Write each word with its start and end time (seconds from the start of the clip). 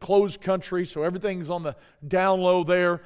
closed 0.00 0.40
country, 0.40 0.84
so 0.86 1.02
everything's 1.02 1.50
on 1.50 1.62
the 1.62 1.76
down 2.06 2.40
low 2.40 2.64
there. 2.64 3.02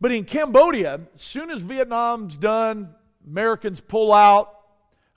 But 0.00 0.12
in 0.12 0.24
Cambodia, 0.24 1.00
as 1.14 1.22
soon 1.22 1.50
as 1.50 1.60
Vietnam's 1.60 2.36
done, 2.36 2.94
Americans 3.26 3.80
pull 3.80 4.12
out. 4.12 4.50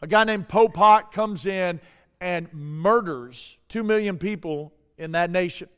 A 0.01 0.07
guy 0.07 0.23
named 0.23 0.47
Pol 0.47 0.69
Pot 0.69 1.11
comes 1.11 1.45
in 1.45 1.79
and 2.21 2.51
murders 2.53 3.57
two 3.67 3.83
million 3.83 4.17
people 4.17 4.73
in 4.97 5.11
that 5.13 5.31
nation. 5.31 5.69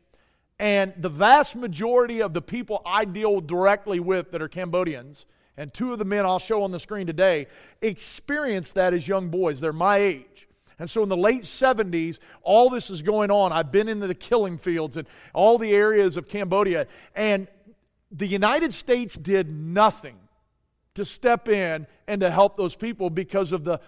And 0.59 0.93
the 0.97 1.09
vast 1.09 1.55
majority 1.55 2.21
of 2.21 2.33
the 2.33 2.41
people 2.41 2.81
I 2.85 3.05
deal 3.05 3.39
directly 3.39 4.01
with 4.01 4.31
that 4.31 4.41
are 4.41 4.49
Cambodians, 4.49 5.25
and 5.55 5.73
two 5.73 5.93
of 5.93 5.99
the 5.99 6.05
men 6.05 6.25
I'll 6.25 6.39
show 6.39 6.63
on 6.63 6.71
the 6.71 6.79
screen 6.79 7.07
today, 7.07 7.47
experienced 7.81 8.75
that 8.75 8.93
as 8.93 9.07
young 9.07 9.29
boys. 9.29 9.61
They're 9.61 9.71
my 9.71 9.97
age. 9.97 10.48
And 10.79 10.89
so 10.89 11.03
in 11.03 11.09
the 11.09 11.17
late 11.17 11.43
70s, 11.43 12.19
all 12.41 12.69
this 12.69 12.89
is 12.89 13.01
going 13.01 13.29
on. 13.29 13.51
I've 13.51 13.71
been 13.71 13.89
into 13.89 14.07
the 14.07 14.15
killing 14.15 14.57
fields 14.57 14.97
and 14.97 15.07
all 15.33 15.57
the 15.57 15.71
areas 15.73 16.17
of 16.17 16.27
Cambodia. 16.27 16.87
And 17.15 17.47
the 18.11 18.27
United 18.27 18.73
States 18.73 19.15
did 19.15 19.49
nothing 19.49 20.17
to 20.95 21.05
step 21.05 21.47
in 21.49 21.85
and 22.07 22.21
to 22.21 22.31
help 22.31 22.57
those 22.57 22.75
people 22.75 23.09
because 23.09 23.51
of 23.51 23.63
the 23.63 23.79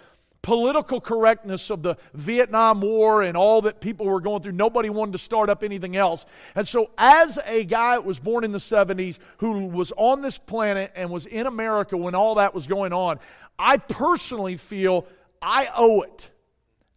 political 0.41 1.00
correctness 1.00 1.70
of 1.70 1.84
the 1.84 1.95
Vietnam 2.14 2.81
War 2.81 3.22
and 3.22 3.38
all 3.38 3.62
that 3.64 3.80
people 3.80 4.05
were 4.05 4.22
going 4.22 4.42
through. 4.42 4.53
Nobody 4.53 4.89
wanted 4.89 5.14
to 5.14 5.17
start 5.17 5.50
up 5.50 5.64
anything 5.64 5.95
else. 5.95 6.26
And 6.55 6.67
so, 6.67 6.89
as 6.98 7.38
a 7.45 7.64
guy 7.64 7.95
that 7.95 8.05
was 8.05 8.20
born 8.20 8.44
in 8.44 8.52
the 8.52 8.59
70s 8.59 9.17
who 9.38 9.67
was 9.67 9.94
on 9.98 10.22
this 10.22 10.38
planet 10.38 10.92
and 10.95 11.09
was 11.09 11.26
in 11.26 11.45
America 11.45 11.95
when 11.95 12.16
all 12.16 12.36
that 12.36 12.53
was 12.53 12.67
going 12.67 12.94
on, 12.94 13.20
I 13.58 13.78
personally 13.78 14.58
feel 14.58 15.05
I 15.42 15.70
owe 15.76 16.02
it 16.02 16.31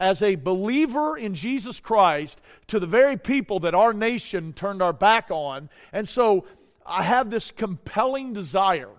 as 0.05 0.21
a 0.21 0.35
believer 0.35 1.17
in 1.17 1.35
Jesus 1.35 1.81
Christ 1.81 2.39
to 2.67 2.79
the 2.79 2.87
very 2.87 3.17
people 3.17 3.61
that 3.61 3.75
our 3.75 3.95
nation 3.95 4.53
turned 4.53 4.83
our 4.83 4.93
back 4.93 5.31
on. 5.31 5.71
And 5.95 6.07
so 6.07 6.45
I 6.85 7.05
have 7.05 7.31
this 7.31 7.51
compelling 7.51 8.35
desire 8.35 8.91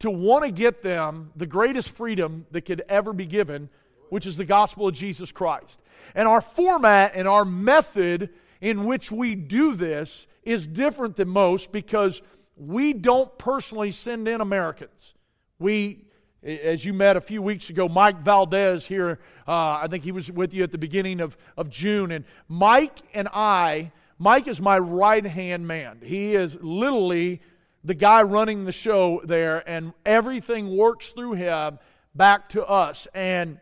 to 0.00 0.10
want 0.10 0.44
to 0.44 0.50
get 0.50 0.82
them 0.82 1.30
the 1.36 1.46
greatest 1.46 1.90
freedom 1.90 2.46
that 2.50 2.62
could 2.62 2.82
ever 2.88 3.12
be 3.12 3.26
given, 3.26 3.68
which 4.08 4.26
is 4.26 4.36
the 4.36 4.44
gospel 4.44 4.88
of 4.88 4.94
Jesus 4.94 5.30
Christ. 5.30 5.78
And 6.16 6.26
our 6.26 6.40
format 6.40 7.12
and 7.14 7.28
our 7.28 7.44
method 7.44 8.30
in 8.60 8.86
which 8.86 9.12
we 9.12 9.36
do 9.36 9.76
this 9.76 10.26
is 10.42 10.66
different 10.66 11.14
than 11.14 11.28
most 11.28 11.70
because 11.70 12.22
we 12.56 12.92
don't 12.92 13.38
personally 13.38 13.92
send 13.92 14.26
in 14.26 14.40
Americans. 14.40 15.14
We 15.60 16.03
as 16.44 16.84
you 16.84 16.92
met 16.92 17.16
a 17.16 17.20
few 17.20 17.40
weeks 17.40 17.70
ago, 17.70 17.88
Mike 17.88 18.18
Valdez 18.18 18.84
here, 18.84 19.18
uh, 19.48 19.78
I 19.82 19.86
think 19.88 20.04
he 20.04 20.12
was 20.12 20.30
with 20.30 20.52
you 20.52 20.62
at 20.62 20.72
the 20.72 20.78
beginning 20.78 21.20
of, 21.20 21.36
of 21.56 21.70
June. 21.70 22.10
And 22.12 22.24
Mike 22.48 22.98
and 23.14 23.28
I, 23.32 23.92
Mike 24.18 24.46
is 24.46 24.60
my 24.60 24.78
right 24.78 25.24
hand 25.24 25.66
man. 25.66 26.00
He 26.02 26.34
is 26.34 26.56
literally 26.60 27.40
the 27.82 27.94
guy 27.94 28.22
running 28.22 28.64
the 28.64 28.72
show 28.72 29.22
there, 29.24 29.66
and 29.68 29.92
everything 30.04 30.76
works 30.76 31.10
through 31.10 31.32
him 31.32 31.78
back 32.14 32.50
to 32.50 32.66
us. 32.66 33.08
And 33.14 33.58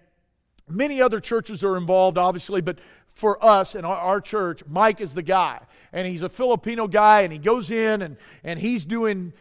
many 0.68 1.00
other 1.00 1.20
churches 1.20 1.62
are 1.62 1.76
involved, 1.76 2.18
obviously, 2.18 2.60
but 2.60 2.78
for 3.12 3.44
us 3.44 3.74
and 3.74 3.84
our, 3.84 3.96
our, 3.96 4.20
church, 4.20 4.62
Mike 4.66 5.00
is 5.00 5.14
the 5.14 5.22
guy. 5.22 5.60
And 5.92 6.06
he's 6.06 6.22
a 6.22 6.28
Filipino 6.28 6.88
guy, 6.88 7.22
and 7.22 7.32
he 7.32 7.38
goes 7.38 7.70
in 7.70 8.02
and, 8.02 8.16
and 8.42 8.58
he's 8.58 8.84
doing 8.86 9.32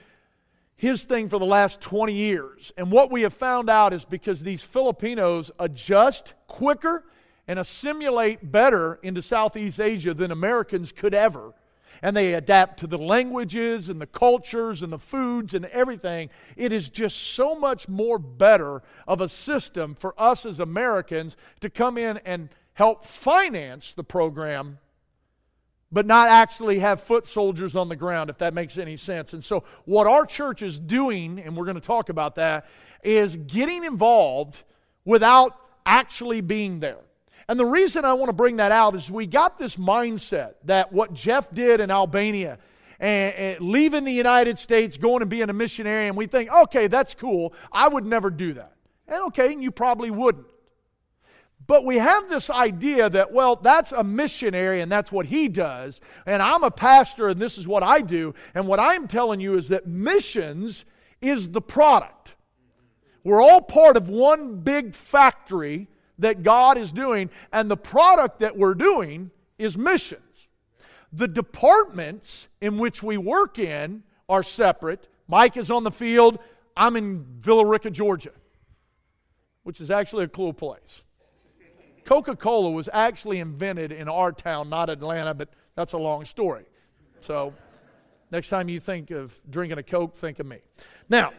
his 0.81 1.03
thing 1.03 1.29
for 1.29 1.37
the 1.37 1.45
last 1.45 1.79
20 1.79 2.11
years. 2.11 2.73
And 2.75 2.91
what 2.91 3.11
we 3.11 3.21
have 3.21 3.35
found 3.35 3.69
out 3.69 3.93
is 3.93 4.03
because 4.03 4.41
these 4.41 4.63
Filipinos 4.63 5.51
adjust 5.59 6.33
quicker 6.47 7.05
and 7.47 7.59
assimilate 7.59 8.51
better 8.51 8.95
into 9.03 9.21
Southeast 9.21 9.79
Asia 9.79 10.15
than 10.15 10.31
Americans 10.31 10.91
could 10.91 11.13
ever. 11.13 11.53
And 12.01 12.17
they 12.17 12.33
adapt 12.33 12.79
to 12.79 12.87
the 12.87 12.97
languages 12.97 13.89
and 13.89 14.01
the 14.01 14.07
cultures 14.07 14.81
and 14.81 14.91
the 14.91 14.97
foods 14.97 15.53
and 15.53 15.65
everything. 15.65 16.31
It 16.57 16.71
is 16.71 16.89
just 16.89 17.35
so 17.35 17.53
much 17.53 17.87
more 17.87 18.17
better 18.17 18.81
of 19.07 19.21
a 19.21 19.27
system 19.27 19.93
for 19.93 20.19
us 20.19 20.47
as 20.47 20.59
Americans 20.59 21.37
to 21.59 21.69
come 21.69 21.95
in 21.95 22.17
and 22.25 22.49
help 22.73 23.05
finance 23.05 23.93
the 23.93 24.03
program 24.03 24.79
but 25.91 26.05
not 26.05 26.29
actually 26.29 26.79
have 26.79 27.01
foot 27.01 27.27
soldiers 27.27 27.75
on 27.75 27.89
the 27.89 27.95
ground, 27.95 28.29
if 28.29 28.37
that 28.37 28.53
makes 28.53 28.77
any 28.77 28.97
sense. 28.97 29.33
And 29.33 29.43
so, 29.43 29.63
what 29.85 30.07
our 30.07 30.25
church 30.25 30.61
is 30.61 30.79
doing, 30.79 31.39
and 31.39 31.55
we're 31.55 31.65
going 31.65 31.75
to 31.75 31.81
talk 31.81 32.09
about 32.09 32.35
that, 32.35 32.65
is 33.03 33.35
getting 33.35 33.83
involved 33.83 34.63
without 35.05 35.57
actually 35.85 36.41
being 36.41 36.79
there. 36.79 36.99
And 37.47 37.59
the 37.59 37.65
reason 37.65 38.05
I 38.05 38.13
want 38.13 38.29
to 38.29 38.33
bring 38.33 38.57
that 38.57 38.71
out 38.71 38.95
is 38.95 39.11
we 39.11 39.27
got 39.27 39.57
this 39.57 39.75
mindset 39.75 40.53
that 40.65 40.93
what 40.93 41.13
Jeff 41.13 41.53
did 41.53 41.79
in 41.79 41.91
Albania 41.91 42.59
and, 42.99 43.33
and, 43.35 43.61
leaving 43.61 44.05
the 44.05 44.13
United 44.13 44.57
States, 44.59 44.95
going 44.95 45.21
and 45.21 45.29
being 45.29 45.49
a 45.49 45.53
missionary, 45.53 46.07
and 46.07 46.15
we 46.15 46.27
think, 46.27 46.51
okay, 46.51 46.87
that's 46.87 47.15
cool. 47.15 47.53
I 47.71 47.87
would 47.87 48.05
never 48.05 48.29
do 48.29 48.53
that. 48.53 48.73
And 49.07 49.23
okay, 49.23 49.55
you 49.57 49.71
probably 49.71 50.11
wouldn't. 50.11 50.45
But 51.71 51.85
we 51.85 51.99
have 51.99 52.27
this 52.27 52.49
idea 52.49 53.09
that, 53.09 53.31
well, 53.31 53.55
that's 53.55 53.93
a 53.93 54.03
missionary 54.03 54.81
and 54.81 54.91
that's 54.91 55.09
what 55.09 55.25
he 55.25 55.47
does. 55.47 56.01
And 56.25 56.41
I'm 56.41 56.65
a 56.65 56.69
pastor 56.69 57.29
and 57.29 57.39
this 57.39 57.57
is 57.57 57.65
what 57.65 57.81
I 57.81 58.01
do. 58.01 58.35
And 58.53 58.67
what 58.67 58.81
I'm 58.81 59.07
telling 59.07 59.39
you 59.39 59.55
is 59.55 59.69
that 59.69 59.87
missions 59.87 60.83
is 61.21 61.51
the 61.51 61.61
product. 61.61 62.35
We're 63.23 63.41
all 63.41 63.61
part 63.61 63.95
of 63.95 64.09
one 64.09 64.59
big 64.59 64.93
factory 64.93 65.87
that 66.19 66.43
God 66.43 66.77
is 66.77 66.91
doing, 66.91 67.29
and 67.53 67.71
the 67.71 67.77
product 67.77 68.41
that 68.41 68.57
we're 68.57 68.73
doing 68.73 69.31
is 69.57 69.77
missions. 69.77 70.49
The 71.13 71.29
departments 71.29 72.49
in 72.59 72.79
which 72.79 73.01
we 73.01 73.15
work 73.15 73.59
in 73.59 74.03
are 74.27 74.43
separate. 74.43 75.07
Mike 75.29 75.55
is 75.55 75.71
on 75.71 75.85
the 75.85 75.91
field, 75.91 76.37
I'm 76.75 76.97
in 76.97 77.23
Villa 77.39 77.65
Rica, 77.65 77.89
Georgia, 77.89 78.33
which 79.63 79.79
is 79.79 79.89
actually 79.89 80.25
a 80.25 80.27
cool 80.27 80.51
place. 80.51 81.03
Coca 82.05 82.35
Cola 82.35 82.71
was 82.71 82.89
actually 82.91 83.39
invented 83.39 83.91
in 83.91 84.09
our 84.09 84.31
town, 84.31 84.69
not 84.69 84.89
Atlanta, 84.89 85.33
but 85.33 85.49
that's 85.75 85.93
a 85.93 85.97
long 85.97 86.25
story. 86.25 86.65
So 87.19 87.53
next 88.31 88.49
time 88.49 88.69
you 88.69 88.79
think 88.79 89.11
of 89.11 89.39
drinking 89.49 89.77
a 89.77 89.83
Coke, 89.83 90.15
think 90.15 90.39
of 90.39 90.45
me. 90.45 90.59
Now, 91.09 91.31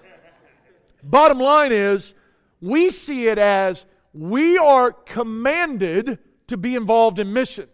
bottom 1.03 1.39
line 1.39 1.73
is, 1.73 2.15
we 2.61 2.91
see 2.91 3.27
it 3.27 3.39
as 3.39 3.84
we 4.15 4.56
are 4.59 4.93
commanded 4.93 6.19
to 6.47 6.56
be 6.56 6.77
involved 6.77 7.19
in 7.19 7.33
missions. 7.33 7.69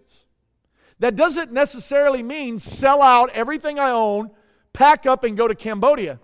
That 1.00 1.14
doesn't 1.14 1.52
necessarily 1.52 2.22
mean 2.22 2.58
sell 2.58 3.02
out 3.02 3.30
everything 3.30 3.78
I 3.78 3.90
own, 3.90 4.30
pack 4.72 5.06
up, 5.06 5.24
and 5.24 5.36
go 5.36 5.46
to 5.46 5.54
Cambodia. 5.54 6.18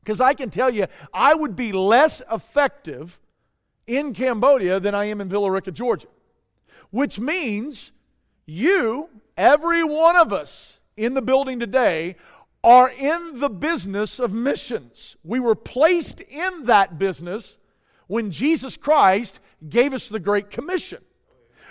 Because 0.00 0.20
I 0.20 0.32
can 0.32 0.48
tell 0.48 0.70
you, 0.70 0.86
I 1.12 1.34
would 1.34 1.56
be 1.56 1.72
less 1.72 2.22
effective 2.32 3.18
in 3.88 4.12
Cambodia 4.12 4.78
than 4.78 4.94
I 4.94 5.06
am 5.06 5.20
in 5.20 5.28
Villa 5.28 5.50
Rica, 5.50 5.72
Georgia. 5.72 6.06
Which 6.90 7.18
means 7.18 7.90
you, 8.46 9.08
every 9.36 9.82
one 9.82 10.16
of 10.16 10.32
us 10.32 10.80
in 10.96 11.14
the 11.14 11.22
building 11.22 11.58
today, 11.58 12.16
are 12.62 12.90
in 12.90 13.40
the 13.40 13.48
business 13.48 14.18
of 14.18 14.32
missions. 14.32 15.16
We 15.24 15.40
were 15.40 15.54
placed 15.54 16.20
in 16.20 16.64
that 16.64 16.98
business 16.98 17.58
when 18.06 18.30
Jesus 18.30 18.76
Christ 18.76 19.40
gave 19.68 19.92
us 19.92 20.08
the 20.08 20.20
Great 20.20 20.50
Commission, 20.50 21.02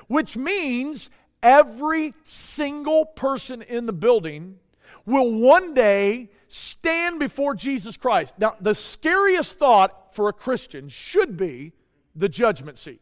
which 0.07 0.37
means 0.37 1.09
every 1.43 2.13
single 2.23 3.05
person 3.05 3.61
in 3.61 3.85
the 3.85 3.93
building 3.93 4.57
will 5.05 5.31
one 5.31 5.73
day 5.73 6.29
stand 6.47 7.19
before 7.19 7.53
Jesus 7.55 7.97
Christ. 7.97 8.35
Now, 8.37 8.55
the 8.61 8.75
scariest 8.75 9.57
thought 9.57 10.15
for 10.15 10.29
a 10.29 10.33
Christian 10.33 10.89
should 10.89 11.37
be 11.37 11.73
the 12.17 12.29
judgment 12.29 12.77
seat. 12.77 13.01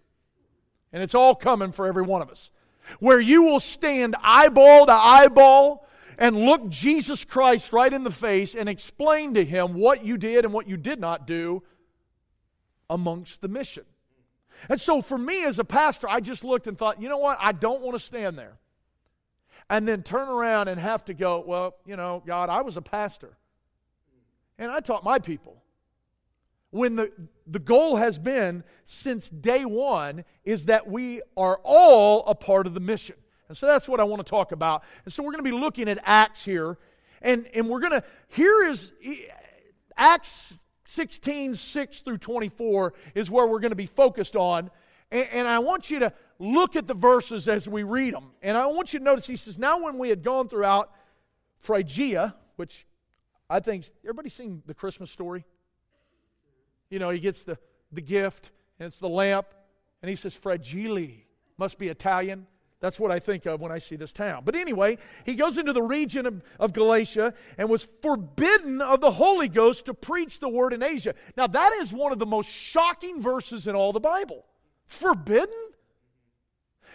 And 0.91 1.01
it's 1.01 1.15
all 1.15 1.35
coming 1.35 1.71
for 1.71 1.87
every 1.87 2.03
one 2.03 2.21
of 2.21 2.29
us. 2.29 2.51
Where 2.99 3.19
you 3.19 3.43
will 3.43 3.59
stand 3.59 4.15
eyeball 4.21 4.85
to 4.85 4.93
eyeball 4.93 5.87
and 6.17 6.37
look 6.37 6.69
Jesus 6.69 7.25
Christ 7.25 7.73
right 7.73 7.91
in 7.91 8.03
the 8.03 8.11
face 8.11 8.55
and 8.55 8.69
explain 8.69 9.33
to 9.33 9.43
him 9.43 9.73
what 9.73 10.05
you 10.05 10.17
did 10.17 10.45
and 10.45 10.53
what 10.53 10.67
you 10.67 10.77
did 10.77 10.99
not 10.99 11.27
do 11.27 11.63
amongst 12.89 13.41
the 13.41 13.47
mission. 13.47 13.85
And 14.69 14.79
so 14.79 15.01
for 15.01 15.17
me 15.17 15.43
as 15.45 15.59
a 15.59 15.65
pastor, 15.65 16.07
I 16.09 16.19
just 16.19 16.43
looked 16.43 16.67
and 16.67 16.77
thought, 16.77 17.01
you 17.01 17.09
know 17.09 17.17
what? 17.17 17.37
I 17.41 17.51
don't 17.51 17.81
want 17.81 17.95
to 17.95 18.03
stand 18.03 18.37
there. 18.37 18.57
And 19.69 19.87
then 19.87 20.03
turn 20.03 20.29
around 20.29 20.67
and 20.67 20.79
have 20.79 21.03
to 21.05 21.13
go, 21.13 21.43
well, 21.45 21.75
you 21.85 21.95
know, 21.95 22.21
God, 22.25 22.49
I 22.49 22.61
was 22.61 22.77
a 22.77 22.81
pastor. 22.81 23.35
And 24.57 24.71
I 24.71 24.79
taught 24.79 25.03
my 25.03 25.19
people 25.19 25.61
when 26.75 26.97
the, 26.97 27.09
the 27.47 27.59
goal 27.59 27.95
has 27.95 28.17
been 28.17 28.61
since 28.83 29.29
day 29.29 29.63
one 29.63 30.25
is 30.43 30.65
that 30.65 30.87
we 30.87 31.21
are 31.37 31.57
all 31.63 32.25
a 32.27 32.35
part 32.35 32.67
of 32.67 32.73
the 32.73 32.81
mission. 32.81 33.15
And 33.47 33.55
so 33.55 33.65
that's 33.65 33.87
what 33.87 34.01
I 34.01 34.03
want 34.03 34.25
to 34.25 34.29
talk 34.29 34.51
about. 34.51 34.83
And 35.05 35.13
so 35.13 35.23
we're 35.23 35.31
going 35.31 35.43
to 35.45 35.49
be 35.49 35.55
looking 35.55 35.87
at 35.87 35.99
Acts 36.03 36.43
here. 36.43 36.77
And, 37.21 37.47
and 37.53 37.69
we're 37.69 37.79
going 37.79 37.93
to, 37.93 38.03
here 38.27 38.63
is 38.63 38.91
Acts 39.95 40.57
16, 40.83 41.55
6 41.55 41.99
through 42.01 42.17
24 42.17 42.93
is 43.13 43.31
where 43.31 43.47
we're 43.47 43.59
going 43.59 43.71
to 43.71 43.77
be 43.77 43.85
focused 43.85 44.35
on. 44.35 44.69
And, 45.11 45.27
and 45.31 45.47
I 45.47 45.59
want 45.59 45.89
you 45.89 45.99
to 45.99 46.11
look 46.39 46.75
at 46.75 46.87
the 46.87 46.93
verses 46.93 47.47
as 47.47 47.69
we 47.69 47.83
read 47.83 48.13
them. 48.13 48.31
And 48.41 48.57
I 48.57 48.65
want 48.65 48.91
you 48.91 48.99
to 48.99 49.05
notice 49.05 49.25
he 49.25 49.37
says, 49.37 49.57
Now 49.57 49.81
when 49.81 49.97
we 49.97 50.09
had 50.09 50.23
gone 50.23 50.49
throughout 50.49 50.91
Phrygia, 51.59 52.35
which 52.57 52.85
I 53.49 53.61
think, 53.61 53.85
everybody 54.03 54.27
seen 54.27 54.61
the 54.65 54.73
Christmas 54.73 55.09
story? 55.09 55.45
You 56.95 56.99
know, 56.99 57.09
he 57.09 57.19
gets 57.19 57.43
the, 57.43 57.57
the 57.91 57.99
gift, 57.99 58.51
and 58.79 58.87
it's 58.87 58.99
the 58.99 59.09
lamp, 59.09 59.47
and 60.01 60.09
he 60.09 60.15
says, 60.15 60.33
Fragile, 60.33 61.09
must 61.57 61.77
be 61.77 61.89
Italian. 61.89 62.47
That's 62.79 63.01
what 63.01 63.11
I 63.11 63.19
think 63.19 63.45
of 63.45 63.59
when 63.59 63.69
I 63.69 63.79
see 63.79 63.97
this 63.97 64.13
town. 64.13 64.43
But 64.45 64.55
anyway, 64.55 64.97
he 65.25 65.35
goes 65.35 65.57
into 65.57 65.73
the 65.73 65.83
region 65.83 66.25
of, 66.25 66.41
of, 66.57 66.71
Galatia 66.71 67.33
and 67.57 67.69
was 67.69 67.89
forbidden 68.01 68.81
of 68.81 69.01
the 69.01 69.11
Holy 69.11 69.49
Ghost 69.49 69.87
to 69.87 69.93
preach 69.93 70.39
the 70.39 70.47
word 70.47 70.71
in 70.71 70.81
Asia. 70.81 71.15
Now, 71.35 71.47
that 71.47 71.73
is 71.73 71.91
one 71.91 72.13
of 72.13 72.19
the 72.19 72.25
most 72.25 72.49
shocking 72.49 73.21
verses 73.21 73.67
in 73.67 73.75
all 73.75 73.91
the 73.91 73.99
Bible. 73.99 74.45
Forbidden? 74.87 75.67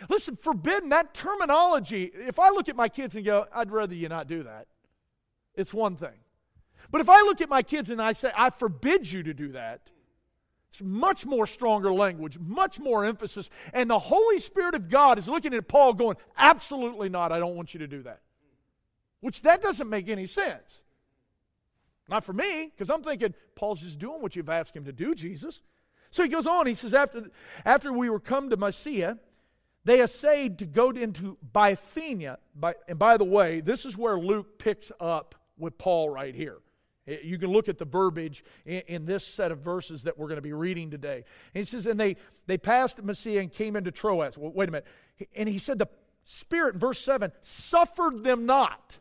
Listen, 0.09 0.35
forbidden, 0.35 0.89
that 0.89 1.13
terminology, 1.13 2.11
if 2.15 2.39
I 2.39 2.49
look 2.49 2.71
at 2.71 2.77
my 2.77 2.89
kids 2.89 3.17
and 3.17 3.25
go, 3.27 3.45
I'd 3.55 3.71
rather 3.71 3.95
you 3.95 4.09
not 4.09 4.29
do 4.29 4.45
that, 4.45 4.67
it's 5.55 5.75
one 5.75 5.97
thing. 5.97 6.17
But 6.91 7.01
if 7.01 7.09
I 7.09 7.21
look 7.23 7.41
at 7.41 7.49
my 7.49 7.63
kids 7.63 7.91
and 7.91 8.01
I 8.01 8.13
say, 8.13 8.33
I 8.37 8.51
forbid 8.51 9.11
you 9.11 9.23
to 9.23 9.35
do 9.35 9.53
that, 9.53 9.81
it's 10.71 10.83
much 10.83 11.27
more 11.27 11.47
stronger 11.47 11.93
language, 11.93 12.39
much 12.39 12.79
more 12.79 13.05
emphasis. 13.05 13.51
And 13.73 13.91
the 13.91 13.99
Holy 13.99 14.39
Spirit 14.39 14.75
of 14.75 14.89
God 14.89 15.19
is 15.19 15.29
looking 15.29 15.53
at 15.55 15.67
Paul 15.67 15.95
going, 15.95 16.17
Absolutely 16.37 17.09
not. 17.09 17.33
I 17.33 17.39
don't 17.39 17.57
want 17.57 17.75
you 17.75 17.81
to 17.81 17.89
do 17.89 18.03
that. 18.05 18.21
Which 19.21 19.43
that 19.43 19.63
doesn't 19.63 19.89
make 19.89 20.09
any 20.09 20.27
sense. 20.27 20.83
Not 22.09 22.25
for 22.25 22.33
me, 22.33 22.67
because 22.67 22.91
I'm 22.91 23.03
thinking, 23.03 23.35
Paul's 23.55 23.81
just 23.81 23.99
doing 23.99 24.21
what 24.21 24.35
you've 24.35 24.49
asked 24.49 24.77
him 24.77 24.85
to 24.85 24.93
do, 24.93 25.15
Jesus. 25.15 25.61
So 26.11 26.25
he 26.25 26.29
goes 26.29 26.47
on, 26.47 26.67
he 26.67 26.75
says, 26.75 26.95
After, 26.95 27.31
after 27.65 27.93
we 27.93 28.09
were 28.09 28.21
come 28.21 28.51
to 28.51 28.57
Mysia, 28.57 29.19
they 29.85 30.03
essayed 30.03 30.59
to 30.59 30.67
go 30.67 30.91
into 30.91 31.39
Bithynia. 31.53 32.39
By, 32.55 32.75
and 32.89 32.99
by 32.99 33.17
the 33.17 33.25
way, 33.25 33.61
this 33.61 33.85
is 33.85 33.97
where 33.97 34.19
Luke 34.19 34.59
picks 34.59 34.93
up 35.01 35.35
with 35.57 35.79
Paul 35.79 36.11
right 36.11 36.35
here. 36.35 36.59
Eh, 37.07 37.17
you 37.23 37.39
can 37.39 37.51
look 37.51 37.69
at 37.69 37.79
the 37.79 37.85
verbiage 37.85 38.45
in, 38.65 38.83
in 38.87 39.07
this 39.07 39.27
set 39.27 39.51
of 39.51 39.59
verses 39.59 40.03
that 40.05 40.19
we're 40.19 40.29
going 40.29 40.37
to 40.37 40.43
be 40.43 40.53
reading 40.53 40.91
today. 40.91 41.25
And 41.55 41.65
he 41.65 41.65
says, 41.65 41.87
And 41.87 41.99
they, 41.99 42.17
they 42.47 42.59
passed 42.59 43.03
Mysia 43.03 43.41
and 43.41 43.53
came 43.53 43.77
into 43.77 43.91
Troas. 43.91 44.37
Well, 44.37 44.53
wait 44.53 44.69
a 44.69 44.73
minute. 44.73 44.87
And 45.35 45.49
he 45.49 45.59
said, 45.59 45.79
The 45.79 45.89
Spirit, 46.25 46.77
verse 46.77 47.01
7, 47.01 47.33
suffered 47.41 48.25
them 48.25 48.47
not. 48.47 48.99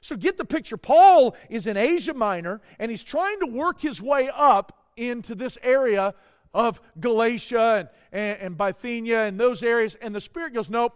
So 0.00 0.16
get 0.16 0.36
the 0.36 0.44
picture. 0.44 0.76
Paul 0.76 1.36
is 1.48 1.66
in 1.66 1.76
Asia 1.76 2.14
Minor, 2.14 2.60
and 2.78 2.90
he's 2.90 3.02
trying 3.02 3.40
to 3.40 3.46
work 3.46 3.80
his 3.80 4.00
way 4.00 4.30
up 4.32 4.86
into 4.96 5.34
this 5.34 5.58
area 5.62 6.14
of 6.54 6.80
Galatia 6.98 7.60
and, 7.60 7.88
and, 8.12 8.40
and 8.40 8.56
Bithynia 8.56 9.24
and 9.24 9.38
those 9.38 9.62
areas. 9.62 9.96
And 9.96 10.14
the 10.14 10.20
Spirit 10.20 10.54
goes, 10.54 10.70
Nope. 10.70 10.94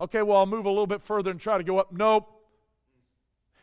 Okay, 0.00 0.22
well, 0.22 0.38
I'll 0.38 0.46
move 0.46 0.64
a 0.64 0.70
little 0.70 0.86
bit 0.86 1.02
further 1.02 1.30
and 1.30 1.40
try 1.40 1.58
to 1.58 1.64
go 1.64 1.78
up. 1.78 1.92
Nope. 1.92 2.37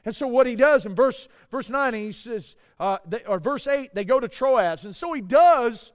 And 0.05 0.15
so 0.15 0.27
what 0.27 0.45
he 0.45 0.55
does 0.55 0.85
in 0.85 0.93
verse, 0.93 1.27
verse 1.49 1.67
9, 1.67 1.93
he 1.95 2.11
says, 2.11 2.55
uh, 2.79 2.99
they, 3.07 3.23
or 3.25 3.39
verse 3.39 3.65
8, 3.67 3.93
they 3.93 4.05
go 4.05 4.19
to 4.19 4.27
Troas. 4.27 4.85
And 4.85 4.95
so 4.95 5.11
he 5.13 5.21
does 5.21 5.91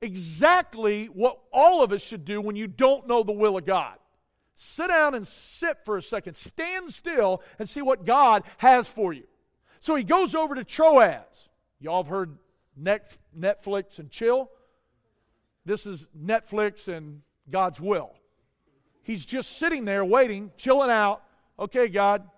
exactly 0.00 1.06
what 1.06 1.38
all 1.52 1.82
of 1.82 1.92
us 1.92 2.02
should 2.02 2.24
do 2.24 2.40
when 2.40 2.56
you 2.56 2.66
don't 2.66 3.06
know 3.06 3.22
the 3.22 3.32
will 3.32 3.56
of 3.56 3.64
God. 3.64 3.96
Sit 4.56 4.88
down 4.88 5.14
and 5.14 5.26
sit 5.26 5.78
for 5.84 5.96
a 5.96 6.02
second. 6.02 6.34
Stand 6.34 6.90
still 6.90 7.42
and 7.58 7.68
see 7.68 7.80
what 7.80 8.04
God 8.04 8.42
has 8.58 8.88
for 8.88 9.12
you. 9.12 9.24
So 9.78 9.94
he 9.94 10.04
goes 10.04 10.34
over 10.34 10.54
to 10.56 10.64
Troas. 10.64 11.48
Y'all 11.80 12.02
have 12.02 12.10
heard 12.10 12.36
Netflix 12.80 13.98
and 13.98 14.10
chill. 14.10 14.50
This 15.64 15.86
is 15.86 16.08
Netflix 16.16 16.88
and 16.88 17.22
God's 17.50 17.80
will. 17.80 18.12
He's 19.02 19.24
just 19.24 19.58
sitting 19.58 19.84
there 19.84 20.04
waiting, 20.04 20.52
chilling 20.56 20.90
out. 20.90 21.22
Okay, 21.58 21.88
God, 21.88 22.28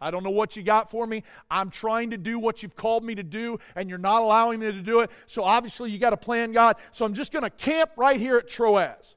I 0.00 0.10
don't 0.10 0.22
know 0.22 0.30
what 0.30 0.56
you 0.56 0.62
got 0.62 0.90
for 0.90 1.06
me. 1.06 1.22
I'm 1.50 1.70
trying 1.70 2.10
to 2.10 2.18
do 2.18 2.38
what 2.38 2.62
you've 2.62 2.76
called 2.76 3.04
me 3.04 3.14
to 3.14 3.22
do, 3.22 3.58
and 3.74 3.88
you're 3.88 3.98
not 3.98 4.22
allowing 4.22 4.60
me 4.60 4.70
to 4.70 4.82
do 4.82 5.00
it. 5.00 5.10
So 5.26 5.44
obviously, 5.44 5.90
you 5.90 5.98
got 5.98 6.12
a 6.12 6.16
plan, 6.18 6.52
God. 6.52 6.76
So 6.92 7.04
I'm 7.04 7.14
just 7.14 7.32
going 7.32 7.44
to 7.44 7.50
camp 7.50 7.92
right 7.96 8.18
here 8.18 8.36
at 8.36 8.48
Troas. 8.48 9.14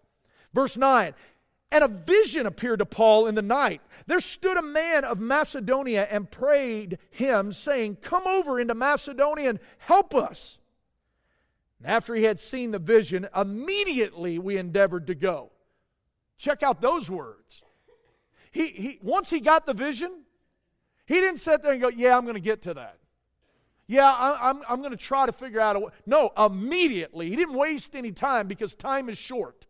Verse 0.54 0.78
9 0.78 1.14
And 1.72 1.84
a 1.84 1.88
vision 1.88 2.46
appeared 2.46 2.80
to 2.80 2.86
Paul 2.86 3.28
in 3.28 3.36
the 3.36 3.42
night. 3.42 3.82
There 4.06 4.20
stood 4.22 4.58
a 4.58 4.62
man 4.62 5.04
of 5.04 5.20
Macedonia 5.20 6.08
and 6.10 6.32
prayed 6.32 7.00
him, 7.10 7.52
saying, 7.52 7.98
Come 8.02 8.26
over 8.26 8.60
into 8.60 8.74
Macedonia 8.74 9.50
and 9.50 9.60
help 9.80 10.16
us. 10.16 10.58
And 11.80 11.88
after 11.92 12.16
he 12.16 12.24
had 12.24 12.40
seen 12.40 12.72
the 12.72 12.80
vision, 12.80 13.28
immediately 13.36 14.40
we 14.40 14.58
endeavored 14.58 15.08
to 15.08 15.16
go. 15.16 15.52
Check 16.38 16.64
out 16.64 16.82
those 16.82 17.12
words. 17.12 17.62
He, 18.52 18.68
he, 18.68 19.00
once 19.02 19.30
he 19.30 19.40
got 19.40 19.66
the 19.66 19.74
vision, 19.74 20.24
he 21.08 21.16
didn't 21.16 21.40
sit 21.40 21.64
there 21.64 21.72
and 21.72 21.82
go, 21.82 21.90
Yeah, 21.90 22.16
I'm 22.16 22.24
going 22.24 22.36
to 22.36 22.42
get 22.42 22.62
to 22.64 22.74
that. 22.76 23.00
Yeah, 23.88 24.12
I, 24.12 24.50
I'm, 24.50 24.62
I'm 24.68 24.80
going 24.80 24.92
to 24.92 24.98
try 24.98 25.26
to 25.26 25.32
figure 25.32 25.62
out 25.62 25.78
a 25.78 25.80
way. 25.80 25.92
No, 26.06 26.32
immediately. 26.38 27.30
He 27.30 27.38
didn't 27.38 27.56
waste 27.56 27.96
any 27.96 28.12
time 28.12 28.48
because 28.48 28.76
time 28.76 29.08
is 29.08 29.18
short. 29.18 29.66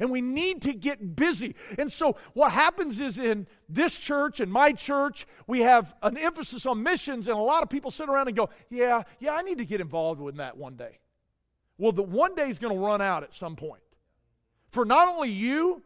And 0.00 0.10
we 0.10 0.22
need 0.22 0.62
to 0.62 0.72
get 0.72 1.16
busy. 1.16 1.56
And 1.76 1.92
so, 1.92 2.16
what 2.32 2.52
happens 2.52 3.00
is 3.00 3.18
in 3.18 3.46
this 3.68 3.98
church 3.98 4.40
and 4.40 4.50
my 4.50 4.72
church, 4.72 5.26
we 5.46 5.60
have 5.60 5.94
an 6.02 6.16
emphasis 6.16 6.64
on 6.66 6.82
missions, 6.82 7.28
and 7.28 7.36
a 7.36 7.42
lot 7.42 7.62
of 7.62 7.68
people 7.68 7.90
sit 7.90 8.08
around 8.08 8.28
and 8.28 8.36
go, 8.36 8.48
Yeah, 8.70 9.02
yeah, 9.18 9.34
I 9.34 9.42
need 9.42 9.58
to 9.58 9.66
get 9.66 9.80
involved 9.80 10.20
with 10.20 10.36
that 10.36 10.56
one 10.56 10.76
day. 10.76 11.00
Well, 11.76 11.92
the 11.92 12.02
one 12.02 12.34
day 12.34 12.48
is 12.48 12.58
going 12.58 12.74
to 12.74 12.80
run 12.80 13.02
out 13.02 13.22
at 13.22 13.34
some 13.34 13.56
point. 13.56 13.82
For 14.70 14.84
not 14.84 15.08
only 15.08 15.30
you, 15.30 15.82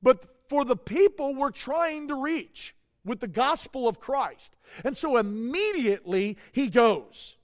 but 0.00 0.24
for 0.48 0.64
the 0.64 0.76
people 0.76 1.34
we're 1.34 1.50
trying 1.50 2.08
to 2.08 2.14
reach 2.14 2.75
with 3.06 3.20
the 3.20 3.28
gospel 3.28 3.88
of 3.88 4.00
Christ. 4.00 4.54
And 4.84 4.94
so 4.96 5.16
immediately 5.16 6.36
he 6.52 6.68
goes. 6.68 7.38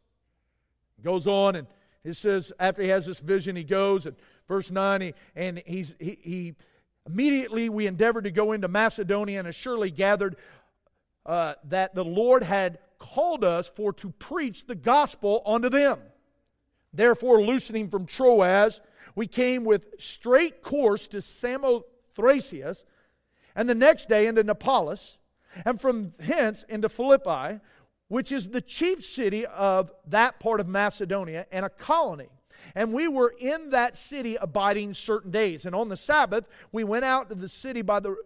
Goes 1.02 1.26
on 1.26 1.56
and 1.56 1.66
he 2.04 2.12
says 2.12 2.52
after 2.58 2.82
he 2.82 2.88
has 2.88 3.06
this 3.06 3.20
vision, 3.20 3.56
he 3.56 3.64
goes 3.64 4.04
and 4.04 4.16
verse 4.48 4.70
9, 4.70 5.00
he, 5.00 5.14
and 5.34 5.62
he's, 5.64 5.94
he, 5.98 6.18
he 6.20 6.54
immediately 7.06 7.68
we 7.68 7.86
endeavored 7.86 8.24
to 8.24 8.30
go 8.30 8.52
into 8.52 8.68
Macedonia 8.68 9.40
and 9.40 9.54
surely 9.54 9.90
gathered 9.90 10.36
uh, 11.24 11.54
that 11.64 11.94
the 11.94 12.04
Lord 12.04 12.42
had 12.42 12.78
called 12.98 13.44
us 13.44 13.68
for 13.68 13.92
to 13.94 14.10
preach 14.10 14.66
the 14.66 14.74
gospel 14.74 15.42
unto 15.46 15.68
them. 15.68 15.98
Therefore, 16.92 17.40
loosening 17.40 17.88
from 17.88 18.06
Troas, 18.06 18.80
we 19.14 19.26
came 19.26 19.64
with 19.64 19.86
straight 19.98 20.62
course 20.62 21.08
to 21.08 21.18
Samothracias, 21.18 22.84
and 23.54 23.68
the 23.68 23.74
next 23.74 24.08
day 24.08 24.26
into 24.26 24.42
Neapolis, 24.42 25.18
and 25.64 25.80
from 25.80 26.14
hence 26.20 26.64
into 26.68 26.88
Philippi, 26.88 27.60
which 28.08 28.32
is 28.32 28.48
the 28.48 28.60
chief 28.60 29.04
city 29.04 29.46
of 29.46 29.90
that 30.08 30.38
part 30.40 30.60
of 30.60 30.68
Macedonia 30.68 31.46
and 31.50 31.64
a 31.64 31.70
colony. 31.70 32.28
And 32.74 32.92
we 32.92 33.08
were 33.08 33.34
in 33.38 33.70
that 33.70 33.96
city 33.96 34.36
abiding 34.36 34.94
certain 34.94 35.30
days. 35.30 35.66
And 35.66 35.74
on 35.74 35.88
the 35.88 35.96
Sabbath, 35.96 36.46
we 36.70 36.84
went 36.84 37.04
out 37.04 37.28
to 37.28 37.34
the 37.34 37.48
city 37.48 37.82
by, 37.82 38.00
the, 38.00 38.16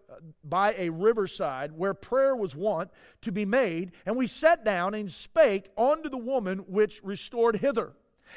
by 0.45 0.75
a 0.75 0.91
riverside 0.91 1.73
where 1.73 1.95
prayer 1.95 2.37
was 2.37 2.55
wont 2.55 2.91
to 3.23 3.33
be 3.33 3.45
made. 3.45 3.93
And 4.05 4.17
we 4.17 4.27
sat 4.27 4.65
down 4.65 4.95
and 4.95 5.11
spake 5.11 5.71
unto 5.77 6.09
the 6.09 6.19
woman 6.19 6.59
which 6.69 7.01
restored 7.03 7.57
hither. 7.57 7.93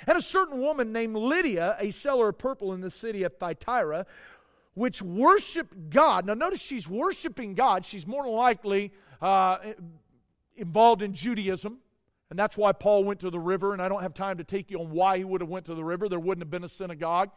And 0.08 0.17
a 0.17 0.22
certain 0.22 0.62
woman 0.62 0.93
named 0.93 1.15
Lydia, 1.15 1.75
a 1.79 1.91
seller 1.91 2.29
of 2.29 2.38
purple 2.38 2.74
in 2.74 2.81
the 2.81 2.91
city 2.91 3.24
of 3.24 3.36
Thyatira, 3.36 4.05
which 4.79 5.01
worship 5.01 5.75
God. 5.89 6.25
Now, 6.25 6.36
notice 6.36 6.62
she's 6.62 6.88
worshiping 6.88 7.53
God. 7.53 7.86
She's 7.86 8.07
more 8.07 8.24
than 8.24 8.31
likely 8.31 8.93
uh, 9.21 9.57
involved 10.55 11.01
in 11.01 11.13
Judaism. 11.13 11.79
And 12.29 12.39
that's 12.39 12.55
why 12.55 12.71
Paul 12.71 13.03
went 13.03 13.19
to 13.19 13.29
the 13.29 13.41
river. 13.41 13.74
And 13.74 13.81
I 13.81 13.89
don't 13.89 14.01
have 14.01 14.13
time 14.13 14.38
to 14.38 14.45
take 14.45 14.71
you 14.71 14.79
on 14.79 14.91
why 14.91 15.17
he 15.17 15.25
would 15.25 15.41
have 15.41 15.50
went 15.50 15.65
to 15.65 15.75
the 15.75 15.83
river. 15.83 16.07
There 16.07 16.17
wouldn't 16.17 16.43
have 16.43 16.50
been 16.50 16.63
a 16.63 16.69
synagogue. 16.69 17.29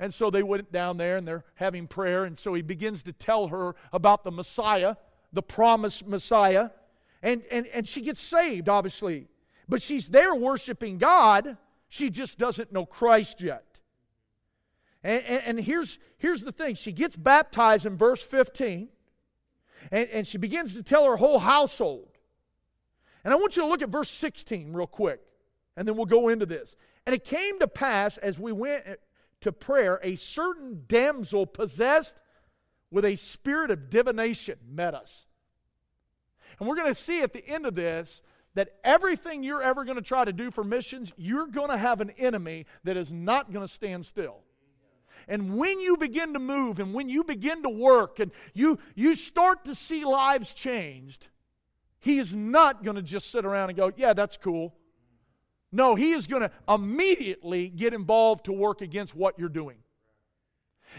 And 0.00 0.12
so 0.12 0.28
they 0.28 0.42
went 0.42 0.72
down 0.72 0.96
there 0.96 1.16
and 1.16 1.28
they're 1.28 1.44
having 1.54 1.86
prayer. 1.86 2.24
And 2.24 2.36
so 2.36 2.52
he 2.52 2.62
begins 2.62 3.04
to 3.04 3.12
tell 3.12 3.46
her 3.46 3.76
about 3.92 4.24
the 4.24 4.32
Messiah, 4.32 4.96
the 5.32 5.42
promised 5.42 6.04
Messiah. 6.04 6.70
And, 7.22 7.44
and, 7.52 7.68
and 7.68 7.86
she 7.86 8.00
gets 8.00 8.20
saved, 8.20 8.68
obviously. 8.68 9.28
But 9.68 9.82
she's 9.82 10.08
there 10.08 10.34
worshiping 10.34 10.98
God. 10.98 11.58
She 11.88 12.10
just 12.10 12.38
doesn't 12.38 12.72
know 12.72 12.86
Christ 12.86 13.40
yet. 13.40 13.67
And, 15.02 15.22
and, 15.24 15.42
and, 15.46 15.60
here's, 15.60 15.98
here's 16.18 16.42
the 16.42 16.52
thing 16.52 16.74
she 16.74 16.92
gets 16.92 17.16
baptized 17.16 17.86
in 17.86 17.96
verse 17.96 18.22
15, 18.22 18.88
and, 19.90 20.08
and 20.10 20.26
she 20.26 20.38
begins 20.38 20.74
to 20.74 20.82
tell 20.82 21.04
her 21.04 21.16
whole 21.16 21.38
household. 21.38 22.08
And 23.24 23.32
I 23.32 23.36
want 23.36 23.56
you 23.56 23.62
to 23.62 23.68
look 23.68 23.82
at 23.82 23.90
verse 23.90 24.10
16 24.10 24.72
real 24.72 24.86
quick, 24.86 25.20
and 25.76 25.86
then 25.86 25.96
we'll 25.96 26.06
go 26.06 26.28
into 26.28 26.46
this. 26.46 26.74
And 27.06 27.14
it 27.14 27.24
came 27.24 27.58
to 27.60 27.68
pass 27.68 28.16
as 28.18 28.38
we 28.38 28.52
went 28.52 28.84
to 29.40 29.52
prayer, 29.52 30.00
a 30.02 30.16
certain 30.16 30.84
damsel 30.88 31.46
possessed 31.46 32.16
with 32.90 33.04
a 33.04 33.16
spirit 33.16 33.70
of 33.70 33.90
divination 33.90 34.58
met 34.68 34.94
us. 34.94 35.26
And 36.58 36.68
we're 36.68 36.76
going 36.76 36.92
to 36.92 37.00
see 37.00 37.22
at 37.22 37.32
the 37.32 37.46
end 37.46 37.66
of 37.66 37.74
this 37.74 38.22
that 38.54 38.74
everything 38.82 39.42
you're 39.42 39.62
ever 39.62 39.84
going 39.84 39.96
to 39.96 40.02
try 40.02 40.24
to 40.24 40.32
do 40.32 40.50
for 40.50 40.64
missions, 40.64 41.12
you're 41.16 41.46
going 41.46 41.68
to 41.68 41.76
have 41.76 42.00
an 42.00 42.10
enemy 42.18 42.66
that 42.84 42.96
is 42.96 43.12
not 43.12 43.52
going 43.52 43.64
to 43.64 43.72
stand 43.72 44.04
still. 44.04 44.40
And 45.28 45.56
when 45.58 45.78
you 45.80 45.96
begin 45.96 46.32
to 46.32 46.38
move 46.38 46.78
and 46.78 46.94
when 46.94 47.08
you 47.08 47.22
begin 47.22 47.62
to 47.62 47.68
work 47.68 48.18
and 48.18 48.32
you, 48.54 48.78
you 48.94 49.14
start 49.14 49.64
to 49.66 49.74
see 49.74 50.04
lives 50.04 50.54
changed, 50.54 51.28
he 52.00 52.18
is 52.18 52.34
not 52.34 52.82
going 52.82 52.96
to 52.96 53.02
just 53.02 53.30
sit 53.30 53.44
around 53.44 53.68
and 53.68 53.76
go, 53.76 53.92
Yeah, 53.94 54.14
that's 54.14 54.36
cool. 54.38 54.74
No, 55.70 55.94
he 55.94 56.12
is 56.12 56.26
going 56.26 56.42
to 56.42 56.50
immediately 56.66 57.68
get 57.68 57.92
involved 57.92 58.46
to 58.46 58.52
work 58.52 58.80
against 58.80 59.14
what 59.14 59.38
you're 59.38 59.50
doing. 59.50 59.76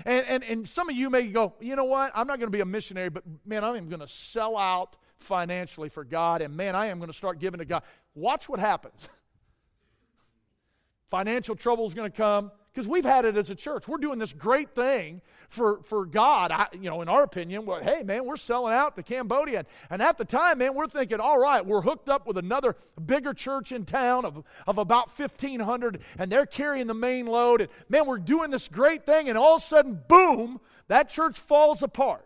And, 0.06 0.26
and, 0.28 0.44
and 0.44 0.70
some 0.70 0.90
of 0.90 0.96
you 0.96 1.10
may 1.10 1.28
go, 1.28 1.56
you 1.60 1.76
know 1.76 1.86
what? 1.86 2.12
I'm 2.14 2.28
not 2.28 2.38
going 2.38 2.52
to 2.52 2.56
be 2.56 2.62
a 2.62 2.66
missionary, 2.66 3.10
but 3.10 3.24
man, 3.46 3.64
I'm 3.64 3.90
going 3.90 4.02
to 4.02 4.08
sell 4.08 4.56
out 4.56 4.96
financially 5.18 5.90
for 5.90 6.04
God, 6.04 6.44
and 6.44 6.56
man, 6.56 6.76
I 6.76 6.88
am 6.88 7.00
going 7.00 7.10
to 7.10 7.18
start 7.18 7.40
giving 7.40 7.58
to 7.58 7.66
God. 7.66 7.82
Watch 8.14 8.48
what 8.48 8.60
happens. 8.60 9.10
Financial 11.10 11.56
trouble 11.56 11.86
is 11.86 11.96
going 11.96 12.12
to 12.12 12.16
come 12.16 12.52
because 12.72 12.88
we've 12.88 13.06
had 13.06 13.26
it 13.26 13.36
as 13.36 13.50
a 13.50 13.56
church. 13.56 13.88
We're 13.88 13.98
doing 13.98 14.20
this 14.20 14.34
great 14.34 14.76
thing 14.76 15.22
for, 15.50 15.82
for 15.84 16.06
God. 16.06 16.52
I, 16.52 16.68
you 16.74 16.90
know, 16.90 17.02
in 17.02 17.10
our 17.10 17.24
opinion, 17.24 17.66
well, 17.66 17.82
hey, 17.82 18.04
man, 18.04 18.26
we're 18.26 18.38
selling 18.38 18.74
out 18.74 18.96
to 18.96 19.04
Cambodia. 19.04 19.66
And 19.90 20.02
at 20.02 20.18
the 20.18 20.26
time, 20.26 20.60
man, 20.60 20.76
we're 20.76 20.88
thinking, 20.88 21.20
all 21.20 21.40
right, 21.40 21.66
we're 21.66 21.82
hooked 21.82 22.10
up 22.10 22.28
with 22.28 22.38
another 22.38 22.76
bigger 23.04 23.34
church 23.34 23.72
in 23.72 23.86
town 23.86 24.26
of, 24.26 24.44
of 24.68 24.78
about 24.78 25.18
1,500, 25.18 26.00
and 26.18 26.32
they're 26.32 26.46
carrying 26.46 26.88
the 26.88 26.94
main 26.94 27.26
load. 27.26 27.62
And 27.62 27.70
man, 27.90 28.06
we're 28.06 28.20
doing 28.20 28.52
this 28.52 28.68
great 28.68 29.06
thing, 29.06 29.30
and 29.30 29.38
all 29.38 29.56
of 29.56 29.64
a 29.64 29.66
sudden, 29.66 30.00
boom, 30.08 30.62
that 30.88 31.10
church 31.10 31.40
falls 31.40 31.82
apart. 31.82 32.26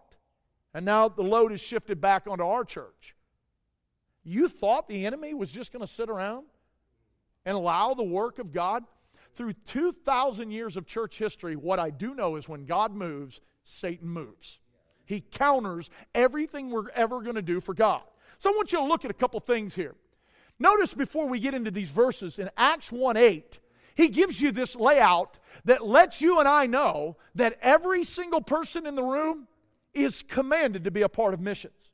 And 0.73 0.85
now 0.85 1.07
the 1.07 1.23
load 1.23 1.51
is 1.51 1.61
shifted 1.61 2.01
back 2.01 2.27
onto 2.27 2.43
our 2.43 2.65
church. 2.65 3.15
You 4.23 4.47
thought 4.47 4.87
the 4.87 5.05
enemy 5.05 5.33
was 5.33 5.51
just 5.51 5.71
going 5.71 5.81
to 5.81 5.87
sit 5.87 6.09
around 6.09 6.45
and 7.45 7.55
allow 7.55 7.93
the 7.93 8.03
work 8.03 8.39
of 8.39 8.51
God? 8.51 8.83
Through 9.35 9.53
2,000 9.65 10.51
years 10.51 10.77
of 10.77 10.85
church 10.85 11.17
history, 11.17 11.55
what 11.55 11.79
I 11.79 11.89
do 11.89 12.13
know 12.13 12.35
is 12.35 12.47
when 12.47 12.65
God 12.65 12.93
moves, 12.93 13.41
Satan 13.63 14.07
moves. 14.07 14.59
He 15.05 15.21
counters 15.21 15.89
everything 16.13 16.69
we're 16.69 16.89
ever 16.91 17.21
going 17.21 17.35
to 17.35 17.41
do 17.41 17.59
for 17.59 17.73
God. 17.73 18.03
So 18.37 18.49
I 18.51 18.53
want 18.55 18.71
you 18.71 18.79
to 18.79 18.85
look 18.85 19.05
at 19.05 19.11
a 19.11 19.15
couple 19.15 19.39
things 19.39 19.75
here. 19.75 19.95
Notice 20.59 20.93
before 20.93 21.27
we 21.27 21.39
get 21.39 21.53
into 21.53 21.71
these 21.71 21.89
verses 21.89 22.39
in 22.39 22.49
Acts 22.57 22.91
1 22.91 23.17
8, 23.17 23.59
he 23.95 24.09
gives 24.09 24.41
you 24.41 24.51
this 24.51 24.75
layout 24.75 25.39
that 25.65 25.85
lets 25.85 26.21
you 26.21 26.39
and 26.39 26.47
I 26.47 26.65
know 26.65 27.17
that 27.35 27.57
every 27.61 28.03
single 28.03 28.41
person 28.41 28.85
in 28.85 28.95
the 28.95 29.03
room 29.03 29.47
is 29.93 30.23
commanded 30.23 30.83
to 30.85 30.91
be 30.91 31.01
a 31.01 31.09
part 31.09 31.33
of 31.33 31.39
missions. 31.39 31.91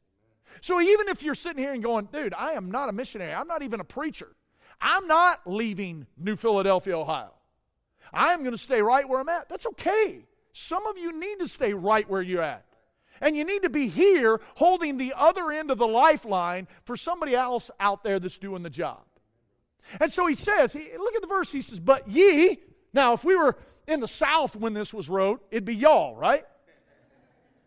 So 0.62 0.80
even 0.82 1.08
if 1.10 1.24
you're 1.24 1.36
sitting 1.36 1.64
here 1.64 1.74
and 1.74 1.84
going, 1.84 2.10
dude, 2.12 2.34
I 2.34 2.54
am 2.54 2.72
not 2.72 2.90
a 2.90 2.94
missionary, 2.94 3.34
I'm 3.34 3.48
not 3.48 3.64
even 3.64 3.80
a 3.80 3.84
preacher, 3.84 4.36
I'm 4.82 5.08
not 5.08 5.42
leaving 5.46 6.08
New 6.18 6.36
Philadelphia, 6.36 6.98
Ohio. 6.98 7.34
I'm 8.14 8.40
going 8.40 8.52
to 8.52 8.58
stay 8.58 8.82
right 8.82 9.08
where 9.08 9.20
I'm 9.20 9.30
at. 9.30 9.50
That's 9.50 9.66
okay. 9.66 10.26
Some 10.54 10.88
of 10.88 10.98
you 10.98 11.18
need 11.20 11.40
to 11.40 11.48
stay 11.48 11.74
right 11.74 12.10
where 12.10 12.22
you're 12.22 12.42
at. 12.42 12.66
And 13.22 13.36
you 13.36 13.44
need 13.44 13.64
to 13.64 13.70
be 13.70 13.90
here 13.90 14.40
holding 14.56 14.98
the 14.98 15.14
other 15.16 15.52
end 15.52 15.72
of 15.72 15.78
the 15.78 15.88
lifeline 15.88 16.68
for 16.84 16.96
somebody 16.96 17.36
else 17.36 17.70
out 17.80 18.04
there 18.04 18.20
that's 18.20 18.38
doing 18.38 18.64
the 18.64 18.70
job. 18.70 19.02
And 20.00 20.12
so 20.12 20.26
he 20.28 20.36
says, 20.36 20.74
he, 20.74 20.88
look 20.98 21.16
at 21.16 21.22
the 21.22 21.28
verse, 21.28 21.52
he 21.52 21.62
says, 21.62 21.80
But 21.80 22.08
ye, 22.08 22.60
now 22.94 23.14
if 23.14 23.24
we 23.24 23.36
were 23.36 23.58
in 23.88 24.00
the 24.00 24.08
South 24.08 24.56
when 24.56 24.74
this 24.74 24.94
was 24.94 25.10
wrote, 25.10 25.44
it'd 25.52 25.66
be 25.66 25.76
y'all, 25.76 26.16
right? 26.16 26.46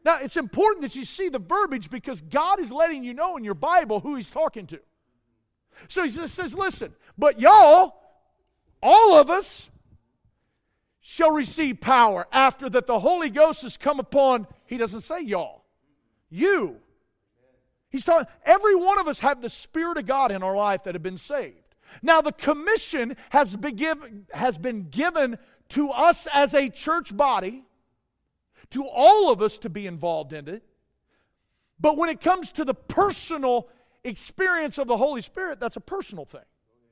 Now 0.05 0.19
it's 0.21 0.37
important 0.37 0.83
that 0.83 0.97
you 0.97 1.05
see 1.05 1.29
the 1.29 1.39
verbiage 1.39 1.91
because 1.91 2.21
God 2.21 2.59
is 2.61 2.73
letting 2.73 3.05
you 3.05 3.15
know 3.15 3.37
in 3.37 3.45
your 3.45 3.55
Bible 3.55 4.01
who 4.01 4.17
he's 4.17 4.31
talking 4.31 4.67
to. 4.69 4.81
So 5.89 6.05
he 6.05 6.11
just 6.11 6.35
says, 6.35 6.55
listen, 6.55 6.93
but 7.17 7.41
y'all, 7.41 7.95
all 8.83 9.15
of 9.15 9.31
us, 9.31 9.69
shall 11.05 11.33
receive 11.33 11.81
power 11.81 12.27
after 12.33 12.71
that 12.71 12.87
the 12.87 13.01
Holy 13.01 13.29
Ghost 13.29 13.63
has 13.63 13.77
come 13.77 13.99
upon, 13.99 14.47
he 14.67 14.79
doesn't 14.79 15.01
say 15.01 15.21
y'all, 15.21 15.65
you. 16.31 16.77
He's 17.91 18.05
talking, 18.05 18.29
every 18.47 18.77
one 18.77 18.99
of 18.99 19.09
us 19.09 19.19
have 19.19 19.43
the 19.43 19.51
Spirit 19.51 19.99
of 19.99 20.07
God 20.07 20.31
in 20.31 20.43
our 20.43 20.57
life 20.57 20.85
that 20.85 20.95
have 20.95 21.03
been 21.03 21.19
saved. 21.19 21.57
Now, 22.01 22.23
the 22.23 22.33
commission 22.33 23.17
has 23.31 23.55
been, 23.55 23.77
given, 23.77 24.27
has 24.33 24.57
been 24.57 24.89
given 24.89 25.39
to 25.71 25.91
us 25.91 26.27
as 26.33 26.55
a 26.55 26.71
church 26.71 27.15
body, 27.15 27.65
to 28.71 28.87
all 28.87 29.31
of 29.31 29.43
us 29.43 29.59
to 29.59 29.69
be 29.69 29.87
involved 29.87 30.33
in 30.33 30.49
it. 30.49 30.63
But 31.79 31.99
when 31.99 32.09
it 32.09 32.21
comes 32.21 32.53
to 32.53 32.65
the 32.65 32.75
personal 32.75 33.69
experience 34.05 34.79
of 34.79 34.87
the 34.87 34.97
Holy 34.97 35.21
Spirit, 35.21 35.61
that's 35.61 35.77
a 35.77 35.81
personal 35.81 36.25
thing. 36.25 36.41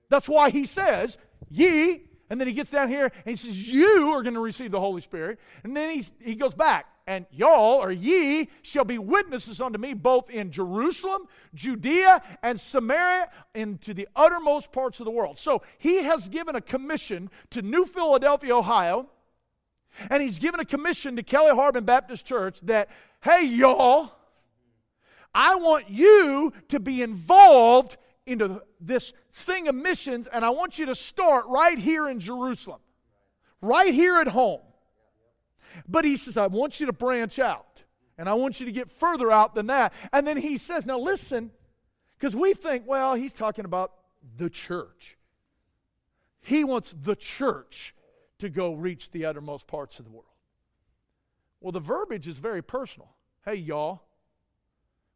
That's 0.08 0.28
why 0.28 0.50
he 0.50 0.66
says, 0.66 1.18
ye, 1.48 2.02
and 2.28 2.40
then 2.40 2.46
he 2.46 2.54
gets 2.54 2.70
down 2.70 2.88
here 2.88 3.06
and 3.06 3.24
he 3.24 3.36
says, 3.36 3.70
you 3.70 4.12
are 4.12 4.22
going 4.22 4.34
to 4.34 4.40
receive 4.40 4.70
the 4.70 4.80
Holy 4.80 5.00
Spirit. 5.00 5.38
And 5.64 5.76
then 5.76 5.90
he's, 5.90 6.12
he 6.20 6.34
goes 6.34 6.54
back, 6.54 6.86
and 7.06 7.26
y'all, 7.32 7.82
or 7.82 7.90
ye, 7.90 8.48
shall 8.62 8.84
be 8.84 8.98
witnesses 8.98 9.60
unto 9.60 9.78
me 9.78 9.94
both 9.94 10.30
in 10.30 10.52
Jerusalem, 10.52 11.22
Judea, 11.54 12.22
and 12.42 12.58
Samaria, 12.58 13.30
into 13.54 13.94
the 13.94 14.08
uttermost 14.14 14.70
parts 14.70 15.00
of 15.00 15.06
the 15.06 15.10
world. 15.10 15.38
So 15.38 15.62
he 15.78 16.04
has 16.04 16.28
given 16.28 16.54
a 16.54 16.60
commission 16.60 17.30
to 17.50 17.62
New 17.62 17.84
Philadelphia, 17.84 18.56
Ohio, 18.56 19.08
and 20.08 20.22
he's 20.22 20.38
given 20.38 20.60
a 20.60 20.64
commission 20.64 21.16
to 21.16 21.24
Kelly 21.24 21.52
Harbin 21.52 21.84
Baptist 21.84 22.24
Church 22.24 22.60
that, 22.60 22.88
hey, 23.22 23.44
y'all, 23.44 24.12
I 25.34 25.56
want 25.56 25.88
you 25.88 26.52
to 26.68 26.80
be 26.80 27.02
involved 27.02 27.96
into 28.26 28.62
this 28.80 29.12
thing 29.32 29.68
of 29.68 29.74
missions, 29.74 30.26
and 30.26 30.44
I 30.44 30.50
want 30.50 30.78
you 30.78 30.86
to 30.86 30.94
start 30.94 31.46
right 31.48 31.78
here 31.78 32.08
in 32.08 32.20
Jerusalem, 32.20 32.80
right 33.60 33.92
here 33.92 34.18
at 34.18 34.28
home. 34.28 34.60
But 35.88 36.04
he 36.04 36.16
says, 36.16 36.36
I 36.36 36.46
want 36.46 36.80
you 36.80 36.86
to 36.86 36.92
branch 36.92 37.38
out, 37.38 37.84
and 38.18 38.28
I 38.28 38.34
want 38.34 38.60
you 38.60 38.66
to 38.66 38.72
get 38.72 38.90
further 38.90 39.30
out 39.30 39.54
than 39.54 39.68
that. 39.68 39.92
And 40.12 40.26
then 40.26 40.36
he 40.36 40.58
says, 40.58 40.84
Now 40.84 40.98
listen, 40.98 41.50
because 42.18 42.34
we 42.34 42.54
think, 42.54 42.84
well, 42.86 43.14
he's 43.14 43.32
talking 43.32 43.64
about 43.64 43.92
the 44.36 44.50
church. 44.50 45.16
He 46.42 46.64
wants 46.64 46.94
the 46.98 47.16
church 47.16 47.94
to 48.38 48.48
go 48.48 48.74
reach 48.74 49.10
the 49.10 49.26
uttermost 49.26 49.66
parts 49.66 49.98
of 49.98 50.04
the 50.04 50.10
world. 50.10 50.24
Well, 51.60 51.72
the 51.72 51.80
verbiage 51.80 52.26
is 52.26 52.38
very 52.38 52.62
personal. 52.62 53.10
Hey, 53.44 53.56
y'all, 53.56 54.02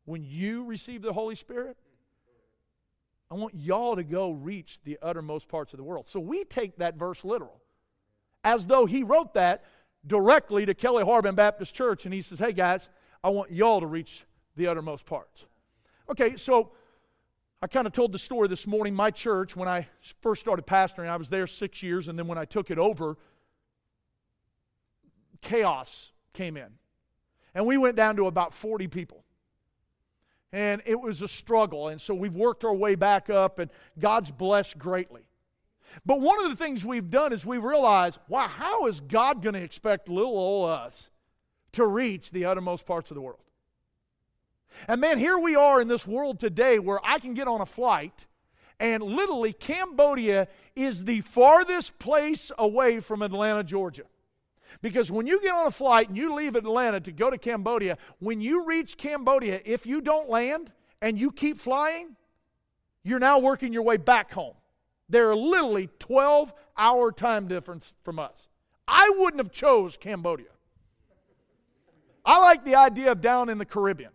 when 0.04 0.24
you 0.24 0.64
receive 0.64 1.02
the 1.02 1.12
Holy 1.12 1.34
Spirit, 1.34 1.76
I 3.30 3.34
want 3.34 3.54
y'all 3.54 3.96
to 3.96 4.04
go 4.04 4.30
reach 4.30 4.78
the 4.84 4.98
uttermost 5.02 5.48
parts 5.48 5.72
of 5.72 5.78
the 5.78 5.84
world. 5.84 6.06
So 6.06 6.20
we 6.20 6.44
take 6.44 6.76
that 6.76 6.96
verse 6.96 7.24
literal, 7.24 7.60
as 8.42 8.66
though 8.66 8.86
he 8.86 9.02
wrote 9.02 9.34
that 9.34 9.64
directly 10.06 10.66
to 10.66 10.74
Kelly 10.74 11.04
Harbin 11.04 11.34
Baptist 11.34 11.74
Church, 11.74 12.04
and 12.04 12.12
he 12.12 12.20
says, 12.20 12.38
Hey 12.38 12.52
guys, 12.52 12.88
I 13.22 13.30
want 13.30 13.50
y'all 13.50 13.80
to 13.80 13.86
reach 13.86 14.24
the 14.56 14.66
uttermost 14.66 15.06
parts. 15.06 15.46
Okay, 16.10 16.36
so 16.36 16.72
I 17.62 17.66
kind 17.66 17.86
of 17.86 17.94
told 17.94 18.12
the 18.12 18.18
story 18.18 18.46
this 18.46 18.66
morning. 18.66 18.94
My 18.94 19.10
church, 19.10 19.56
when 19.56 19.68
I 19.68 19.88
first 20.20 20.42
started 20.42 20.66
pastoring, 20.66 21.08
I 21.08 21.16
was 21.16 21.30
there 21.30 21.46
six 21.46 21.82
years, 21.82 22.08
and 22.08 22.18
then 22.18 22.26
when 22.26 22.36
I 22.36 22.44
took 22.44 22.70
it 22.70 22.78
over, 22.78 23.16
chaos 25.40 26.12
came 26.34 26.58
in. 26.58 26.68
And 27.54 27.64
we 27.66 27.78
went 27.78 27.96
down 27.96 28.16
to 28.16 28.26
about 28.26 28.52
40 28.52 28.88
people 28.88 29.23
and 30.54 30.82
it 30.86 31.00
was 31.00 31.20
a 31.20 31.26
struggle. 31.26 31.88
And 31.88 32.00
so 32.00 32.14
we've 32.14 32.36
worked 32.36 32.64
our 32.64 32.72
way 32.72 32.94
back 32.94 33.28
up, 33.28 33.58
and 33.58 33.70
God's 33.98 34.30
blessed 34.30 34.78
greatly. 34.78 35.22
But 36.06 36.20
one 36.20 36.42
of 36.44 36.48
the 36.48 36.56
things 36.56 36.84
we've 36.84 37.10
done 37.10 37.32
is 37.32 37.44
we've 37.44 37.64
realized, 37.64 38.20
wow, 38.28 38.46
how 38.46 38.86
is 38.86 39.00
God 39.00 39.42
going 39.42 39.54
to 39.54 39.62
expect 39.62 40.08
little 40.08 40.38
old 40.38 40.70
us 40.70 41.10
to 41.72 41.84
reach 41.84 42.30
the 42.30 42.44
uttermost 42.44 42.86
parts 42.86 43.10
of 43.10 43.16
the 43.16 43.20
world? 43.20 43.40
And 44.86 45.00
man, 45.00 45.18
here 45.18 45.38
we 45.38 45.56
are 45.56 45.80
in 45.80 45.88
this 45.88 46.06
world 46.06 46.38
today 46.38 46.78
where 46.78 47.00
I 47.02 47.18
can 47.18 47.34
get 47.34 47.48
on 47.48 47.60
a 47.60 47.66
flight, 47.66 48.26
and 48.78 49.02
literally, 49.02 49.52
Cambodia 49.52 50.46
is 50.76 51.04
the 51.04 51.20
farthest 51.20 51.98
place 51.98 52.52
away 52.58 53.00
from 53.00 53.22
Atlanta, 53.22 53.64
Georgia. 53.64 54.04
Because 54.82 55.10
when 55.10 55.26
you 55.26 55.40
get 55.40 55.54
on 55.54 55.66
a 55.66 55.70
flight 55.70 56.08
and 56.08 56.16
you 56.16 56.34
leave 56.34 56.56
Atlanta 56.56 57.00
to 57.00 57.12
go 57.12 57.30
to 57.30 57.38
Cambodia, 57.38 57.98
when 58.18 58.40
you 58.40 58.64
reach 58.64 58.96
Cambodia, 58.96 59.60
if 59.64 59.86
you 59.86 60.00
don't 60.00 60.28
land 60.28 60.72
and 61.00 61.18
you 61.18 61.30
keep 61.30 61.58
flying, 61.58 62.16
you're 63.02 63.18
now 63.18 63.38
working 63.38 63.72
your 63.72 63.82
way 63.82 63.96
back 63.96 64.32
home. 64.32 64.54
They're 65.08 65.36
literally 65.36 65.88
12 65.98 66.52
hour 66.76 67.12
time 67.12 67.46
difference 67.46 67.94
from 68.02 68.18
us. 68.18 68.48
I 68.88 69.12
wouldn't 69.18 69.40
have 69.40 69.52
chose 69.52 69.96
Cambodia. 69.96 70.46
I 72.24 72.38
like 72.40 72.64
the 72.64 72.76
idea 72.76 73.12
of 73.12 73.20
down 73.20 73.48
in 73.48 73.58
the 73.58 73.66
Caribbean. 73.66 74.12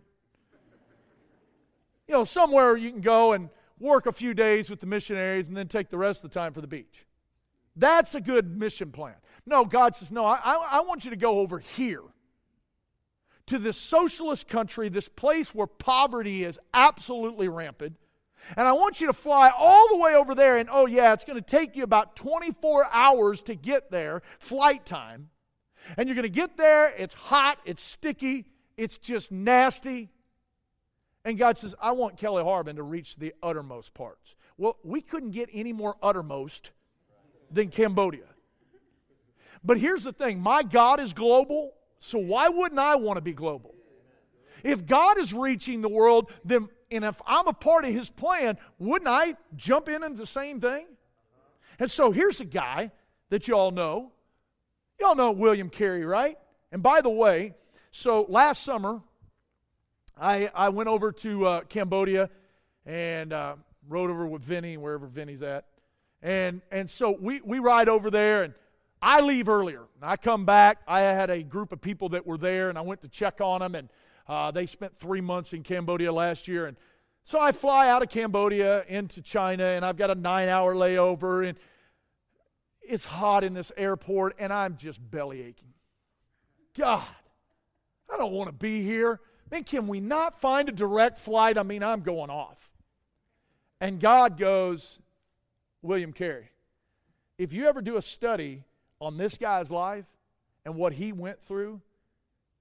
You 2.08 2.14
know, 2.14 2.24
somewhere 2.24 2.76
you 2.76 2.90
can 2.90 3.00
go 3.00 3.32
and 3.32 3.50
work 3.78 4.06
a 4.06 4.12
few 4.12 4.34
days 4.34 4.68
with 4.68 4.80
the 4.80 4.86
missionaries 4.86 5.46
and 5.46 5.56
then 5.56 5.68
take 5.68 5.90
the 5.90 5.98
rest 5.98 6.24
of 6.24 6.30
the 6.30 6.34
time 6.38 6.52
for 6.52 6.60
the 6.60 6.66
beach. 6.66 7.06
That's 7.76 8.14
a 8.16 8.20
good 8.20 8.58
mission 8.58 8.90
plan. 8.90 9.14
No, 9.46 9.64
God 9.64 9.96
says, 9.96 10.12
no, 10.12 10.24
I, 10.24 10.38
I 10.70 10.80
want 10.82 11.04
you 11.04 11.10
to 11.10 11.16
go 11.16 11.40
over 11.40 11.58
here 11.58 12.02
to 13.46 13.58
this 13.58 13.76
socialist 13.76 14.48
country, 14.48 14.88
this 14.88 15.08
place 15.08 15.54
where 15.54 15.66
poverty 15.66 16.44
is 16.44 16.58
absolutely 16.72 17.48
rampant. 17.48 17.96
And 18.56 18.66
I 18.66 18.72
want 18.72 19.00
you 19.00 19.06
to 19.08 19.12
fly 19.12 19.50
all 19.56 19.88
the 19.88 19.96
way 19.96 20.14
over 20.14 20.34
there. 20.34 20.56
And 20.56 20.68
oh, 20.70 20.86
yeah, 20.86 21.12
it's 21.12 21.24
going 21.24 21.40
to 21.40 21.44
take 21.44 21.76
you 21.76 21.82
about 21.82 22.16
24 22.16 22.86
hours 22.92 23.42
to 23.42 23.54
get 23.54 23.90
there, 23.90 24.22
flight 24.38 24.86
time. 24.86 25.30
And 25.96 26.08
you're 26.08 26.14
going 26.14 26.22
to 26.22 26.28
get 26.28 26.56
there, 26.56 26.92
it's 26.96 27.14
hot, 27.14 27.58
it's 27.64 27.82
sticky, 27.82 28.46
it's 28.76 28.98
just 28.98 29.32
nasty. 29.32 30.10
And 31.24 31.36
God 31.36 31.58
says, 31.58 31.74
I 31.80 31.92
want 31.92 32.16
Kelly 32.16 32.42
Harbin 32.42 32.76
to 32.76 32.82
reach 32.82 33.16
the 33.16 33.34
uttermost 33.42 33.94
parts. 33.94 34.36
Well, 34.56 34.78
we 34.82 35.00
couldn't 35.00 35.30
get 35.30 35.48
any 35.52 35.72
more 35.72 35.96
uttermost 36.02 36.70
than 37.50 37.68
Cambodia. 37.68 38.29
But 39.62 39.78
here's 39.78 40.04
the 40.04 40.12
thing 40.12 40.40
my 40.40 40.62
God 40.62 41.00
is 41.00 41.12
global, 41.12 41.72
so 41.98 42.18
why 42.18 42.48
wouldn't 42.48 42.80
I 42.80 42.96
want 42.96 43.16
to 43.18 43.22
be 43.22 43.32
global? 43.32 43.74
If 44.62 44.86
God 44.86 45.18
is 45.18 45.32
reaching 45.32 45.80
the 45.80 45.88
world, 45.88 46.30
then 46.44 46.68
and 46.90 47.04
if 47.04 47.20
I'm 47.26 47.46
a 47.46 47.52
part 47.52 47.84
of 47.84 47.92
his 47.92 48.10
plan, 48.10 48.58
wouldn't 48.78 49.08
I 49.08 49.36
jump 49.56 49.88
in 49.88 50.02
into 50.02 50.16
the 50.16 50.26
same 50.26 50.60
thing? 50.60 50.86
And 51.78 51.90
so 51.90 52.10
here's 52.10 52.40
a 52.40 52.44
guy 52.44 52.90
that 53.30 53.48
you 53.48 53.54
all 53.54 53.70
know. 53.70 54.12
Y'all 54.98 55.14
know 55.14 55.30
William 55.30 55.70
Carey, 55.70 56.04
right? 56.04 56.36
And 56.72 56.82
by 56.82 57.00
the 57.00 57.10
way, 57.10 57.54
so 57.92 58.26
last 58.28 58.62
summer, 58.64 59.00
I, 60.20 60.50
I 60.54 60.68
went 60.68 60.88
over 60.88 61.12
to 61.12 61.46
uh, 61.46 61.60
Cambodia 61.62 62.28
and 62.84 63.32
uh, 63.32 63.54
rode 63.88 64.10
over 64.10 64.26
with 64.26 64.42
Vinny, 64.42 64.76
wherever 64.76 65.06
Vinny's 65.06 65.42
at. 65.42 65.64
And, 66.22 66.60
and 66.70 66.90
so 66.90 67.16
we, 67.18 67.40
we 67.42 67.60
ride 67.60 67.88
over 67.88 68.10
there, 68.10 68.42
and 68.42 68.54
I 69.02 69.20
leave 69.20 69.48
earlier. 69.48 69.84
I 70.02 70.16
come 70.16 70.44
back. 70.44 70.78
I 70.86 71.00
had 71.00 71.30
a 71.30 71.42
group 71.42 71.72
of 71.72 71.80
people 71.80 72.10
that 72.10 72.26
were 72.26 72.38
there, 72.38 72.68
and 72.68 72.76
I 72.76 72.82
went 72.82 73.00
to 73.02 73.08
check 73.08 73.40
on 73.40 73.60
them. 73.60 73.74
And 73.74 73.88
uh, 74.28 74.50
they 74.50 74.66
spent 74.66 74.98
three 74.98 75.20
months 75.20 75.52
in 75.52 75.62
Cambodia 75.62 76.12
last 76.12 76.48
year. 76.48 76.66
And 76.66 76.76
so 77.24 77.40
I 77.40 77.52
fly 77.52 77.88
out 77.88 78.02
of 78.02 78.10
Cambodia 78.10 78.84
into 78.88 79.22
China, 79.22 79.64
and 79.64 79.84
I've 79.84 79.96
got 79.96 80.10
a 80.10 80.14
nine 80.14 80.48
hour 80.48 80.74
layover. 80.74 81.48
And 81.48 81.58
it's 82.82 83.04
hot 83.04 83.42
in 83.42 83.54
this 83.54 83.72
airport, 83.76 84.36
and 84.38 84.52
I'm 84.52 84.76
just 84.76 84.98
belly 85.10 85.42
aching. 85.42 85.72
God, 86.76 87.02
I 88.12 88.16
don't 88.16 88.32
want 88.32 88.48
to 88.48 88.54
be 88.54 88.82
here. 88.82 89.20
Man, 89.50 89.64
can 89.64 89.88
we 89.88 90.00
not 90.00 90.40
find 90.40 90.68
a 90.68 90.72
direct 90.72 91.18
flight? 91.18 91.58
I 91.58 91.62
mean, 91.62 91.82
I'm 91.82 92.02
going 92.02 92.30
off. 92.30 92.70
And 93.80 93.98
God 93.98 94.38
goes, 94.38 94.98
William 95.82 96.12
Carey, 96.12 96.50
if 97.38 97.52
you 97.54 97.66
ever 97.66 97.80
do 97.80 97.96
a 97.96 98.02
study 98.02 98.64
on 99.00 99.16
this 99.16 99.36
guy's 99.36 99.70
life 99.70 100.06
and 100.64 100.74
what 100.74 100.92
he 100.92 101.12
went 101.12 101.40
through 101.40 101.80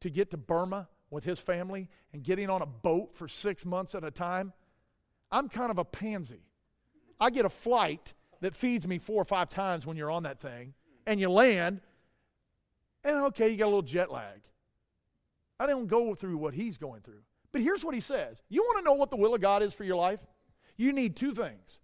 to 0.02 0.10
get 0.10 0.32
to 0.32 0.38
Burma 0.38 0.88
with 1.10 1.26
his 1.26 1.40
family 1.40 1.90
and 2.14 2.24
getting 2.24 2.50
on 2.50 2.62
a 2.62 2.66
boat 2.66 3.16
for 3.16 3.28
six 3.28 3.66
months 3.66 3.96
at 3.96 4.04
a 4.04 4.12
time, 4.12 4.54
I'm 5.32 5.50
kind 5.50 5.72
of 5.72 5.78
a 5.78 5.86
pansy. 5.86 6.42
I 7.20 7.30
get 7.30 7.46
a 7.46 7.50
flight 7.50 8.14
that 8.42 8.56
feeds 8.56 8.88
me 8.88 9.00
four 9.00 9.22
or 9.22 9.26
five 9.26 9.50
times 9.50 9.86
when 9.86 9.98
you're 9.98 10.12
on 10.12 10.24
that 10.24 10.40
thing, 10.40 10.74
and 11.06 11.20
you 11.20 11.30
land, 11.30 11.82
and 13.04 13.18
okay, 13.26 13.50
you 13.50 13.58
got 13.58 13.66
a 13.66 13.68
little 13.68 13.82
jet 13.82 14.12
lag. 14.12 14.42
I 15.60 15.68
don't 15.68 15.88
go 15.88 16.16
through 16.16 16.38
what 16.38 16.54
he's 16.54 16.78
going 16.78 17.02
through. 17.02 17.22
But 17.52 17.62
here's 17.62 17.84
what 17.84 17.96
he 17.96 18.02
says 18.02 18.42
You 18.50 18.62
want 18.62 18.80
to 18.80 18.84
know 18.84 18.94
what 18.94 19.10
the 19.10 19.18
will 19.18 19.34
of 19.34 19.42
God 19.42 19.64
is 19.64 19.74
for 19.74 19.84
your 19.84 19.98
life? 19.98 20.20
You 20.78 20.94
need 20.94 21.16
two 21.16 21.34
things. 21.34 21.79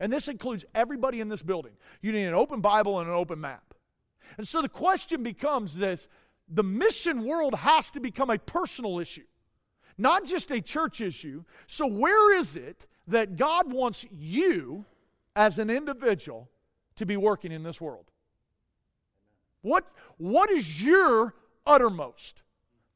And 0.00 0.10
this 0.12 0.28
includes 0.28 0.64
everybody 0.74 1.20
in 1.20 1.28
this 1.28 1.42
building. 1.42 1.72
You 2.00 2.12
need 2.12 2.24
an 2.24 2.34
open 2.34 2.60
Bible 2.60 2.98
and 2.98 3.08
an 3.08 3.14
open 3.14 3.40
map. 3.40 3.74
And 4.38 4.48
so 4.48 4.62
the 4.62 4.68
question 4.68 5.22
becomes 5.22 5.76
this 5.76 6.08
the 6.48 6.64
mission 6.64 7.24
world 7.24 7.54
has 7.54 7.90
to 7.92 8.00
become 8.00 8.30
a 8.30 8.38
personal 8.38 8.98
issue, 8.98 9.26
not 9.96 10.24
just 10.24 10.50
a 10.50 10.60
church 10.60 11.00
issue. 11.00 11.44
So, 11.66 11.86
where 11.86 12.36
is 12.36 12.56
it 12.56 12.86
that 13.06 13.36
God 13.36 13.72
wants 13.72 14.04
you 14.10 14.84
as 15.36 15.58
an 15.58 15.70
individual 15.70 16.48
to 16.96 17.06
be 17.06 17.16
working 17.16 17.52
in 17.52 17.62
this 17.62 17.80
world? 17.80 18.10
What, 19.62 19.86
what 20.16 20.50
is 20.50 20.82
your 20.82 21.34
uttermost? 21.66 22.42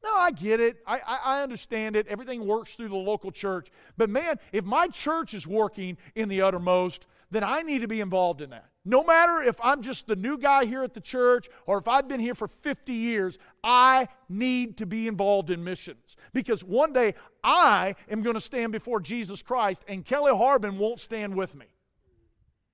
No, 0.05 0.15
I 0.15 0.29
get 0.29 0.59
it. 0.59 0.77
I, 0.85 0.99
I, 0.99 1.19
I, 1.25 1.41
understand 1.41 1.95
it. 1.95 2.05
Everything 2.07 2.45
works 2.45 2.75
through 2.75 2.89
the 2.89 2.95
local 2.95 3.31
church. 3.31 3.69
But 3.97 4.07
man, 4.07 4.37
if 4.51 4.63
my 4.63 4.87
church 4.87 5.33
is 5.33 5.47
working 5.47 5.97
in 6.13 6.29
the 6.29 6.43
uttermost, 6.43 7.07
then 7.31 7.43
I 7.43 7.63
need 7.63 7.81
to 7.81 7.87
be 7.87 8.01
involved 8.01 8.39
in 8.41 8.51
that. 8.51 8.69
No 8.85 9.03
matter 9.03 9.41
if 9.41 9.55
I'm 9.63 9.81
just 9.81 10.05
the 10.05 10.15
new 10.15 10.37
guy 10.37 10.65
here 10.65 10.83
at 10.83 10.93
the 10.93 11.01
church 11.01 11.47
or 11.65 11.79
if 11.79 11.87
I've 11.87 12.07
been 12.07 12.19
here 12.19 12.35
for 12.35 12.47
50 12.47 12.93
years, 12.93 13.39
I 13.63 14.07
need 14.29 14.77
to 14.77 14.85
be 14.85 15.07
involved 15.07 15.49
in 15.49 15.63
missions. 15.63 16.15
Because 16.33 16.63
one 16.63 16.93
day 16.93 17.15
I 17.43 17.95
am 18.07 18.21
going 18.21 18.35
to 18.35 18.41
stand 18.41 18.73
before 18.73 18.99
Jesus 18.99 19.41
Christ 19.41 19.83
and 19.87 20.05
Kelly 20.05 20.37
Harbin 20.37 20.77
won't 20.77 20.99
stand 20.99 21.33
with 21.33 21.55
me. 21.55 21.65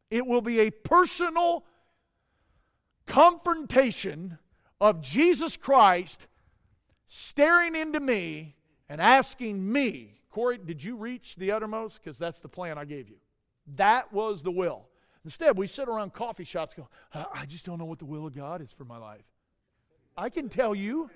It 0.10 0.28
will 0.28 0.42
be 0.42 0.60
a 0.60 0.70
personal 0.70 1.64
confrontation 3.08 4.38
of 4.82 5.02
Jesus 5.02 5.56
Christ 5.56 6.28
staring 7.14 7.76
into 7.76 8.00
me 8.00 8.56
and 8.88 9.02
asking 9.02 9.70
me, 9.70 10.22
Corey, 10.30 10.58
did 10.58 10.82
you 10.82 10.96
reach 10.96 11.36
the 11.36 11.52
uttermost? 11.52 12.02
Because 12.02 12.18
that's 12.18 12.40
the 12.40 12.48
plan 12.48 12.78
I 12.78 12.86
gave 12.86 13.10
you. 13.10 13.18
That 13.76 14.14
was 14.14 14.44
the 14.44 14.52
will. 14.52 14.88
Instead, 15.26 15.58
we 15.58 15.68
sit 15.68 15.90
around 15.90 16.14
coffee 16.14 16.46
shops 16.46 16.74
go, 16.74 16.88
I 17.14 17.46
just 17.46 17.66
don't 17.66 17.80
know 17.80 17.86
what 17.86 18.00
the 18.00 18.06
will 18.06 18.28
of 18.28 18.34
God 18.34 18.62
is 18.62 18.72
for 18.72 18.86
my 18.86 18.98
life. 18.98 19.26
I 20.16 20.30
can 20.30 20.48
tell 20.48 20.74
you. 20.74 21.10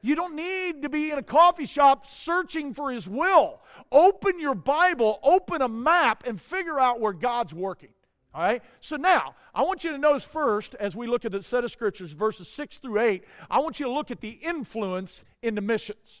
You 0.00 0.14
don't 0.14 0.36
need 0.36 0.82
to 0.82 0.88
be 0.88 1.10
in 1.10 1.18
a 1.18 1.24
coffee 1.24 1.66
shop 1.66 2.06
searching 2.06 2.72
for 2.72 2.92
His 2.92 3.08
will. 3.08 3.60
Open 3.90 4.38
your 4.38 4.54
Bible, 4.54 5.18
open 5.24 5.60
a 5.60 5.68
map, 5.68 6.24
and 6.24 6.40
figure 6.40 6.78
out 6.78 7.00
where 7.00 7.12
God's 7.12 7.52
working. 7.52 7.90
All 8.36 8.42
right? 8.42 8.62
So 8.82 8.96
now, 8.96 9.34
I 9.54 9.62
want 9.62 9.82
you 9.82 9.92
to 9.92 9.98
notice 9.98 10.24
first, 10.24 10.74
as 10.74 10.94
we 10.94 11.06
look 11.06 11.24
at 11.24 11.32
the 11.32 11.42
set 11.42 11.64
of 11.64 11.72
scriptures, 11.72 12.12
verses 12.12 12.48
6 12.48 12.76
through 12.78 13.00
8, 13.00 13.24
I 13.50 13.60
want 13.60 13.80
you 13.80 13.86
to 13.86 13.92
look 13.92 14.10
at 14.10 14.20
the 14.20 14.38
influence 14.42 15.24
into 15.42 15.62
missions. 15.62 16.20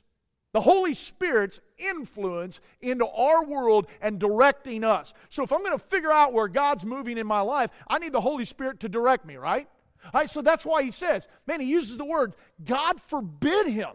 The 0.54 0.62
Holy 0.62 0.94
Spirit's 0.94 1.60
influence 1.76 2.62
into 2.80 3.06
our 3.06 3.44
world 3.44 3.86
and 4.00 4.18
directing 4.18 4.82
us. 4.82 5.12
So 5.28 5.42
if 5.42 5.52
I'm 5.52 5.62
going 5.62 5.78
to 5.78 5.84
figure 5.84 6.10
out 6.10 6.32
where 6.32 6.48
God's 6.48 6.86
moving 6.86 7.18
in 7.18 7.26
my 7.26 7.40
life, 7.40 7.70
I 7.86 7.98
need 7.98 8.12
the 8.12 8.22
Holy 8.22 8.46
Spirit 8.46 8.80
to 8.80 8.88
direct 8.88 9.26
me, 9.26 9.36
right? 9.36 9.68
All 10.02 10.20
right, 10.20 10.30
so 10.30 10.40
that's 10.40 10.64
why 10.64 10.84
he 10.84 10.90
says, 10.90 11.28
man, 11.46 11.60
he 11.60 11.66
uses 11.66 11.98
the 11.98 12.06
word, 12.06 12.34
God 12.64 12.98
forbid 12.98 13.66
him. 13.66 13.90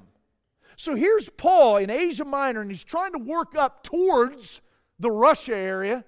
So 0.76 0.94
here's 0.94 1.28
Paul 1.30 1.78
in 1.78 1.90
Asia 1.90 2.26
Minor, 2.26 2.62
and 2.62 2.70
he's 2.70 2.84
trying 2.84 3.14
to 3.14 3.20
work 3.20 3.56
up 3.56 3.84
towards 3.84 4.62
the 5.00 5.10
Russia 5.10 5.56
area 5.56 6.06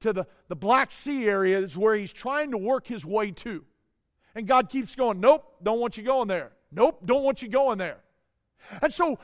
to 0.00 0.12
the, 0.12 0.26
the 0.48 0.56
Black 0.56 0.90
Sea 0.90 1.26
area 1.26 1.58
is 1.58 1.76
where 1.76 1.94
he's 1.94 2.12
trying 2.12 2.50
to 2.50 2.58
work 2.58 2.86
his 2.86 3.04
way 3.04 3.30
to. 3.30 3.64
And 4.34 4.46
God 4.46 4.68
keeps 4.68 4.94
going, 4.94 5.20
Nope, 5.20 5.44
don't 5.62 5.80
want 5.80 5.96
you 5.96 6.02
going 6.02 6.28
there. 6.28 6.52
Nope, 6.70 7.00
don't 7.04 7.22
want 7.22 7.42
you 7.42 7.48
going 7.48 7.78
there. 7.78 7.98
And 8.82 8.92
so 8.92 9.18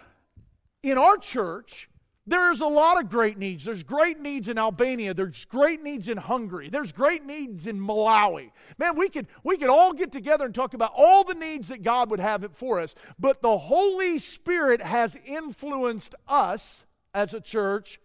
in 0.83 0.99
our 0.99 1.17
church, 1.17 1.89
there's 2.25 2.61
a 2.61 2.67
lot 2.67 3.03
of 3.03 3.11
great 3.11 3.37
needs. 3.37 3.65
There's 3.65 3.83
great 3.83 4.21
needs 4.21 4.49
in 4.49 4.57
Albania. 4.57 5.13
There's 5.13 5.45
great 5.45 5.83
needs 5.83 6.09
in 6.09 6.17
Hungary. 6.17 6.69
There's 6.69 6.93
great 6.93 7.25
needs 7.25 7.67
in 7.67 7.81
Malawi. 7.81 8.53
Man, 8.79 8.97
we 8.97 9.09
could, 9.09 9.27
we 9.43 9.57
could 9.57 9.69
all 9.69 9.93
get 9.93 10.13
together 10.13 10.45
and 10.47 10.55
talk 10.55 10.73
about 10.73 10.93
all 10.97 11.25
the 11.25 11.35
needs 11.35 11.69
that 11.69 11.83
God 11.83 12.11
would 12.11 12.21
have 12.21 12.45
it 12.45 12.55
for 12.55 12.79
us. 12.79 12.95
But 13.19 13.43
the 13.43 13.59
Holy 13.59 14.19
Spirit 14.19 14.81
has 14.81 15.17
influenced 15.27 16.15
us 16.29 16.87
as 17.13 17.35
a 17.35 17.41
church 17.41 18.01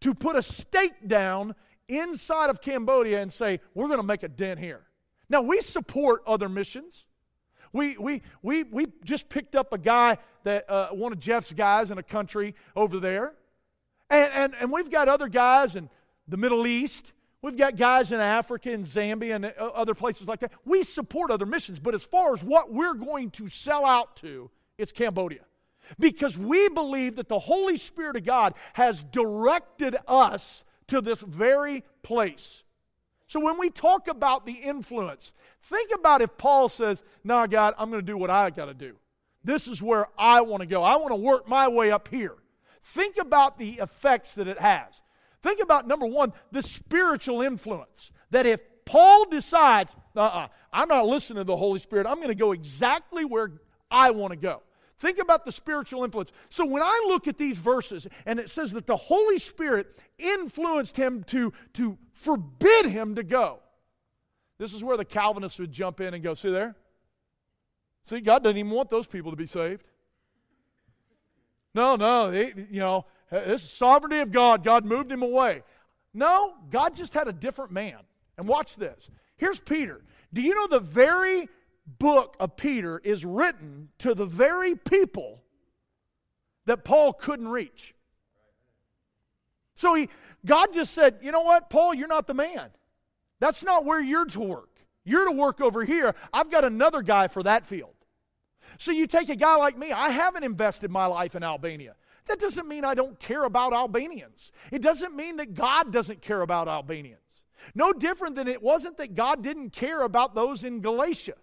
to 0.00 0.12
put 0.12 0.34
a 0.34 0.42
stake 0.42 1.06
down 1.06 1.54
inside 1.88 2.50
of 2.50 2.60
Cambodia 2.60 3.20
and 3.20 3.32
say, 3.32 3.60
we're 3.74 3.86
going 3.86 4.00
to 4.00 4.06
make 4.06 4.22
a 4.22 4.28
dent 4.28 4.58
here. 4.58 4.82
Now, 5.28 5.42
we 5.42 5.60
support 5.60 6.22
other 6.26 6.48
missions. 6.48 7.04
We, 7.72 7.96
we, 7.98 8.22
we, 8.42 8.62
we 8.64 8.86
just 9.04 9.28
picked 9.28 9.54
up 9.54 9.72
a 9.72 9.78
guy 9.78 10.18
that, 10.44 10.70
uh, 10.70 10.88
one 10.90 11.12
of 11.12 11.18
Jeff's 11.18 11.52
guys 11.52 11.90
in 11.90 11.98
a 11.98 12.02
country 12.02 12.54
over 12.74 13.00
there. 13.00 13.34
And, 14.08 14.32
and, 14.32 14.54
and 14.60 14.72
we've 14.72 14.90
got 14.90 15.08
other 15.08 15.28
guys 15.28 15.76
in 15.76 15.90
the 16.28 16.36
Middle 16.36 16.66
East. 16.66 17.12
We've 17.42 17.56
got 17.56 17.76
guys 17.76 18.12
in 18.12 18.20
Africa 18.20 18.72
and 18.72 18.84
Zambia 18.84 19.36
and 19.36 19.44
uh, 19.46 19.50
other 19.58 19.94
places 19.94 20.26
like 20.26 20.40
that. 20.40 20.52
We 20.64 20.82
support 20.82 21.30
other 21.30 21.46
missions, 21.46 21.78
but 21.78 21.94
as 21.94 22.04
far 22.04 22.32
as 22.32 22.42
what 22.42 22.72
we're 22.72 22.94
going 22.94 23.30
to 23.32 23.48
sell 23.48 23.84
out 23.84 24.16
to, 24.16 24.50
it's 24.78 24.92
Cambodia. 24.92 25.42
Because 25.98 26.36
we 26.36 26.68
believe 26.70 27.16
that 27.16 27.28
the 27.28 27.38
Holy 27.38 27.76
Spirit 27.76 28.16
of 28.16 28.24
God 28.24 28.54
has 28.72 29.02
directed 29.04 29.96
us 30.08 30.64
to 30.88 31.00
this 31.00 31.20
very 31.20 31.84
place. 32.02 32.62
So 33.28 33.40
when 33.40 33.58
we 33.58 33.70
talk 33.70 34.08
about 34.08 34.46
the 34.46 34.52
influence, 34.52 35.32
think 35.62 35.90
about 35.92 36.22
if 36.22 36.36
Paul 36.38 36.68
says, 36.68 37.02
"No, 37.24 37.38
nah, 37.38 37.46
God, 37.46 37.74
I'm 37.76 37.90
going 37.90 38.04
to 38.04 38.06
do 38.06 38.16
what 38.16 38.30
I 38.30 38.50
got 38.50 38.66
to 38.66 38.74
do. 38.74 38.96
This 39.42 39.66
is 39.68 39.82
where 39.82 40.06
I 40.16 40.40
want 40.42 40.60
to 40.60 40.66
go. 40.66 40.82
I 40.82 40.96
want 40.96 41.10
to 41.10 41.16
work 41.16 41.48
my 41.48 41.68
way 41.68 41.90
up 41.90 42.08
here." 42.08 42.34
Think 42.82 43.16
about 43.18 43.58
the 43.58 43.80
effects 43.80 44.34
that 44.34 44.46
it 44.46 44.60
has. 44.60 45.02
Think 45.42 45.60
about 45.60 45.88
number 45.88 46.06
1, 46.06 46.32
the 46.52 46.62
spiritual 46.62 47.42
influence. 47.42 48.12
That 48.30 48.46
if 48.46 48.60
Paul 48.84 49.26
decides, 49.28 49.92
"Uh-uh, 50.14 50.48
I'm 50.72 50.88
not 50.88 51.06
listening 51.06 51.38
to 51.38 51.44
the 51.44 51.56
Holy 51.56 51.80
Spirit. 51.80 52.06
I'm 52.06 52.16
going 52.16 52.28
to 52.28 52.34
go 52.36 52.52
exactly 52.52 53.24
where 53.24 53.50
I 53.90 54.12
want 54.12 54.32
to 54.32 54.36
go." 54.36 54.62
Think 54.98 55.18
about 55.18 55.44
the 55.44 55.52
spiritual 55.52 56.04
influence. 56.04 56.32
So 56.48 56.64
when 56.64 56.82
I 56.82 57.04
look 57.08 57.28
at 57.28 57.36
these 57.36 57.58
verses 57.58 58.06
and 58.24 58.38
it 58.38 58.48
says 58.48 58.72
that 58.72 58.86
the 58.86 58.96
Holy 58.96 59.38
Spirit 59.38 59.98
influenced 60.18 60.96
him 60.96 61.22
to, 61.24 61.52
to 61.74 61.98
forbid 62.12 62.86
him 62.86 63.14
to 63.16 63.22
go, 63.22 63.60
this 64.58 64.72
is 64.72 64.82
where 64.82 64.96
the 64.96 65.04
Calvinists 65.04 65.58
would 65.58 65.70
jump 65.70 66.00
in 66.00 66.14
and 66.14 66.22
go, 66.22 66.32
see 66.32 66.50
there? 66.50 66.76
See, 68.02 68.20
God 68.20 68.42
doesn't 68.42 68.56
even 68.56 68.70
want 68.70 68.88
those 68.88 69.06
people 69.06 69.32
to 69.32 69.36
be 69.36 69.46
saved. 69.46 69.82
No, 71.74 71.96
no, 71.96 72.30
they, 72.30 72.54
you 72.70 72.80
know, 72.80 73.04
this 73.30 73.62
is 73.62 73.70
sovereignty 73.70 74.20
of 74.20 74.32
God. 74.32 74.64
God 74.64 74.86
moved 74.86 75.12
him 75.12 75.22
away. 75.22 75.62
No, 76.14 76.54
God 76.70 76.96
just 76.96 77.12
had 77.12 77.28
a 77.28 77.32
different 77.32 77.70
man. 77.70 77.98
And 78.38 78.48
watch 78.48 78.76
this. 78.76 79.10
Here's 79.36 79.60
Peter. 79.60 80.00
Do 80.32 80.40
you 80.40 80.54
know 80.54 80.68
the 80.68 80.80
very 80.80 81.48
book 81.86 82.36
of 82.40 82.56
Peter 82.56 83.00
is 83.02 83.24
written 83.24 83.88
to 83.98 84.14
the 84.14 84.26
very 84.26 84.74
people 84.74 85.42
that 86.66 86.84
Paul 86.84 87.12
couldn't 87.12 87.48
reach? 87.48 87.94
So 89.76 89.94
he, 89.94 90.08
God 90.44 90.72
just 90.72 90.92
said, 90.92 91.18
you 91.22 91.32
know 91.32 91.42
what, 91.42 91.70
Paul, 91.70 91.94
you're 91.94 92.08
not 92.08 92.26
the 92.26 92.34
man. 92.34 92.70
That's 93.40 93.62
not 93.62 93.84
where 93.84 94.00
you're 94.00 94.24
to 94.24 94.40
work. 94.40 94.70
You're 95.04 95.26
to 95.26 95.32
work 95.32 95.60
over 95.60 95.84
here. 95.84 96.14
I've 96.32 96.50
got 96.50 96.64
another 96.64 97.02
guy 97.02 97.28
for 97.28 97.42
that 97.42 97.66
field. 97.66 97.94
So 98.78 98.90
you 98.90 99.06
take 99.06 99.28
a 99.28 99.36
guy 99.36 99.56
like 99.56 99.78
me, 99.78 99.92
I 99.92 100.10
haven't 100.10 100.44
invested 100.44 100.90
my 100.90 101.06
life 101.06 101.36
in 101.36 101.42
Albania. 101.42 101.94
That 102.26 102.40
doesn't 102.40 102.66
mean 102.66 102.84
I 102.84 102.94
don't 102.94 103.18
care 103.20 103.44
about 103.44 103.72
Albanians. 103.72 104.50
It 104.72 104.82
doesn't 104.82 105.14
mean 105.14 105.36
that 105.36 105.54
God 105.54 105.92
doesn't 105.92 106.22
care 106.22 106.42
about 106.42 106.66
Albanians. 106.66 107.20
No 107.74 107.92
different 107.92 108.34
than 108.34 108.48
it 108.48 108.62
wasn't 108.62 108.98
that 108.98 109.14
God 109.14 109.42
didn't 109.42 109.70
care 109.70 110.02
about 110.02 110.34
those 110.34 110.64
in 110.64 110.80
Galatia, 110.80 111.34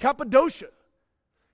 Cappadocia. 0.00 0.68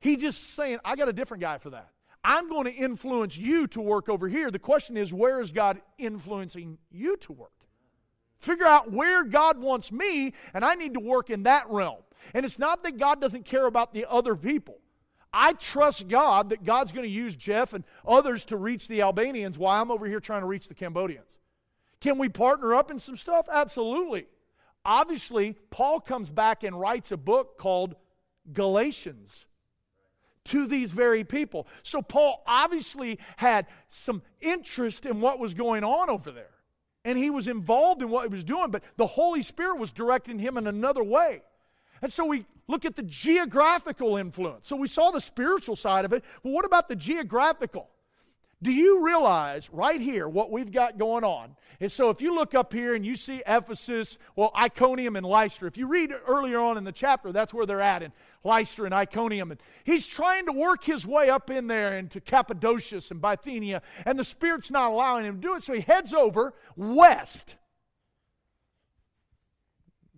He 0.01 0.17
just 0.17 0.55
saying, 0.55 0.79
I 0.85 0.97
got 0.97 1.09
a 1.09 1.13
different 1.13 1.43
guy 1.43 1.59
for 1.59 1.71
that. 1.71 1.91
I'm 2.25 2.49
going 2.49 2.65
to 2.65 2.73
influence 2.73 3.37
you 3.37 3.67
to 3.69 3.81
work 3.81 4.09
over 4.09 4.29
here. 4.29 4.51
The 4.51 4.59
question 4.59 4.97
is, 4.97 5.13
where 5.13 5.41
is 5.41 5.53
God 5.53 5.81
influencing 5.99 6.79
you 6.91 7.17
to 7.19 7.33
work? 7.33 7.53
Figure 8.39 8.67
out 8.67 8.91
where 8.91 9.25
God 9.25 9.59
wants 9.59 9.93
me, 9.93 10.33
and 10.55 10.65
I 10.65 10.75
need 10.75 10.95
to 10.95 11.01
work 11.01 11.31
in 11.31 11.45
that 11.45 11.69
realm. 11.71 11.99
And 12.35 12.45
it's 12.45 12.59
not 12.59 12.83
that 12.85 12.99
God 12.99 13.21
doesn't 13.21 13.45
care 13.45 13.67
about 13.67 13.93
the 13.93 14.07
other 14.11 14.35
people. 14.35 14.79
I 15.33 15.53
trust 15.53 16.09
God 16.09 16.51
that 16.51 16.65
God's 16.65 16.93
going 16.93 17.05
to 17.05 17.13
use 17.13 17.35
Jeff 17.35 17.75
and 17.75 17.85
others 18.07 18.45
to 18.45 18.57
reach 18.57 18.89
the 18.89 19.03
Albanians 19.03 19.59
while 19.59 19.81
I'm 19.81 19.91
over 19.91 20.07
here 20.07 20.21
trying 20.21 20.41
to 20.41 20.47
reach 20.47 20.69
the 20.69 20.75
Cambodians. 20.75 21.41
Can 22.01 22.19
we 22.19 22.29
partner 22.29 22.75
up 22.75 22.91
in 22.91 22.99
some 22.99 23.17
stuff? 23.17 23.49
Absolutely. 23.51 24.27
Obviously, 24.85 25.57
Paul 25.71 26.01
comes 26.01 26.31
back 26.31 26.63
and 26.63 26.79
writes 26.79 27.13
a 27.13 27.17
book 27.17 27.59
called 27.59 27.97
Galatians 28.53 29.47
to 30.47 30.67
these 30.67 30.93
very 30.93 31.25
people. 31.25 31.67
So 31.83 32.03
Paul 32.03 32.43
obviously 32.47 33.19
had 33.37 33.67
some 33.89 34.23
interest 34.41 35.07
in 35.07 35.21
what 35.21 35.39
was 35.39 35.55
going 35.55 35.85
on 35.85 36.09
over 36.09 36.31
there. 36.31 36.51
And 37.05 37.17
he 37.17 37.31
was 37.31 37.47
involved 37.47 38.03
in 38.03 38.11
what 38.11 38.25
he 38.25 38.29
was 38.29 38.45
doing, 38.45 38.71
but 38.71 38.83
the 38.97 39.07
Holy 39.07 39.43
Spirit 39.43 39.79
was 39.79 39.93
directing 39.93 40.39
him 40.39 40.57
in 40.57 40.67
another 40.67 41.05
way. 41.05 41.43
And 42.03 42.13
so 42.13 42.27
we 42.27 42.47
look 42.69 42.85
at 42.85 42.97
the 42.97 43.03
geographical 43.03 44.17
influence. 44.17 44.67
So 44.67 44.77
we 44.77 44.89
saw 44.89 45.11
the 45.11 45.21
spiritual 45.21 45.77
side 45.77 46.05
of 46.05 46.13
it, 46.13 46.25
but 46.43 46.51
what 46.51 46.65
about 46.65 46.89
the 46.89 46.97
geographical? 46.97 47.89
Do 48.63 48.73
you 48.73 49.05
realize 49.05 49.69
right 49.71 50.01
here 50.01 50.29
what 50.29 50.51
we've 50.51 50.73
got 50.73 50.99
going 50.99 51.25
on? 51.25 51.57
And 51.79 51.93
so 51.93 52.09
if 52.09 52.23
you 52.23 52.35
look 52.35 52.55
up 52.55 52.73
here 52.73 52.95
and 52.95 53.05
you 53.05 53.15
see 53.15 53.43
Ephesus, 53.47 54.17
well, 54.35 54.51
Iconium 54.57 55.15
and 55.15 55.27
Lystra, 55.27 55.69
if 55.69 55.77
you 55.77 55.87
read 55.87 56.13
earlier 56.27 56.59
on 56.59 56.79
in 56.79 56.85
the 56.85 56.93
chapter, 56.93 57.33
that's 57.33 57.53
where 57.53 57.67
they're 57.67 57.83
at 57.83 58.03
in 58.03 58.13
Lystra 58.47 58.87
and 58.87 58.95
Iconium. 58.95 59.51
And 59.51 59.61
he's 59.85 60.07
trying 60.07 60.47
to 60.47 60.53
work 60.53 60.85
his 60.85 61.07
way 61.07 61.29
up 61.29 61.51
in 61.51 61.67
there 61.67 61.99
into 61.99 62.21
Cappadocia 62.21 63.03
and 63.11 63.21
Bithynia, 63.21 63.83
and 64.07 64.19
the 64.19 64.25
Spirit's 64.25 64.71
not 64.71 64.93
allowing 64.93 65.27
him 65.27 65.37
to 65.37 65.41
do 65.41 65.57
it, 65.57 65.65
so 65.65 65.75
he 65.75 65.81
heads 65.81 66.15
over 66.15 66.55
west. 66.77 67.57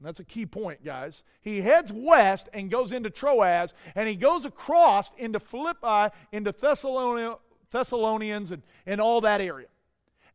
That's 0.01 0.21
a 0.21 0.25
key 0.25 0.47
point, 0.47 0.85
guys. 0.85 1.25
He 1.41 1.61
heads 1.61 1.93
west 1.93 2.49
and 2.53 2.71
goes 2.71 2.93
into 2.93 3.11
Troas, 3.11 3.75
and 3.97 4.09
he 4.09 4.15
goes 4.15 4.45
across 4.45 5.11
into 5.19 5.41
Philippi, 5.41 6.15
into 6.31 6.53
Thessalonians, 6.53 8.53
and, 8.53 8.63
and 8.87 9.01
all 9.01 9.21
that 9.23 9.41
area. 9.41 9.67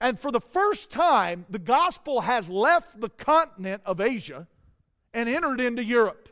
And 0.01 0.19
for 0.19 0.31
the 0.31 0.41
first 0.41 0.91
time, 0.91 1.45
the 1.49 1.59
gospel 1.59 2.21
has 2.21 2.49
left 2.49 2.99
the 2.99 3.07
continent 3.07 3.83
of 3.85 4.01
Asia 4.01 4.47
and 5.13 5.29
entered 5.29 5.61
into 5.61 5.81
Europe. 5.81 6.27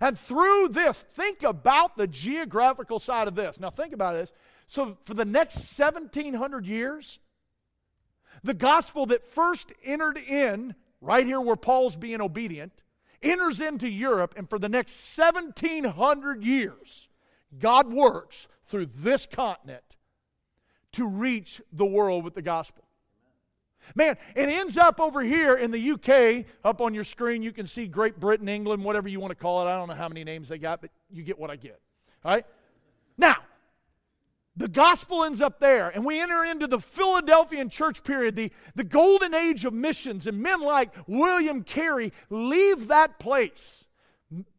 And 0.00 0.18
through 0.18 0.68
this, 0.68 1.02
think 1.02 1.42
about 1.42 1.96
the 1.96 2.06
geographical 2.06 2.98
side 2.98 3.28
of 3.28 3.34
this. 3.34 3.60
Now, 3.60 3.70
think 3.70 3.92
about 3.92 4.14
this. 4.14 4.32
So, 4.66 4.96
for 5.04 5.14
the 5.14 5.24
next 5.24 5.78
1700 5.78 6.66
years, 6.66 7.18
the 8.42 8.54
gospel 8.54 9.06
that 9.06 9.24
first 9.24 9.72
entered 9.84 10.18
in, 10.18 10.74
right 11.00 11.26
here 11.26 11.40
where 11.40 11.56
Paul's 11.56 11.96
being 11.96 12.20
obedient, 12.20 12.82
enters 13.22 13.60
into 13.60 13.88
Europe, 13.88 14.34
and 14.36 14.48
for 14.48 14.58
the 14.58 14.68
next 14.68 15.16
1700 15.16 16.44
years, 16.44 17.08
God 17.58 17.92
works 17.92 18.48
through 18.64 18.86
this 18.86 19.26
continent 19.26 19.96
to 20.92 21.06
reach 21.06 21.60
the 21.72 21.86
world 21.86 22.24
with 22.24 22.34
the 22.34 22.42
gospel. 22.42 22.84
Man, 23.94 24.16
it 24.34 24.48
ends 24.48 24.76
up 24.76 25.00
over 25.00 25.20
here 25.22 25.56
in 25.56 25.70
the 25.70 25.92
UK. 25.92 26.46
Up 26.64 26.80
on 26.80 26.94
your 26.94 27.04
screen, 27.04 27.42
you 27.42 27.52
can 27.52 27.66
see 27.66 27.86
Great 27.86 28.18
Britain, 28.18 28.48
England, 28.48 28.84
whatever 28.84 29.08
you 29.08 29.20
want 29.20 29.30
to 29.30 29.36
call 29.36 29.66
it. 29.66 29.70
I 29.70 29.76
don't 29.76 29.88
know 29.88 29.94
how 29.94 30.08
many 30.08 30.24
names 30.24 30.48
they 30.48 30.58
got, 30.58 30.80
but 30.80 30.90
you 31.10 31.22
get 31.22 31.38
what 31.38 31.50
I 31.50 31.56
get. 31.56 31.80
All 32.24 32.32
right? 32.32 32.46
Now, 33.18 33.36
the 34.56 34.68
gospel 34.68 35.24
ends 35.24 35.40
up 35.40 35.60
there, 35.60 35.88
and 35.88 36.04
we 36.04 36.20
enter 36.20 36.44
into 36.44 36.66
the 36.66 36.80
Philadelphian 36.80 37.68
church 37.70 38.04
period, 38.04 38.36
the, 38.36 38.52
the 38.74 38.84
golden 38.84 39.34
age 39.34 39.64
of 39.64 39.72
missions, 39.72 40.26
and 40.26 40.38
men 40.38 40.60
like 40.60 40.94
William 41.06 41.62
Carey 41.62 42.12
leave 42.28 42.88
that 42.88 43.18
place. 43.18 43.84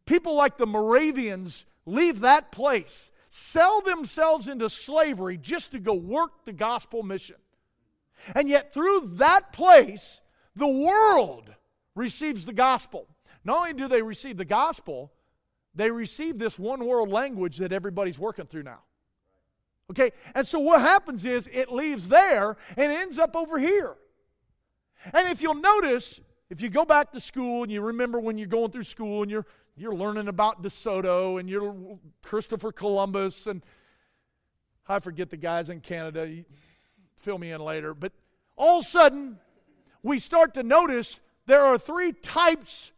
People 0.06 0.34
like 0.34 0.56
the 0.56 0.66
Moravians 0.66 1.64
leave 1.86 2.20
that 2.20 2.50
place 2.52 3.10
sell 3.36 3.80
themselves 3.80 4.46
into 4.46 4.70
slavery 4.70 5.36
just 5.36 5.72
to 5.72 5.80
go 5.80 5.92
work 5.92 6.44
the 6.44 6.52
gospel 6.52 7.02
mission. 7.02 7.34
And 8.34 8.48
yet, 8.48 8.72
through 8.72 9.12
that 9.14 9.52
place, 9.52 10.20
the 10.56 10.68
world 10.68 11.52
receives 11.94 12.44
the 12.44 12.52
gospel. 12.52 13.08
Not 13.44 13.58
only 13.58 13.74
do 13.74 13.88
they 13.88 14.02
receive 14.02 14.36
the 14.36 14.44
gospel, 14.44 15.12
they 15.74 15.90
receive 15.90 16.38
this 16.38 16.58
one 16.58 16.86
world 16.86 17.10
language 17.10 17.58
that 17.58 17.72
everybody's 17.72 18.18
working 18.18 18.46
through 18.46 18.62
now. 18.62 18.80
Okay, 19.90 20.12
and 20.34 20.46
so 20.46 20.58
what 20.58 20.80
happens 20.80 21.24
is 21.24 21.48
it 21.52 21.70
leaves 21.70 22.08
there 22.08 22.56
and 22.76 22.90
ends 22.90 23.18
up 23.18 23.36
over 23.36 23.58
here. 23.58 23.96
And 25.12 25.28
if 25.28 25.42
you'll 25.42 25.54
notice, 25.54 26.20
if 26.48 26.62
you 26.62 26.70
go 26.70 26.86
back 26.86 27.12
to 27.12 27.20
school 27.20 27.62
and 27.62 27.70
you 27.70 27.82
remember 27.82 28.18
when 28.18 28.38
you're 28.38 28.46
going 28.46 28.70
through 28.70 28.84
school 28.84 29.22
and 29.22 29.30
you're 29.30 29.46
you're 29.76 29.94
learning 29.94 30.28
about 30.28 30.62
DeSoto 30.62 31.40
and 31.40 31.50
you're 31.50 31.98
Christopher 32.22 32.70
Columbus 32.70 33.48
and 33.48 33.62
I 34.86 35.00
forget 35.00 35.30
the 35.30 35.36
guys 35.36 35.68
in 35.68 35.80
Canada. 35.80 36.44
Fill 37.24 37.38
me 37.38 37.52
in 37.52 37.60
later. 37.62 37.94
But 37.94 38.12
all 38.54 38.80
of 38.80 38.84
a 38.84 38.88
sudden, 38.88 39.38
we 40.02 40.18
start 40.18 40.52
to 40.54 40.62
notice 40.62 41.20
there 41.46 41.62
are 41.62 41.78
three 41.78 42.12
types 42.12 42.92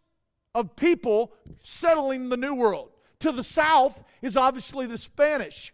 of 0.53 0.75
people 0.75 1.33
settling 1.61 2.29
the 2.29 2.37
New 2.37 2.55
World. 2.55 2.91
To 3.21 3.31
the 3.31 3.45
south 3.45 4.03
is 4.23 4.37
obviously 4.37 4.87
the 4.87 4.99
Spanish. 4.99 5.73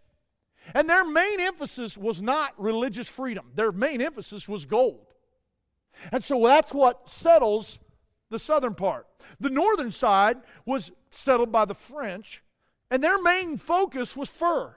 And 0.75 0.87
their 0.87 1.03
main 1.03 1.39
emphasis 1.39 1.97
was 1.97 2.21
not 2.21 2.53
religious 2.61 3.07
freedom, 3.07 3.47
their 3.55 3.71
main 3.71 4.01
emphasis 4.01 4.47
was 4.47 4.65
gold. 4.65 5.07
And 6.11 6.23
so 6.23 6.45
that's 6.45 6.73
what 6.73 7.09
settles 7.09 7.79
the 8.29 8.37
southern 8.37 8.75
part. 8.75 9.07
The 9.39 9.49
northern 9.49 9.91
side 9.91 10.37
was 10.63 10.91
settled 11.09 11.51
by 11.51 11.65
the 11.65 11.75
French, 11.75 12.43
and 12.91 13.03
their 13.03 13.19
main 13.21 13.57
focus 13.57 14.15
was 14.15 14.29
fur. 14.29 14.75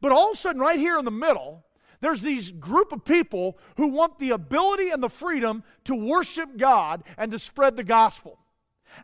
But 0.00 0.10
all 0.10 0.30
of 0.30 0.34
a 0.34 0.38
sudden, 0.38 0.60
right 0.60 0.78
here 0.78 0.98
in 0.98 1.04
the 1.04 1.10
middle, 1.12 1.64
there's 2.04 2.22
these 2.22 2.52
group 2.52 2.92
of 2.92 3.04
people 3.04 3.58
who 3.76 3.88
want 3.88 4.18
the 4.18 4.30
ability 4.30 4.90
and 4.90 5.02
the 5.02 5.08
freedom 5.08 5.64
to 5.84 5.94
worship 5.94 6.56
God 6.56 7.02
and 7.16 7.32
to 7.32 7.38
spread 7.38 7.76
the 7.76 7.84
gospel. 7.84 8.38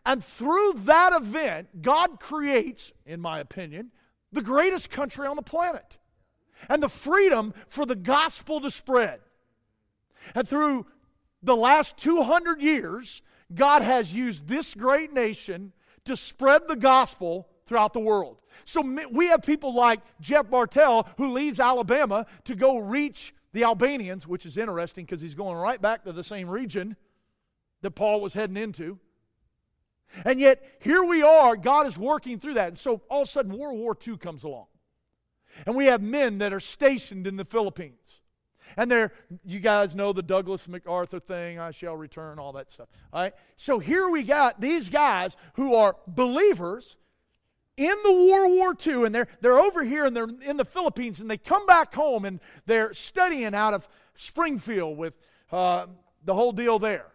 And 0.05 0.23
through 0.23 0.73
that 0.85 1.11
event, 1.13 1.81
God 1.81 2.19
creates, 2.19 2.91
in 3.05 3.19
my 3.19 3.39
opinion, 3.39 3.91
the 4.31 4.43
greatest 4.43 4.89
country 4.89 5.25
on 5.25 5.35
the 5.35 5.41
planet 5.41 5.97
and 6.69 6.83
the 6.83 6.89
freedom 6.89 7.53
for 7.67 7.85
the 7.85 7.95
gospel 7.95 8.61
to 8.61 8.69
spread. 8.69 9.19
And 10.35 10.47
through 10.47 10.85
the 11.41 11.55
last 11.55 11.97
200 11.97 12.61
years, 12.61 13.21
God 13.53 13.81
has 13.81 14.13
used 14.13 14.47
this 14.47 14.75
great 14.75 15.11
nation 15.11 15.73
to 16.05 16.15
spread 16.15 16.67
the 16.67 16.75
gospel 16.75 17.47
throughout 17.71 17.93
the 17.93 18.01
world. 18.01 18.35
So 18.65 18.81
we 19.11 19.27
have 19.27 19.43
people 19.43 19.73
like 19.73 20.01
Jeff 20.19 20.49
Bartel 20.49 21.07
who 21.15 21.31
leaves 21.31 21.57
Alabama 21.57 22.25
to 22.43 22.53
go 22.53 22.79
reach 22.79 23.33
the 23.53 23.63
Albanians, 23.63 24.27
which 24.27 24.45
is 24.45 24.57
interesting 24.57 25.05
because 25.05 25.21
he's 25.21 25.35
going 25.35 25.55
right 25.55 25.81
back 25.81 26.03
to 26.03 26.11
the 26.11 26.21
same 26.21 26.49
region 26.49 26.97
that 27.81 27.91
Paul 27.91 28.19
was 28.19 28.33
heading 28.33 28.57
into. 28.57 28.99
And 30.25 30.37
yet, 30.37 30.61
here 30.81 31.01
we 31.01 31.23
are, 31.23 31.55
God 31.55 31.87
is 31.87 31.97
working 31.97 32.39
through 32.39 32.55
that. 32.55 32.67
And 32.67 32.77
so 32.77 33.03
all 33.09 33.21
of 33.21 33.29
a 33.29 33.31
sudden, 33.31 33.57
World 33.57 33.79
War 33.79 33.97
II 34.05 34.17
comes 34.17 34.43
along. 34.43 34.65
And 35.65 35.73
we 35.73 35.85
have 35.85 36.01
men 36.01 36.39
that 36.39 36.51
are 36.51 36.59
stationed 36.59 37.25
in 37.25 37.37
the 37.37 37.45
Philippines. 37.45 38.19
And 38.75 38.91
they're, 38.91 39.13
you 39.45 39.61
guys 39.61 39.95
know 39.95 40.11
the 40.11 40.21
Douglas 40.21 40.67
MacArthur 40.67 41.21
thing, 41.21 41.57
I 41.57 41.71
shall 41.71 41.95
return, 41.95 42.37
all 42.37 42.51
that 42.51 42.69
stuff. 42.69 42.89
All 43.13 43.21
right? 43.21 43.33
So 43.55 43.79
here 43.79 44.09
we 44.09 44.23
got 44.23 44.59
these 44.59 44.89
guys 44.89 45.37
who 45.53 45.73
are 45.75 45.95
believers 46.05 46.97
in 47.77 47.95
the 48.03 48.11
World 48.11 48.51
War 48.51 48.75
II, 48.85 49.05
and 49.05 49.15
they're, 49.15 49.27
they're 49.39 49.59
over 49.59 49.83
here 49.83 50.05
and 50.05 50.15
they're 50.15 50.29
in 50.45 50.57
the 50.57 50.65
Philippines, 50.65 51.19
and 51.21 51.29
they 51.29 51.37
come 51.37 51.65
back 51.65 51.93
home 51.93 52.25
and 52.25 52.39
they're 52.65 52.93
studying 52.93 53.55
out 53.55 53.73
of 53.73 53.87
Springfield 54.15 54.97
with 54.97 55.13
uh, 55.51 55.87
the 56.23 56.33
whole 56.33 56.51
deal 56.51 56.79
there. 56.79 57.07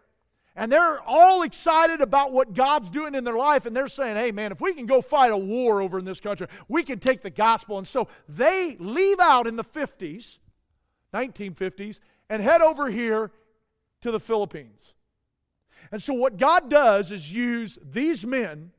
And 0.55 0.71
they're 0.71 0.99
all 1.01 1.43
excited 1.43 2.01
about 2.01 2.33
what 2.33 2.53
God's 2.55 2.89
doing 2.89 3.13
in 3.13 3.23
their 3.23 3.37
life, 3.37 3.67
and 3.67 3.75
they're 3.75 3.87
saying, 3.87 4.15
hey, 4.15 4.31
man, 4.31 4.51
if 4.51 4.59
we 4.59 4.73
can 4.73 4.87
go 4.87 5.03
fight 5.03 5.31
a 5.31 5.37
war 5.37 5.81
over 5.83 5.99
in 5.99 6.05
this 6.05 6.19
country, 6.19 6.47
we 6.67 6.81
can 6.81 6.97
take 6.97 7.21
the 7.21 7.29
gospel. 7.29 7.77
And 7.77 7.87
so 7.87 8.07
they 8.27 8.75
leave 8.79 9.19
out 9.19 9.45
in 9.45 9.55
the 9.55 9.63
50s, 9.63 10.39
1950s, 11.13 11.99
and 12.27 12.41
head 12.41 12.61
over 12.61 12.89
here 12.89 13.31
to 14.01 14.09
the 14.09 14.19
Philippines. 14.19 14.95
And 15.91 16.01
so 16.01 16.13
what 16.13 16.37
God 16.37 16.71
does 16.71 17.11
is 17.11 17.31
use 17.31 17.77
these 17.83 18.25
men 18.25 18.71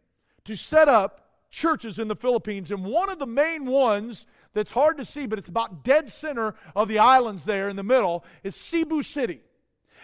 to 0.45 0.57
set 0.57 0.89
up 0.89 1.28
churches 1.51 1.99
in 1.99 2.09
the 2.09 2.17
Philippines. 2.17 2.71
And 2.71 2.85
one 2.85 3.11
of 3.11 3.19
the 3.19 3.27
main 3.27 3.67
ones 3.67 4.27
that's 4.55 4.71
hard 4.71 4.99
to 4.99 5.05
see, 5.05 5.27
but 5.27 5.39
it's 5.39 5.49
about 5.49 5.85
dead 5.85 6.11
center 6.11 6.55
of 6.75 6.89
the 6.89 6.99
islands 6.99 7.45
there 7.45 7.69
in 7.69 7.77
the 7.77 7.83
middle, 7.83 8.25
is 8.43 8.57
Cebu 8.57 9.03
City. 9.03 9.41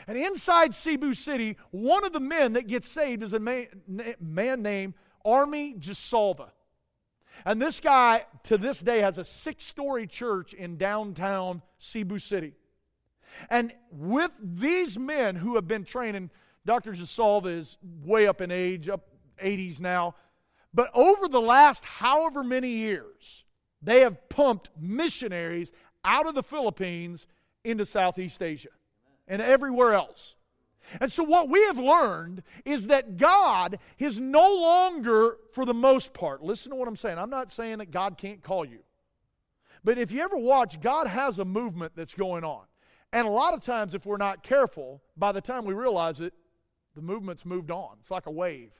And 0.06 0.18
inside 0.18 0.74
Cebu 0.74 1.14
City, 1.14 1.56
one 1.70 2.04
of 2.04 2.12
the 2.12 2.20
men 2.20 2.54
that 2.54 2.66
gets 2.66 2.88
saved 2.88 3.22
is 3.22 3.32
a 3.32 3.40
man, 3.40 3.66
named 4.62 4.94
Army 5.24 5.74
Gisalva. 5.78 6.50
And 7.44 7.60
this 7.60 7.80
guy, 7.80 8.24
to 8.44 8.58
this 8.58 8.80
day, 8.80 9.00
has 9.00 9.18
a 9.18 9.24
six 9.24 9.64
story 9.64 10.06
church 10.06 10.52
in 10.54 10.76
downtown 10.76 11.62
Cebu 11.78 12.18
City. 12.18 12.54
And 13.50 13.72
with 13.90 14.36
these 14.40 14.98
men 14.98 15.36
who 15.36 15.56
have 15.56 15.66
been 15.66 15.84
training, 15.84 16.30
Dr. 16.64 16.92
Gisalva 16.92 17.46
is 17.46 17.76
way 18.04 18.26
up 18.26 18.40
in 18.40 18.50
age, 18.50 18.88
up 18.88 19.08
80s 19.42 19.80
now. 19.80 20.14
But 20.74 20.90
over 20.92 21.28
the 21.28 21.40
last 21.40 21.84
however 21.84 22.42
many 22.42 22.70
years, 22.70 23.44
they 23.80 24.00
have 24.00 24.28
pumped 24.28 24.70
missionaries 24.78 25.70
out 26.04 26.26
of 26.26 26.34
the 26.34 26.42
Philippines 26.42 27.26
into 27.62 27.86
Southeast 27.86 28.42
Asia 28.42 28.70
and 29.28 29.40
everywhere 29.40 29.94
else. 29.94 30.34
And 31.00 31.10
so, 31.10 31.22
what 31.22 31.48
we 31.48 31.62
have 31.64 31.78
learned 31.78 32.42
is 32.64 32.88
that 32.88 33.16
God 33.16 33.78
is 33.98 34.20
no 34.20 34.54
longer, 34.54 35.38
for 35.52 35.64
the 35.64 35.72
most 35.72 36.12
part, 36.12 36.42
listen 36.42 36.70
to 36.70 36.76
what 36.76 36.88
I'm 36.88 36.96
saying. 36.96 37.18
I'm 37.18 37.30
not 37.30 37.50
saying 37.50 37.78
that 37.78 37.90
God 37.90 38.18
can't 38.18 38.42
call 38.42 38.66
you. 38.66 38.80
But 39.82 39.98
if 39.98 40.12
you 40.12 40.20
ever 40.20 40.36
watch, 40.36 40.80
God 40.80 41.06
has 41.06 41.38
a 41.38 41.44
movement 41.44 41.92
that's 41.96 42.14
going 42.14 42.44
on. 42.44 42.64
And 43.12 43.26
a 43.26 43.30
lot 43.30 43.54
of 43.54 43.62
times, 43.62 43.94
if 43.94 44.04
we're 44.04 44.16
not 44.16 44.42
careful, 44.42 45.02
by 45.16 45.32
the 45.32 45.40
time 45.40 45.64
we 45.64 45.72
realize 45.72 46.20
it, 46.20 46.34
the 46.94 47.02
movement's 47.02 47.46
moved 47.46 47.70
on. 47.70 47.96
It's 48.00 48.10
like 48.10 48.26
a 48.26 48.30
wave. 48.30 48.72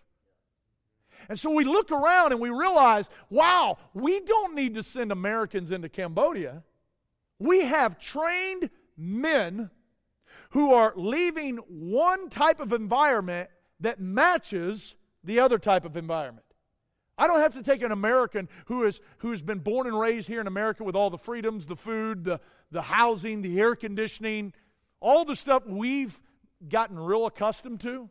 And 1.29 1.39
so 1.39 1.51
we 1.51 1.65
look 1.65 1.91
around 1.91 2.33
and 2.33 2.41
we 2.41 2.51
realize, 2.51 3.09
wow, 3.31 3.79
we 3.93 4.21
don't 4.21 4.55
need 4.55 4.75
to 4.75 4.83
send 4.83 5.13
Americans 5.13 5.73
into 5.73 5.89
Cambodia. 5.89 6.63
We 7.39 7.63
have 7.63 7.99
trained 7.99 8.71
men 8.97 9.71
who 10.51 10.73
are 10.73 10.93
leaving 10.97 11.57
one 11.57 12.31
type 12.31 12.61
of 12.61 12.73
environment 12.73 13.51
that 13.81 14.01
matches 14.01 14.95
the 15.25 15.41
other 15.41 15.59
type 15.59 15.85
of 15.85 15.97
environment. 15.97 16.47
I 17.17 17.27
don't 17.27 17.41
have 17.41 17.55
to 17.55 17.63
take 17.63 17.83
an 17.83 17.93
American 17.93 18.49
who, 18.67 18.85
is, 18.85 19.01
who 19.19 19.31
has 19.31 19.43
been 19.43 19.61
born 19.61 19.87
and 19.87 19.99
raised 19.99 20.29
here 20.29 20.41
in 20.41 20.47
America 20.47 20.83
with 20.85 20.97
all 20.97 21.11
the 21.11 21.19
freedoms, 21.19 21.67
the 21.67 21.77
food, 21.77 22.25
the, 22.25 22.41
the 22.71 22.83
housing, 22.83 23.43
the 23.43 23.61
air 23.61 23.77
conditioning, 23.77 24.53
all 25.01 25.25
the 25.25 25.37
stuff 25.37 25.65
we've 25.67 26.21
gotten 26.69 26.99
real 26.99 27.27
accustomed 27.27 27.81
to. 27.81 28.09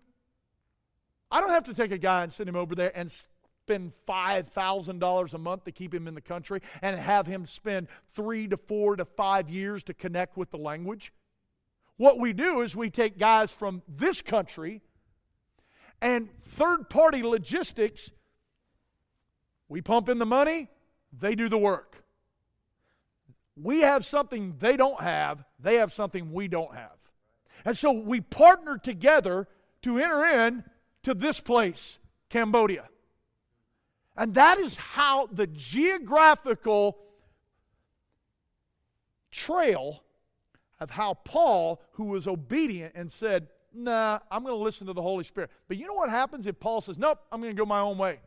I 1.34 1.42
don't 1.42 1.50
have 1.50 1.64
to 1.64 1.74
take 1.74 1.92
a 1.92 1.98
guy 1.98 2.22
and 2.22 2.32
send 2.32 2.48
him 2.48 2.56
over 2.56 2.76
there 2.76 2.92
and 2.96 3.12
spend 3.12 3.94
$5,000 4.08 5.34
a 5.34 5.38
month 5.40 5.64
to 5.64 5.72
keep 5.72 5.92
him 5.92 6.08
in 6.08 6.14
the 6.14 6.22
country 6.22 6.62
and 6.84 6.96
have 6.96 7.26
him 7.26 7.48
spend 7.48 7.88
three 8.14 8.48
to 8.50 8.56
four 8.56 8.96
to 8.96 9.04
five 9.04 9.50
years 9.50 9.82
to 9.84 9.96
connect 9.96 10.38
with 10.38 10.52
the 10.52 10.60
language. 10.60 11.12
What 11.98 12.20
we 12.20 12.34
do 12.34 12.62
is 12.62 12.76
we 12.76 12.92
take 12.92 13.18
guys 13.18 13.52
from 13.52 13.82
this 13.88 14.22
country 14.22 14.82
and 16.04 16.30
third 16.42 16.88
party 16.88 17.24
logistics, 17.24 18.12
we 19.70 19.82
pump 19.82 20.10
in 20.10 20.20
the 20.20 20.28
money, 20.28 20.68
they 21.18 21.34
do 21.34 21.50
the 21.50 21.58
work. 21.58 22.04
We 23.56 23.80
have 23.80 24.06
something 24.06 24.58
they 24.60 24.78
don't 24.78 25.02
have, 25.02 25.44
they 25.60 25.78
have 25.78 25.94
something 25.94 26.32
we 26.32 26.48
don't 26.48 26.76
have. 26.76 26.98
And 27.66 27.76
so 27.76 27.92
we 27.92 28.22
partner 28.22 28.78
together 28.78 29.48
to 29.82 29.98
enter 29.98 30.24
in 30.26 30.64
to 31.04 31.14
this 31.14 31.40
place, 31.40 32.00
Cambodia. 32.30 32.90
And 34.16 34.34
that 34.36 34.60
is 34.60 34.78
how 34.78 35.28
the 35.32 35.48
geographical 35.48 36.98
trail 39.32 40.04
of 40.80 40.92
how 40.92 41.16
Paul, 41.16 41.82
who 41.94 42.06
was 42.06 42.28
obedient 42.28 42.94
and 42.96 43.12
said, 43.12 43.48
Nah, 43.76 44.20
I'm 44.30 44.44
going 44.44 44.56
to 44.56 44.64
listen 44.64 44.86
to 44.86 44.94
the 44.94 45.02
Holy 45.02 45.24
Spirit. 45.24 45.50
But 45.68 45.78
you 45.78 45.88
know 45.88 45.96
what 45.96 46.12
happens 46.12 46.46
if 46.46 46.60
Paul 46.60 46.82
says, 46.82 46.98
Nope, 47.00 47.20
I'm 47.32 47.42
going 47.42 47.56
to 47.56 47.60
go 47.60 47.66
my 47.66 47.80
own 47.80 47.98
way? 47.98 48.20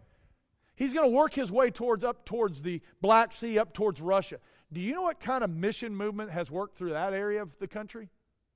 He's 0.75 0.93
going 0.93 1.09
to 1.09 1.17
work 1.17 1.35
his 1.35 1.53
way 1.53 1.71
towards 1.71 2.05
up 2.05 2.25
towards 2.25 2.63
the 2.63 2.83
Black 3.01 3.33
Sea, 3.33 3.59
up 3.59 3.73
towards 3.73 4.01
Russia. 4.01 4.39
Do 4.73 4.81
you 4.81 4.95
know 4.95 5.03
what 5.03 5.21
kind 5.21 5.45
of 5.45 5.51
mission 5.51 5.95
movement 5.95 6.33
has 6.33 6.51
worked 6.51 6.77
through 6.77 6.91
that 6.91 7.15
area 7.15 7.41
of 7.41 7.57
the 7.59 7.69
country, 7.69 8.11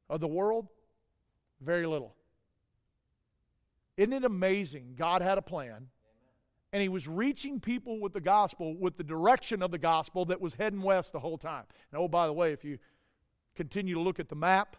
of 0.08 0.20
the 0.20 0.26
world? 0.26 0.66
Very 1.60 1.86
little. 1.86 2.14
Isn't 4.00 4.14
it 4.14 4.24
amazing? 4.24 4.94
God 4.96 5.20
had 5.20 5.36
a 5.36 5.42
plan, 5.42 5.88
and 6.72 6.80
He 6.80 6.88
was 6.88 7.06
reaching 7.06 7.60
people 7.60 8.00
with 8.00 8.14
the 8.14 8.20
gospel, 8.22 8.74
with 8.74 8.96
the 8.96 9.04
direction 9.04 9.62
of 9.62 9.70
the 9.70 9.78
gospel 9.78 10.24
that 10.24 10.40
was 10.40 10.54
heading 10.54 10.80
west 10.80 11.12
the 11.12 11.18
whole 11.18 11.36
time. 11.36 11.64
And 11.92 12.00
oh, 12.00 12.08
by 12.08 12.26
the 12.26 12.32
way, 12.32 12.54
if 12.54 12.64
you 12.64 12.78
continue 13.54 13.92
to 13.92 14.00
look 14.00 14.18
at 14.18 14.30
the 14.30 14.34
map, 14.34 14.78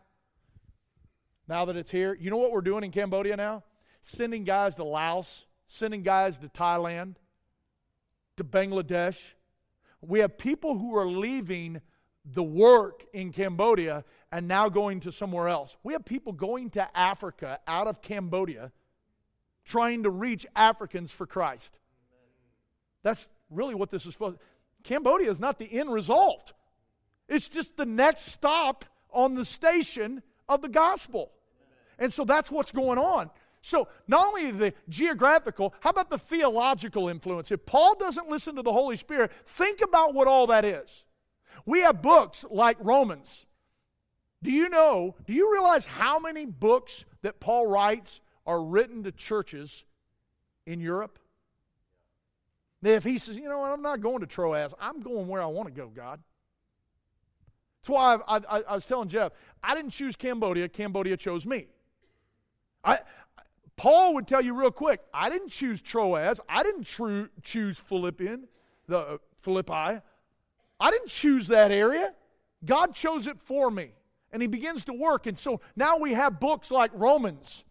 now 1.47 1.65
that 1.65 1.75
it's 1.75 1.91
here, 1.91 2.17
you 2.19 2.31
know 2.31 2.37
what 2.37 2.51
we're 2.51 2.61
doing 2.61 2.83
in 2.83 2.89
Cambodia 2.89 3.37
now? 3.37 3.63
Sending 4.01 4.43
guys 4.43 4.73
to 4.77 4.83
Laos, 4.83 5.45
sending 5.67 6.01
guys 6.01 6.39
to 6.39 6.47
Thailand, 6.47 7.17
to 8.37 8.43
Bangladesh. 8.43 9.19
We 10.01 10.17
have 10.21 10.35
people 10.35 10.79
who 10.79 10.97
are 10.97 11.05
leaving 11.05 11.81
the 12.25 12.41
work 12.41 13.05
in 13.13 13.31
Cambodia 13.31 14.03
and 14.31 14.47
now 14.47 14.67
going 14.67 14.99
to 15.01 15.11
somewhere 15.11 15.47
else. 15.47 15.77
We 15.83 15.93
have 15.93 16.05
people 16.05 16.33
going 16.33 16.71
to 16.71 16.97
Africa 16.97 17.59
out 17.67 17.85
of 17.85 18.01
Cambodia 18.01 18.71
trying 19.65 20.03
to 20.03 20.09
reach 20.09 20.45
Africans 20.55 21.11
for 21.11 21.25
Christ. 21.25 21.79
That's 23.03 23.29
really 23.49 23.75
what 23.75 23.89
this 23.89 24.05
is 24.05 24.13
supposed 24.13 24.37
to 24.37 24.45
Cambodia 24.83 25.29
is 25.29 25.39
not 25.39 25.59
the 25.59 25.79
end 25.79 25.91
result. 25.91 26.53
It's 27.27 27.47
just 27.47 27.77
the 27.77 27.85
next 27.85 28.25
stop 28.25 28.85
on 29.11 29.35
the 29.35 29.45
station 29.45 30.21
of 30.49 30.61
the 30.61 30.69
gospel. 30.69 31.31
And 31.99 32.11
so 32.11 32.25
that's 32.25 32.51
what's 32.51 32.71
going 32.71 32.97
on. 32.97 33.29
So, 33.63 33.87
not 34.07 34.27
only 34.27 34.49
the 34.49 34.73
geographical, 34.89 35.75
how 35.81 35.91
about 35.91 36.09
the 36.09 36.17
theological 36.17 37.09
influence? 37.09 37.51
If 37.51 37.63
Paul 37.63 37.95
doesn't 37.99 38.27
listen 38.27 38.55
to 38.55 38.63
the 38.63 38.73
Holy 38.73 38.95
Spirit, 38.95 39.31
think 39.45 39.81
about 39.81 40.15
what 40.15 40.27
all 40.27 40.47
that 40.47 40.65
is. 40.65 41.05
We 41.63 41.81
have 41.81 42.01
books 42.01 42.43
like 42.49 42.77
Romans. 42.79 43.45
Do 44.41 44.51
you 44.51 44.69
know, 44.69 45.15
do 45.27 45.33
you 45.33 45.53
realize 45.53 45.85
how 45.85 46.17
many 46.17 46.47
books 46.47 47.05
that 47.21 47.39
Paul 47.39 47.67
writes 47.67 48.19
are 48.45 48.61
written 48.61 49.03
to 49.03 49.11
churches 49.11 49.85
in 50.65 50.79
Europe. 50.79 51.19
if 52.83 53.03
he 53.03 53.17
says, 53.17 53.37
you 53.37 53.47
know 53.47 53.59
what, 53.59 53.71
I'm 53.71 53.81
not 53.81 54.01
going 54.01 54.21
to 54.21 54.27
Troas, 54.27 54.73
I'm 54.79 55.01
going 55.01 55.27
where 55.27 55.41
I 55.41 55.45
want 55.45 55.67
to 55.67 55.73
go, 55.73 55.87
God. 55.87 56.19
That's 57.81 57.89
why 57.89 58.19
I, 58.27 58.37
I, 58.37 58.61
I 58.69 58.75
was 58.75 58.85
telling 58.85 59.09
Jeff, 59.09 59.31
I 59.63 59.75
didn't 59.75 59.91
choose 59.91 60.15
Cambodia, 60.15 60.69
Cambodia 60.69 61.17
chose 61.17 61.45
me. 61.45 61.67
I, 62.83 62.99
Paul 63.75 64.13
would 64.15 64.27
tell 64.27 64.41
you 64.41 64.53
real 64.53 64.71
quick, 64.71 65.01
I 65.13 65.29
didn't 65.29 65.49
choose 65.49 65.81
Troas, 65.81 66.39
I 66.47 66.63
didn't 66.63 66.85
choose 67.43 67.79
Philippian, 67.79 68.47
the 68.87 68.97
uh, 68.97 69.17
Philippi. 69.41 70.01
I 70.81 70.89
didn't 70.89 71.09
choose 71.09 71.47
that 71.47 71.71
area. 71.71 72.13
God 72.65 72.93
chose 72.93 73.27
it 73.27 73.39
for 73.39 73.69
me. 73.69 73.91
And 74.31 74.41
he 74.41 74.47
begins 74.47 74.85
to 74.85 74.93
work. 74.93 75.27
And 75.27 75.37
so 75.37 75.61
now 75.75 75.97
we 75.97 76.13
have 76.13 76.39
books 76.39 76.71
like 76.71 76.91
Romans 76.93 77.63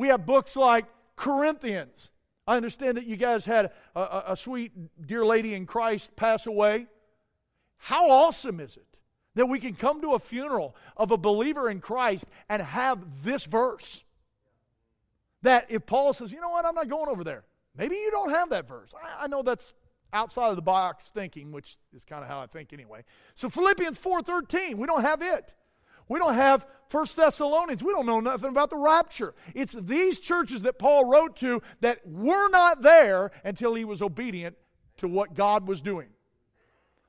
we 0.00 0.08
have 0.08 0.24
books 0.24 0.56
like 0.56 0.86
Corinthians. 1.14 2.10
I 2.46 2.56
understand 2.56 2.96
that 2.96 3.06
you 3.06 3.18
guys 3.18 3.44
had 3.44 3.70
a, 3.94 4.00
a, 4.00 4.24
a 4.28 4.36
sweet, 4.36 4.72
dear 5.06 5.26
lady 5.26 5.52
in 5.52 5.66
Christ 5.66 6.16
pass 6.16 6.46
away. 6.46 6.86
How 7.76 8.08
awesome 8.08 8.60
is 8.60 8.78
it 8.78 9.00
that 9.34 9.44
we 9.44 9.60
can 9.60 9.74
come 9.74 10.00
to 10.00 10.14
a 10.14 10.18
funeral 10.18 10.74
of 10.96 11.10
a 11.10 11.18
believer 11.18 11.68
in 11.68 11.80
Christ 11.80 12.24
and 12.48 12.62
have 12.62 13.22
this 13.22 13.44
verse? 13.44 14.02
That 15.42 15.66
if 15.68 15.84
Paul 15.84 16.14
says, 16.14 16.32
you 16.32 16.40
know 16.40 16.48
what, 16.48 16.64
I'm 16.64 16.74
not 16.74 16.88
going 16.88 17.10
over 17.10 17.22
there, 17.22 17.44
maybe 17.76 17.96
you 17.96 18.10
don't 18.10 18.30
have 18.30 18.48
that 18.48 18.66
verse. 18.66 18.94
I, 18.94 19.24
I 19.24 19.26
know 19.26 19.42
that's 19.42 19.74
outside 20.14 20.48
of 20.48 20.56
the 20.56 20.62
box 20.62 21.10
thinking, 21.12 21.52
which 21.52 21.76
is 21.94 22.06
kind 22.06 22.22
of 22.22 22.30
how 22.30 22.40
I 22.40 22.46
think 22.46 22.72
anyway. 22.72 23.04
So 23.34 23.50
Philippians 23.50 23.98
4:13, 23.98 24.76
we 24.76 24.86
don't 24.86 25.02
have 25.02 25.20
it. 25.20 25.54
We 26.10 26.18
don't 26.18 26.34
have 26.34 26.66
First 26.88 27.14
Thessalonians. 27.14 27.84
We 27.84 27.92
don't 27.92 28.04
know 28.04 28.18
nothing 28.18 28.50
about 28.50 28.68
the 28.68 28.76
rapture. 28.76 29.32
It's 29.54 29.74
these 29.74 30.18
churches 30.18 30.62
that 30.62 30.76
Paul 30.76 31.04
wrote 31.04 31.36
to 31.36 31.62
that 31.82 32.00
were 32.04 32.48
not 32.48 32.82
there 32.82 33.30
until 33.44 33.74
he 33.74 33.84
was 33.84 34.02
obedient 34.02 34.56
to 34.96 35.06
what 35.06 35.34
God 35.34 35.68
was 35.68 35.80
doing. 35.80 36.08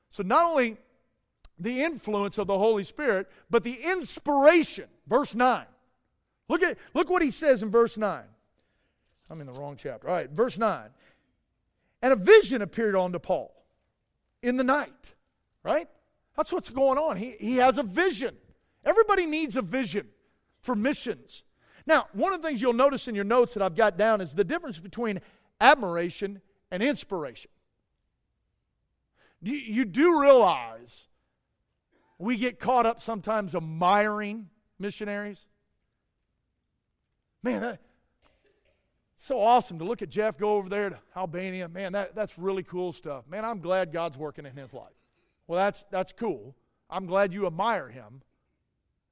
So 0.08 0.22
not 0.22 0.44
only 0.44 0.76
the 1.58 1.82
influence 1.82 2.38
of 2.38 2.46
the 2.46 2.56
Holy 2.56 2.84
Spirit, 2.84 3.28
but 3.50 3.64
the 3.64 3.74
inspiration. 3.74 4.86
Verse 5.08 5.34
9. 5.34 5.66
Look 6.48 6.62
at 6.62 6.78
look 6.94 7.10
what 7.10 7.22
he 7.22 7.32
says 7.32 7.60
in 7.60 7.72
verse 7.72 7.96
9. 7.96 8.22
I'm 9.28 9.40
in 9.40 9.48
the 9.48 9.52
wrong 9.52 9.74
chapter. 9.76 10.08
All 10.08 10.14
right, 10.14 10.30
verse 10.30 10.56
9. 10.56 10.90
And 12.02 12.12
a 12.12 12.16
vision 12.16 12.62
appeared 12.62 12.94
unto 12.94 13.18
Paul 13.18 13.52
in 14.42 14.56
the 14.58 14.64
night. 14.64 15.14
Right? 15.64 15.88
That's 16.36 16.52
what's 16.52 16.70
going 16.70 16.98
on. 16.98 17.16
He, 17.16 17.32
he 17.40 17.56
has 17.56 17.78
a 17.78 17.82
vision. 17.82 18.36
Everybody 18.84 19.26
needs 19.26 19.56
a 19.56 19.62
vision 19.62 20.08
for 20.62 20.74
missions. 20.74 21.44
Now, 21.86 22.06
one 22.12 22.32
of 22.32 22.42
the 22.42 22.48
things 22.48 22.62
you'll 22.62 22.72
notice 22.72 23.08
in 23.08 23.14
your 23.14 23.24
notes 23.24 23.54
that 23.54 23.62
I've 23.62 23.74
got 23.74 23.96
down 23.96 24.20
is 24.20 24.34
the 24.34 24.44
difference 24.44 24.78
between 24.78 25.20
admiration 25.60 26.40
and 26.70 26.82
inspiration. 26.82 27.50
You, 29.40 29.54
you 29.54 29.84
do 29.84 30.20
realize 30.20 31.04
we 32.18 32.36
get 32.36 32.60
caught 32.60 32.86
up 32.86 33.02
sometimes 33.02 33.54
admiring 33.54 34.48
missionaries. 34.78 35.46
Man, 37.42 37.60
that, 37.60 37.80
so 39.16 39.40
awesome 39.40 39.78
to 39.80 39.84
look 39.84 40.02
at 40.02 40.08
Jeff 40.08 40.38
go 40.38 40.54
over 40.54 40.68
there 40.68 40.90
to 40.90 40.98
Albania. 41.16 41.68
Man, 41.68 41.92
that, 41.92 42.14
that's 42.14 42.38
really 42.38 42.62
cool 42.62 42.92
stuff. 42.92 43.24
Man, 43.28 43.44
I'm 43.44 43.60
glad 43.60 43.92
God's 43.92 44.16
working 44.16 44.46
in 44.46 44.56
his 44.56 44.72
life. 44.72 44.94
Well, 45.46 45.58
that's, 45.58 45.84
that's 45.90 46.12
cool. 46.12 46.54
I'm 46.88 47.06
glad 47.06 47.32
you 47.32 47.46
admire 47.46 47.88
him. 47.88 48.22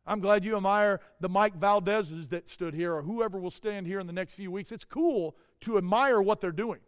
I'm 0.07 0.21
glad 0.21 0.45
you 0.45 0.57
admire 0.57 1.01
the 1.21 1.29
Mike 1.29 1.57
Valdez's 1.57 2.29
that 2.29 2.49
stood 2.49 2.75
here 2.75 2.95
or 2.95 3.03
whoever 3.03 3.39
will 3.39 3.51
stand 3.51 3.87
here 3.87 4.01
in 4.01 4.07
the 4.07 4.13
next 4.13 4.35
few 4.35 4.51
weeks. 4.51 4.73
It's 4.73 4.85
cool 4.85 5.37
to 5.63 5.77
admire 5.77 6.21
what 6.21 6.41
they're 6.41 6.53
doing. 6.53 6.81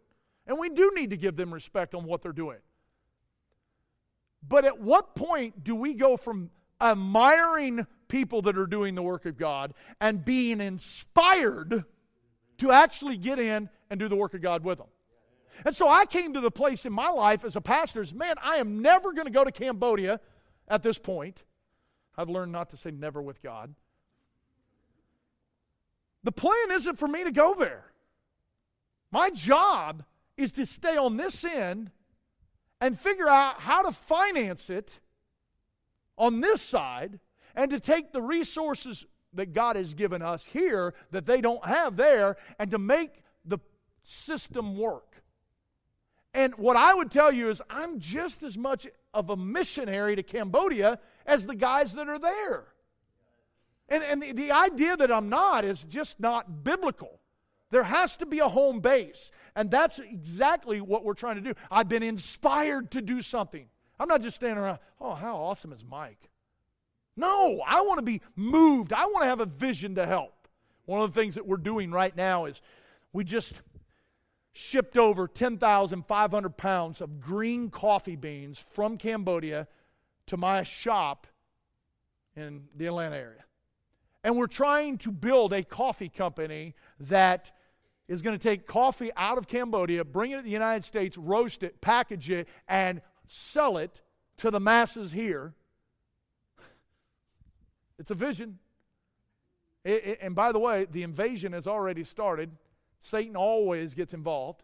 And 0.47 0.57
we 0.57 0.69
do 0.69 0.91
need 0.95 1.11
to 1.11 1.17
give 1.17 1.35
them 1.35 1.53
respect 1.53 1.95
on 1.95 2.03
what 2.03 2.21
they're 2.21 2.33
doing. 2.33 2.57
But 4.45 4.65
at 4.65 4.79
what 4.79 5.15
point 5.15 5.63
do 5.63 5.75
we 5.75 5.93
go 5.93 6.17
from 6.17 6.49
admiring 6.81 7.87
people 8.07 8.41
that 8.41 8.57
are 8.57 8.67
doing 8.67 8.95
the 8.95 9.03
work 9.03 9.25
of 9.25 9.37
God 9.37 9.73
and 10.01 10.25
being 10.25 10.59
inspired 10.59 11.85
to 12.57 12.71
actually 12.71 13.17
get 13.17 13.39
in 13.39 13.69
and 13.89 13.99
do 13.99 14.09
the 14.09 14.15
work 14.15 14.33
of 14.33 14.41
God 14.41 14.63
with 14.63 14.79
them? 14.79 14.87
And 15.65 15.75
so 15.75 15.87
I 15.87 16.05
came 16.05 16.33
to 16.33 16.41
the 16.41 16.51
place 16.51 16.85
in 16.85 16.91
my 16.91 17.09
life 17.09 17.45
as 17.45 17.55
a 17.55 17.61
pastor 17.61 18.01
is, 18.01 18.13
man, 18.13 18.35
I 18.41 18.57
am 18.57 18.81
never 18.81 19.13
going 19.13 19.27
to 19.27 19.31
go 19.31 19.43
to 19.43 19.51
Cambodia 19.51 20.19
at 20.67 20.83
this 20.83 20.97
point. 20.97 21.43
I've 22.17 22.29
learned 22.29 22.51
not 22.51 22.69
to 22.69 22.77
say 22.77 22.91
never 22.91 23.21
with 23.21 23.41
God. 23.41 23.73
The 26.23 26.31
plan 26.31 26.71
isn't 26.71 26.97
for 26.97 27.07
me 27.07 27.23
to 27.23 27.31
go 27.31 27.53
there. 27.55 27.85
My 29.11 29.29
job 29.29 30.03
is 30.37 30.51
to 30.53 30.65
stay 30.65 30.97
on 30.97 31.17
this 31.17 31.43
end 31.43 31.91
and 32.79 32.99
figure 32.99 33.27
out 33.27 33.61
how 33.61 33.83
to 33.83 33.91
finance 33.91 34.69
it 34.69 34.99
on 36.17 36.41
this 36.41 36.61
side 36.61 37.19
and 37.55 37.69
to 37.71 37.79
take 37.79 38.11
the 38.11 38.21
resources 38.21 39.05
that 39.33 39.53
God 39.53 39.75
has 39.75 39.93
given 39.93 40.21
us 40.21 40.45
here 40.45 40.93
that 41.11 41.25
they 41.25 41.41
don't 41.41 41.65
have 41.65 41.95
there 41.95 42.37
and 42.59 42.71
to 42.71 42.77
make 42.77 43.23
the 43.45 43.59
system 44.03 44.77
work. 44.77 45.23
And 46.33 46.55
what 46.55 46.75
I 46.75 46.93
would 46.93 47.11
tell 47.11 47.31
you 47.31 47.49
is, 47.49 47.61
I'm 47.69 47.99
just 47.99 48.41
as 48.43 48.57
much 48.57 48.87
of 49.13 49.29
a 49.29 49.37
missionary 49.37 50.15
to 50.15 50.23
Cambodia 50.23 50.99
as 51.25 51.45
the 51.45 51.55
guys 51.55 51.93
that 51.93 52.07
are 52.09 52.19
there. 52.19 52.65
And, 53.89 54.03
and 54.03 54.21
the, 54.21 54.31
the 54.31 54.51
idea 54.51 54.97
that 54.97 55.11
I'm 55.11 55.29
not 55.29 55.65
is 55.65 55.85
just 55.85 56.19
not 56.19 56.63
biblical. 56.63 57.19
There 57.69 57.83
has 57.83 58.15
to 58.17 58.25
be 58.25 58.39
a 58.39 58.47
home 58.47 58.79
base. 58.79 59.31
And 59.55 59.69
that's 59.69 59.99
exactly 59.99 60.79
what 60.81 61.03
we're 61.03 61.13
trying 61.13 61.35
to 61.35 61.41
do. 61.41 61.53
I've 61.71 61.89
been 61.89 62.03
inspired 62.03 62.91
to 62.91 63.01
do 63.01 63.21
something. 63.21 63.67
I'm 63.99 64.07
not 64.07 64.21
just 64.21 64.35
standing 64.35 64.57
around, 64.57 64.79
oh, 64.99 65.15
how 65.15 65.37
awesome 65.37 65.73
is 65.73 65.83
Mike? 65.83 66.29
No, 67.15 67.61
I 67.65 67.81
want 67.81 67.99
to 67.99 68.03
be 68.03 68.21
moved. 68.35 68.91
I 68.93 69.05
want 69.05 69.21
to 69.21 69.27
have 69.27 69.39
a 69.39 69.45
vision 69.45 69.95
to 69.95 70.05
help. 70.05 70.47
One 70.85 71.01
of 71.01 71.13
the 71.13 71.19
things 71.19 71.35
that 71.35 71.47
we're 71.47 71.57
doing 71.57 71.91
right 71.91 72.15
now 72.15 72.45
is 72.45 72.61
we 73.11 73.23
just 73.23 73.61
shipped 74.53 74.97
over 74.97 75.27
10,500 75.27 76.57
pounds 76.57 77.01
of 77.01 77.19
green 77.19 77.69
coffee 77.69 78.15
beans 78.15 78.57
from 78.57 78.97
Cambodia 78.97 79.67
to 80.27 80.37
my 80.37 80.63
shop 80.63 81.27
in 82.35 82.65
the 82.75 82.87
Atlanta 82.87 83.15
area. 83.15 83.43
And 84.23 84.37
we're 84.37 84.47
trying 84.47 84.97
to 84.99 85.11
build 85.11 85.53
a 85.53 85.63
coffee 85.63 86.09
company 86.09 86.75
that 87.01 87.51
is 88.07 88.21
going 88.21 88.37
to 88.37 88.41
take 88.41 88.67
coffee 88.67 89.11
out 89.17 89.37
of 89.37 89.47
Cambodia, 89.47 90.03
bring 90.05 90.31
it 90.31 90.37
to 90.37 90.41
the 90.41 90.49
United 90.49 90.83
States, 90.83 91.17
roast 91.17 91.63
it, 91.63 91.81
package 91.81 92.29
it, 92.29 92.47
and 92.67 93.01
sell 93.27 93.77
it 93.77 94.01
to 94.37 94.51
the 94.51 94.59
masses 94.59 95.11
here. 95.11 95.53
It's 97.99 98.09
a 98.09 98.15
vision. 98.15 98.57
It, 99.85 100.05
it, 100.05 100.19
and 100.21 100.35
by 100.35 100.51
the 100.51 100.59
way, 100.59 100.87
the 100.89 101.03
invasion 101.03 101.53
has 101.53 101.67
already 101.67 102.03
started. 102.03 102.51
Satan 102.99 103.35
always 103.35 103.93
gets 103.93 104.13
involved. 104.13 104.63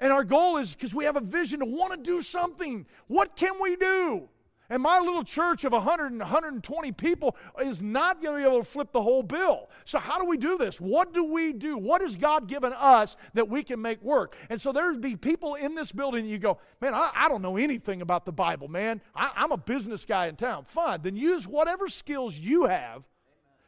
And 0.00 0.12
our 0.12 0.24
goal 0.24 0.56
is 0.56 0.74
because 0.74 0.94
we 0.94 1.04
have 1.04 1.16
a 1.16 1.20
vision 1.20 1.60
to 1.60 1.66
want 1.66 1.92
to 1.92 1.98
do 1.98 2.20
something. 2.20 2.86
What 3.06 3.36
can 3.36 3.52
we 3.60 3.76
do? 3.76 4.28
And 4.72 4.82
my 4.82 5.00
little 5.00 5.22
church 5.22 5.64
of 5.64 5.72
100 5.72 6.12
and 6.12 6.20
120 6.20 6.92
people 6.92 7.36
is 7.62 7.82
not 7.82 8.22
going 8.22 8.38
to 8.38 8.42
be 8.42 8.48
able 8.48 8.64
to 8.64 8.68
flip 8.68 8.90
the 8.90 9.02
whole 9.02 9.22
bill. 9.22 9.68
So, 9.84 9.98
how 9.98 10.18
do 10.18 10.24
we 10.24 10.38
do 10.38 10.56
this? 10.56 10.80
What 10.80 11.12
do 11.12 11.24
we 11.24 11.52
do? 11.52 11.76
What 11.76 12.00
has 12.00 12.16
God 12.16 12.48
given 12.48 12.72
us 12.72 13.16
that 13.34 13.50
we 13.50 13.62
can 13.64 13.82
make 13.82 14.02
work? 14.02 14.34
And 14.48 14.58
so, 14.58 14.72
there'd 14.72 15.02
be 15.02 15.14
people 15.14 15.56
in 15.56 15.74
this 15.74 15.92
building, 15.92 16.24
you 16.24 16.38
go, 16.38 16.56
man, 16.80 16.94
I, 16.94 17.10
I 17.14 17.28
don't 17.28 17.42
know 17.42 17.58
anything 17.58 18.00
about 18.00 18.24
the 18.24 18.32
Bible, 18.32 18.66
man. 18.66 19.02
I, 19.14 19.30
I'm 19.36 19.52
a 19.52 19.58
business 19.58 20.06
guy 20.06 20.28
in 20.28 20.36
town. 20.36 20.64
Fine. 20.64 21.02
Then 21.02 21.16
use 21.16 21.46
whatever 21.46 21.86
skills 21.88 22.38
you 22.38 22.64
have 22.64 23.02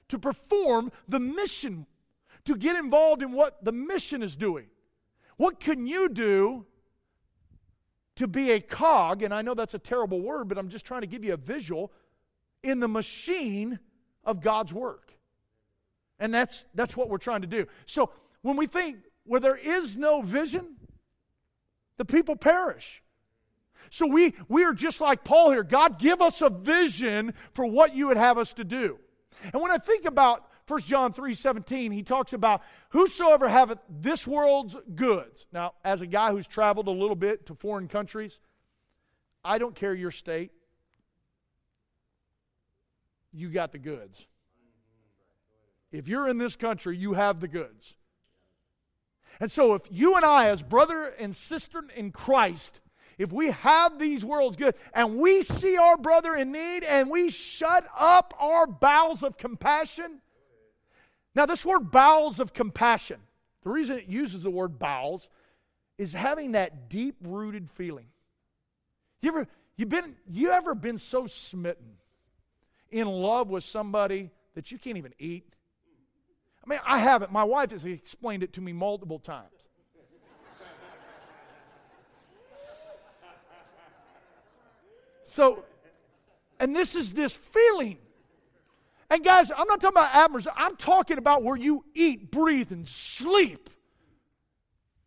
to 0.08 0.18
perform 0.18 0.90
the 1.06 1.20
mission, 1.20 1.84
to 2.46 2.56
get 2.56 2.76
involved 2.76 3.22
in 3.22 3.32
what 3.32 3.62
the 3.62 3.72
mission 3.72 4.22
is 4.22 4.36
doing. 4.36 4.68
What 5.36 5.60
can 5.60 5.86
you 5.86 6.08
do 6.08 6.66
to 8.16 8.26
be 8.28 8.52
a 8.52 8.60
cog, 8.60 9.22
and 9.22 9.34
I 9.34 9.42
know 9.42 9.54
that's 9.54 9.74
a 9.74 9.78
terrible 9.78 10.20
word, 10.20 10.48
but 10.48 10.58
I'm 10.58 10.68
just 10.68 10.84
trying 10.84 11.00
to 11.00 11.06
give 11.06 11.24
you 11.24 11.34
a 11.34 11.36
visual, 11.36 11.92
in 12.62 12.80
the 12.80 12.88
machine 12.88 13.78
of 14.24 14.40
God's 14.40 14.72
work. 14.72 15.12
And 16.18 16.32
that's, 16.32 16.66
that's 16.74 16.96
what 16.96 17.08
we're 17.08 17.18
trying 17.18 17.42
to 17.42 17.46
do. 17.46 17.66
So 17.86 18.10
when 18.42 18.56
we 18.56 18.66
think 18.66 18.98
where 19.24 19.40
there 19.40 19.56
is 19.56 19.96
no 19.96 20.22
vision, 20.22 20.76
the 21.96 22.04
people 22.04 22.36
perish. 22.36 23.02
So 23.90 24.06
we, 24.06 24.34
we 24.48 24.64
are 24.64 24.72
just 24.72 25.00
like 25.00 25.24
Paul 25.24 25.50
here. 25.50 25.62
God, 25.62 25.98
give 25.98 26.22
us 26.22 26.40
a 26.40 26.50
vision 26.50 27.34
for 27.52 27.66
what 27.66 27.94
you 27.94 28.08
would 28.08 28.16
have 28.16 28.38
us 28.38 28.52
to 28.54 28.64
do. 28.64 28.98
And 29.52 29.60
when 29.60 29.70
I 29.70 29.78
think 29.78 30.04
about 30.04 30.48
1 30.66 30.80
John 30.82 31.12
3 31.12 31.34
17, 31.34 31.92
he 31.92 32.02
talks 32.02 32.32
about 32.32 32.62
whosoever 32.90 33.48
haveth 33.48 33.78
this 33.88 34.26
world's 34.26 34.76
goods. 34.94 35.46
Now, 35.52 35.74
as 35.84 36.00
a 36.00 36.06
guy 36.06 36.30
who's 36.30 36.46
traveled 36.46 36.88
a 36.88 36.92
little 36.92 37.16
bit 37.16 37.46
to 37.46 37.54
foreign 37.54 37.88
countries, 37.88 38.40
I 39.44 39.58
don't 39.58 39.74
care 39.74 39.94
your 39.94 40.10
state, 40.10 40.52
you 43.32 43.50
got 43.50 43.72
the 43.72 43.78
goods. 43.78 44.26
If 45.92 46.08
you're 46.08 46.28
in 46.28 46.38
this 46.38 46.56
country, 46.56 46.96
you 46.96 47.12
have 47.12 47.40
the 47.40 47.48
goods. 47.48 47.94
And 49.40 49.52
so, 49.52 49.74
if 49.74 49.82
you 49.90 50.16
and 50.16 50.24
I, 50.24 50.48
as 50.48 50.62
brother 50.62 51.06
and 51.18 51.36
sister 51.36 51.82
in 51.94 52.10
Christ, 52.10 52.80
if 53.18 53.32
we 53.32 53.50
have 53.50 53.98
these 53.98 54.24
worlds 54.24 54.56
good 54.56 54.74
and 54.92 55.18
we 55.18 55.42
see 55.42 55.76
our 55.76 55.96
brother 55.96 56.34
in 56.34 56.52
need 56.52 56.84
and 56.84 57.10
we 57.10 57.28
shut 57.28 57.86
up 57.96 58.34
our 58.38 58.66
bowels 58.66 59.22
of 59.22 59.36
compassion, 59.36 60.20
now, 61.34 61.46
this 61.46 61.66
word 61.66 61.90
bowels 61.90 62.38
of 62.38 62.52
compassion, 62.52 63.18
the 63.62 63.70
reason 63.70 63.98
it 63.98 64.06
uses 64.06 64.42
the 64.42 64.50
word 64.50 64.78
bowels 64.78 65.28
is 65.98 66.12
having 66.12 66.52
that 66.52 66.88
deep 66.88 67.16
rooted 67.22 67.70
feeling. 67.70 68.06
You 69.20 69.30
ever, 69.30 69.48
you, 69.76 69.86
been, 69.86 70.14
you 70.30 70.50
ever 70.50 70.74
been 70.74 70.98
so 70.98 71.26
smitten 71.26 71.96
in 72.90 73.08
love 73.08 73.48
with 73.48 73.64
somebody 73.64 74.30
that 74.54 74.70
you 74.70 74.78
can't 74.78 74.96
even 74.96 75.14
eat? 75.18 75.44
I 76.64 76.68
mean, 76.68 76.80
I 76.86 76.98
haven't. 76.98 77.32
My 77.32 77.44
wife 77.44 77.72
has 77.72 77.84
explained 77.84 78.42
it 78.42 78.52
to 78.54 78.60
me 78.60 78.72
multiple 78.72 79.18
times. 79.18 79.48
So, 85.24 85.64
and 86.60 86.76
this 86.76 86.94
is 86.94 87.12
this 87.12 87.34
feeling 87.34 87.98
and 89.10 89.24
guys, 89.24 89.50
I'm 89.50 89.66
not 89.66 89.80
talking 89.80 89.96
about 89.96 90.14
admiration. 90.14 90.52
I'm 90.56 90.76
talking 90.76 91.18
about 91.18 91.42
where 91.42 91.56
you 91.56 91.84
eat, 91.94 92.30
breathe, 92.30 92.72
and 92.72 92.88
sleep. 92.88 93.70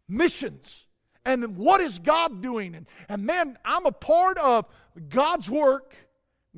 Missions. 0.08 0.86
And 1.26 1.58
what 1.58 1.82
is 1.82 2.00
God 2.00 2.42
doing? 2.42 2.76
And, 2.76 2.88
and 3.10 3.24
man, 3.24 3.58
I'm 3.66 3.86
a 3.86 3.92
part 3.92 4.38
of 4.38 4.66
God's 5.10 5.50
work, 5.50 5.96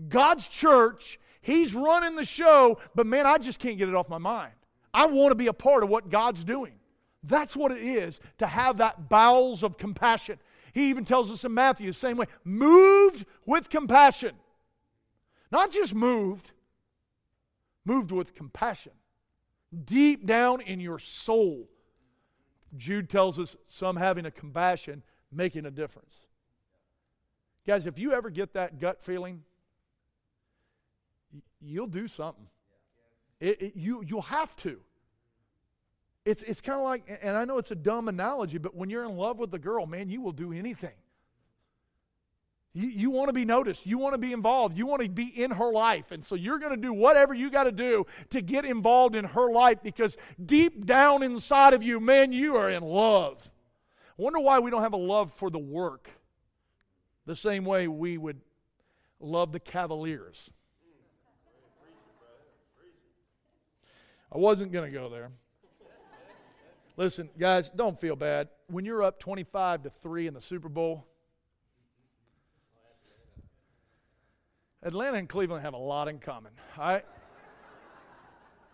God's 0.08 0.48
church, 0.48 1.20
He's 1.42 1.74
running 1.74 2.16
the 2.16 2.24
show, 2.24 2.78
but 2.94 3.08
man, 3.08 3.26
I 3.26 3.38
just 3.38 3.60
can't 3.60 3.78
get 3.78 3.90
it 3.90 3.96
off 3.96 4.10
my 4.10 4.18
mind. 4.18 4.54
I 4.94 5.08
want 5.08 5.32
to 5.32 5.36
be 5.36 5.48
a 5.48 5.54
part 5.54 5.84
of 5.84 5.90
what 5.90 6.10
God's 6.10 6.44
doing. 6.44 6.74
That's 7.24 7.56
what 7.56 7.72
it 7.72 7.80
is 7.80 8.20
to 8.38 8.48
have 8.48 8.78
that 8.78 9.10
bowels 9.10 9.64
of 9.64 9.78
compassion. 9.78 10.40
He 10.74 10.90
even 10.90 11.06
tells 11.06 11.32
us 11.32 11.44
in 11.44 11.54
Matthew 11.54 11.92
the 11.92 11.98
same 11.98 12.18
way 12.18 12.28
moved 12.44 13.26
with 13.46 13.70
compassion. 13.70 14.36
Not 15.52 15.72
just 15.72 15.96
moved, 15.96 16.52
moved 17.86 18.12
with 18.12 18.34
compassion. 18.34 18.94
Deep 19.86 20.26
down 20.26 20.62
in 20.62 20.80
your 20.80 21.00
soul. 21.00 21.70
Jude 22.76 23.10
tells 23.10 23.40
us 23.40 23.56
some 23.66 23.96
having 23.96 24.26
a 24.26 24.32
compassion 24.32 25.04
making 25.32 25.66
a 25.66 25.72
difference. 25.72 26.20
Guys, 27.66 27.86
if 27.86 28.00
you 28.00 28.14
ever 28.14 28.30
get 28.30 28.54
that 28.54 28.80
gut 28.80 29.02
feeling, 29.02 29.44
you'll 31.62 31.88
do 31.88 32.08
something. 32.08 32.48
It, 33.40 33.62
it, 33.62 33.76
you, 33.76 34.04
you'll 34.06 34.22
have 34.24 34.56
to. 34.58 34.80
It's, 36.26 36.44
it's 36.44 36.62
kind 36.62 36.80
of 36.80 36.84
like, 36.84 37.20
and 37.22 37.38
I 37.38 37.46
know 37.46 37.58
it's 37.58 37.72
a 37.72 37.76
dumb 37.76 38.08
analogy, 38.08 38.58
but 38.58 38.76
when 38.76 38.90
you're 38.90 39.06
in 39.06 39.16
love 39.16 39.40
with 39.40 39.52
the 39.52 39.60
girl, 39.60 39.86
man, 39.86 40.10
you 40.10 40.22
will 40.22 40.32
do 40.32 40.52
anything. 40.52 40.96
You, 42.74 42.88
you 42.88 43.10
want 43.10 43.30
to 43.30 43.34
be 43.34 43.46
noticed. 43.46 43.86
You 43.86 43.98
want 43.98 44.14
to 44.14 44.20
be 44.20 44.32
involved. 44.32 44.78
You 44.78 44.86
want 44.86 45.02
to 45.02 45.10
be 45.10 45.26
in 45.26 45.52
her 45.52 45.72
life. 45.72 46.12
And 46.12 46.24
so 46.24 46.36
you're 46.36 46.60
going 46.60 46.72
to 46.72 46.82
do 46.82 46.94
whatever 46.94 47.34
you 47.34 47.50
got 47.50 47.64
to 47.64 47.72
do 47.72 48.06
to 48.30 48.42
get 48.42 48.64
involved 48.64 49.16
in 49.16 49.26
her 49.26 49.52
life 49.52 49.80
because 49.82 50.18
deep 50.44 50.86
down 50.86 51.24
inside 51.24 51.74
of 51.74 51.82
you, 51.82 52.00
man, 52.00 52.32
you 52.32 52.56
are 52.56 52.70
in 52.70 52.84
love. 52.84 53.50
I 54.18 54.22
wonder 54.22 54.40
why 54.40 54.60
we 54.60 54.70
don't 54.70 54.84
have 54.84 54.94
a 54.94 54.98
love 54.98 55.34
for 55.34 55.50
the 55.50 55.60
work 55.60 56.10
the 57.26 57.36
same 57.36 57.66
way 57.66 57.88
we 57.88 58.18
would 58.18 58.40
love 59.20 59.52
the 59.52 59.60
Cavaliers. 59.60 60.50
I 64.32 64.38
wasn't 64.38 64.72
going 64.72 64.92
to 64.92 64.98
go 64.98 65.10
there. 65.10 65.32
Listen, 66.98 67.30
guys, 67.40 67.70
don't 67.70 68.00
feel 68.00 68.16
bad. 68.16 68.50
When 68.68 68.86
you're 68.86 69.02
up 69.02 69.20
25 69.20 69.84
to 69.84 69.90
3 69.90 70.28
in 70.28 70.34
the 70.34 70.42
Super 70.42 70.70
Bowl, 70.70 71.08
Atlanta 74.84 75.18
and 75.18 75.28
Cleveland 75.28 75.64
have 75.64 75.74
a 75.74 75.78
lot 75.78 76.08
in 76.08 76.20
common. 76.20 76.52
All 76.78 76.86
right? 76.86 77.06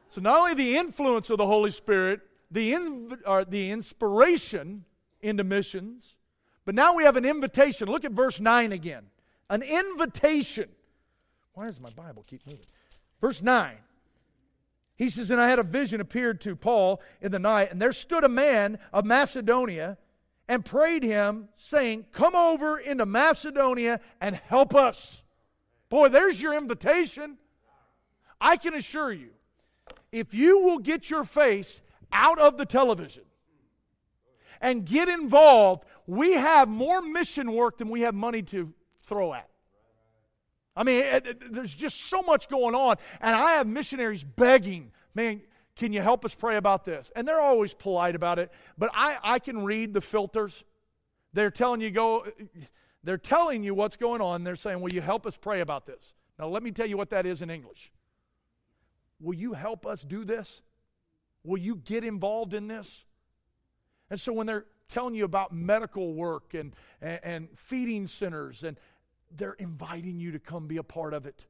So 0.08 0.22
not 0.22 0.38
only 0.38 0.53
the 0.53 0.78
influence 0.78 1.30
of 1.30 1.38
the 1.38 1.45
Holy 1.45 1.72
Spirit, 1.72 2.22
the, 2.51 2.74
in, 2.74 3.18
or 3.26 3.43
the 3.43 3.72
inspiration 3.72 4.86
into 5.22 5.43
missions, 5.43 6.16
but 6.64 6.76
now 6.76 6.95
we 6.95 7.03
have 7.03 7.18
an 7.18 7.26
invitation. 7.26 7.88
Look 7.88 8.06
at 8.06 8.12
verse 8.12 8.39
9 8.39 8.72
again. 8.72 9.08
An 9.49 9.62
invitation. 9.62 10.70
Why 11.53 11.66
does 11.66 11.80
my 11.80 11.89
Bible 11.89 12.24
keep 12.28 12.45
moving? 12.45 12.66
Verse 13.22 13.41
9. 13.41 13.76
He 14.95 15.10
says, 15.10 15.30
And 15.30 15.41
I 15.41 15.49
had 15.49 15.60
a 15.60 15.64
vision 15.64 16.01
appeared 16.01 16.41
to 16.41 16.56
Paul 16.56 17.01
in 17.22 17.32
the 17.32 17.39
night, 17.39 17.72
and 17.72 17.82
there 17.82 17.93
stood 17.93 18.24
a 18.24 18.30
man 18.30 18.80
of 18.93 19.06
Macedonia 19.06 19.97
and 20.47 20.64
prayed 20.64 21.03
him, 21.03 21.49
saying, 21.56 22.06
Come 22.12 22.36
over 22.36 22.78
into 22.78 23.06
Macedonia 23.06 23.99
and 24.22 24.36
help 24.36 24.76
us. 24.76 25.24
Boy, 25.90 26.10
there's 26.10 26.42
your 26.42 26.54
invitation. 26.54 27.38
I 28.40 28.58
can 28.58 28.74
assure 28.74 29.12
you, 29.12 29.30
if 30.12 30.34
you 30.34 30.60
will 30.60 30.80
get 30.80 31.10
your 31.10 31.24
face 31.24 31.82
out 32.12 32.40
of 32.40 32.58
the 32.58 32.66
television 32.66 33.24
and 34.62 34.86
get 34.86 35.10
involved, 35.10 35.86
we 36.08 36.34
have 36.34 36.68
more 36.68 37.02
mission 37.02 37.52
work 37.52 37.78
than 37.78 37.90
we 37.90 38.02
have 38.02 38.16
money 38.16 38.42
to 38.42 38.74
throw 39.04 39.34
at. 39.34 39.50
I 40.76 40.84
mean, 40.84 41.02
it, 41.02 41.28
it, 41.28 41.54
there's 41.54 41.74
just 41.74 42.02
so 42.02 42.22
much 42.22 42.50
going 42.50 42.76
on. 42.76 42.98
And 43.22 43.36
I 43.36 43.54
have 43.54 43.68
missionaries 43.68 44.24
begging, 44.24 44.92
man, 45.14 45.42
can 45.76 45.94
you 45.94 46.02
help 46.02 46.26
us 46.26 46.36
pray 46.36 46.58
about 46.58 46.84
this? 46.86 47.12
And 47.16 47.28
they're 47.28 47.40
always 47.40 47.74
polite 47.74 48.16
about 48.16 48.40
it. 48.40 48.52
But 48.78 48.90
I, 48.94 49.18
I 49.24 49.40
can 49.40 49.64
read 49.64 49.94
the 49.94 50.02
filters. 50.02 50.64
They're 51.34 51.52
telling 51.52 51.82
you 51.82 51.92
go, 51.92 52.26
they're 53.06 53.18
telling 53.18 53.64
you 53.64 53.74
what's 53.74 53.95
going 53.95 54.20
on. 54.20 54.43
They're 54.43 54.56
saying, 54.56 54.82
Will 54.82 54.91
you 54.91 55.01
help 55.01 55.26
us 55.26 55.38
pray 55.38 55.62
about 55.62 55.86
this? 55.86 56.14
Now 56.38 56.47
let 56.47 56.64
me 56.64 56.72
tell 56.72 56.88
you 56.88 56.97
what 56.97 57.12
that 57.12 57.26
is 57.26 57.41
in 57.41 57.49
English. 57.49 57.91
Will 59.22 59.36
you 59.36 59.53
help 59.53 59.86
us 59.86 60.01
do 60.01 60.26
this? 60.26 60.62
Will 61.43 61.60
you 61.60 61.76
get 61.78 62.03
involved 62.03 62.53
in 62.53 62.68
this? 62.68 63.06
And 64.10 64.20
so 64.20 64.34
when 64.34 64.47
they're 64.47 64.66
telling 64.88 65.16
you 65.16 65.24
about 65.24 65.53
medical 65.53 66.14
work 66.14 66.53
and, 66.53 66.76
and, 67.01 67.20
and 67.24 67.47
feeding 67.56 68.08
centers 68.08 68.64
and 68.64 68.78
they're 69.36 69.53
inviting 69.53 70.20
you 70.20 70.32
to 70.32 70.39
come 70.39 70.68
be 70.68 70.78
a 70.78 70.84
part 70.84 71.14
of 71.14 71.26
it. 71.26 71.47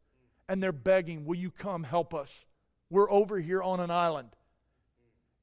And 0.48 0.62
they're 0.62 0.72
begging, 0.72 1.26
Will 1.26 1.38
you 1.38 1.52
come 1.52 1.84
help 1.84 2.14
us? 2.14 2.46
We're 2.90 3.10
over 3.10 3.40
here 3.40 3.64
on 3.64 3.80
an 3.80 3.92
island. 3.92 4.30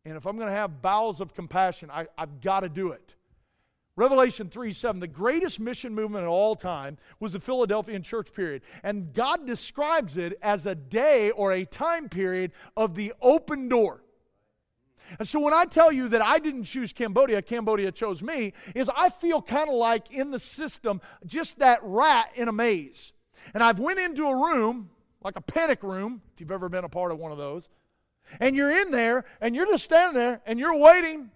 And 0.04 0.16
if 0.16 0.26
I'm 0.26 0.36
going 0.36 0.48
to 0.48 0.54
have 0.54 0.82
bowels 0.82 1.20
of 1.20 1.32
compassion, 1.34 1.90
I, 1.90 2.06
have 2.18 2.40
got 2.40 2.60
to 2.60 2.68
do 2.68 2.90
it. 2.90 3.14
Revelation 3.94 4.48
3 4.48 4.72
7, 4.72 5.00
the 5.00 5.06
greatest 5.06 5.60
mission 5.60 5.94
movement 5.94 6.24
of 6.24 6.30
all 6.30 6.56
time 6.56 6.96
was 7.20 7.34
the 7.34 7.40
Philadelphian 7.40 8.02
church 8.02 8.32
period. 8.32 8.62
And 8.82 9.12
God 9.12 9.46
describes 9.46 10.16
it 10.16 10.38
as 10.42 10.64
a 10.64 10.74
day 10.74 11.30
or 11.30 11.52
a 11.52 11.64
time 11.64 12.08
period 12.08 12.52
of 12.76 12.94
the 12.94 13.12
open 13.20 13.68
door. 13.68 14.02
And 15.18 15.28
so 15.28 15.40
when 15.40 15.52
I 15.52 15.64
tell 15.64 15.92
you 15.92 16.08
that 16.08 16.22
I 16.22 16.38
didn't 16.38 16.64
choose 16.64 16.92
Cambodia, 16.92 17.42
Cambodia 17.42 17.92
chose 17.92 18.22
me, 18.22 18.54
is 18.74 18.90
I 18.96 19.10
feel 19.10 19.42
kind 19.42 19.68
of 19.68 19.74
like 19.74 20.10
in 20.10 20.30
the 20.30 20.38
system, 20.38 21.02
just 21.26 21.58
that 21.58 21.80
rat 21.82 22.30
in 22.34 22.48
a 22.48 22.52
maze. 22.52 23.12
And 23.52 23.62
I've 23.62 23.78
went 23.78 23.98
into 23.98 24.26
a 24.26 24.34
room, 24.34 24.88
like 25.22 25.36
a 25.36 25.40
panic 25.40 25.82
room, 25.82 26.22
if 26.32 26.40
you've 26.40 26.52
ever 26.52 26.68
been 26.68 26.84
a 26.84 26.88
part 26.88 27.12
of 27.12 27.18
one 27.18 27.32
of 27.32 27.38
those, 27.38 27.68
and 28.40 28.56
you're 28.56 28.70
in 28.70 28.90
there 28.90 29.24
and 29.40 29.54
you're 29.54 29.66
just 29.66 29.84
standing 29.84 30.18
there 30.18 30.40
and 30.46 30.58
you're 30.58 30.76
waiting. 30.76 31.30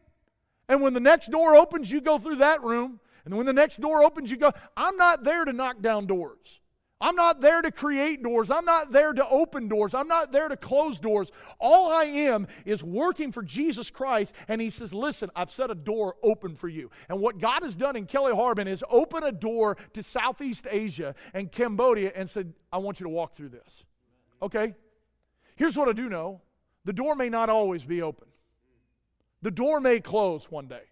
And 0.69 0.83
when 0.83 0.95
the 0.95 1.01
next 1.01 1.31
door 1.31 1.57
opens, 1.57 1.91
you 1.91 2.01
go 2.01 2.19
through 2.19 2.37
that 2.37 2.63
room. 2.63 3.01
And 3.25 3.37
when 3.37 3.47
the 3.47 3.53
next 3.53 3.81
door 3.81 4.03
opens, 4.05 4.31
you 4.31 4.37
go. 4.37 4.53
I'm 4.77 4.97
not 4.97 5.25
there 5.25 5.45
to 5.45 5.53
knock 5.53 5.81
down 5.81 6.07
doors. 6.07 6.61
I'm 6.99 7.15
not 7.15 7.43
there 7.43 7.61
to 7.61 7.71
create 7.71 8.23
doors. 8.23 8.51
I'm 8.51 8.65
not 8.65 8.91
there 8.91 9.13
to 9.13 9.29
open 9.29 9.69
doors. 9.69 9.95
I'm 9.95 10.09
not 10.09 10.33
there 10.33 10.49
to 10.49 10.57
close 10.57 10.99
doors. 10.99 11.31
All 11.61 11.93
I 11.93 12.05
am 12.05 12.47
is 12.65 12.83
working 12.83 13.33
for 13.33 13.43
Jesus 13.43 13.91
Christ. 13.91 14.35
And 14.49 14.61
He 14.61 14.71
says, 14.71 14.95
Listen, 14.95 15.31
I've 15.37 15.51
set 15.51 15.71
a 15.71 15.75
door 15.75 16.17
open 16.23 16.57
for 16.57 16.69
you. 16.69 16.91
And 17.09 17.21
what 17.21 17.39
God 17.39 17.63
has 17.65 17.77
done 17.77 17.97
in 17.97 18.07
Kelly 18.07 18.35
Harbin 18.35 18.67
is 18.67 18.83
open 18.89 19.25
a 19.25 19.33
door 19.33 19.77
to 19.93 20.03
Southeast 20.03 20.67
Asia 20.71 21.15
and 21.35 21.53
Cambodia 21.53 22.13
and 22.17 22.31
said, 22.31 22.55
I 22.73 22.79
want 22.79 22.99
you 22.99 23.05
to 23.05 23.11
walk 23.11 23.37
through 23.37 23.51
this. 23.51 23.85
Okay? 24.41 24.75
Here's 25.57 25.77
what 25.77 25.89
I 25.89 25.93
do 25.93 26.09
know 26.09 26.41
the 26.87 26.93
door 26.93 27.15
may 27.15 27.29
not 27.29 27.51
always 27.51 27.85
be 27.85 28.01
open, 28.01 28.29
the 29.43 29.51
door 29.51 29.81
may 29.81 30.01
close 30.01 30.51
one 30.51 30.67
day. 30.67 30.83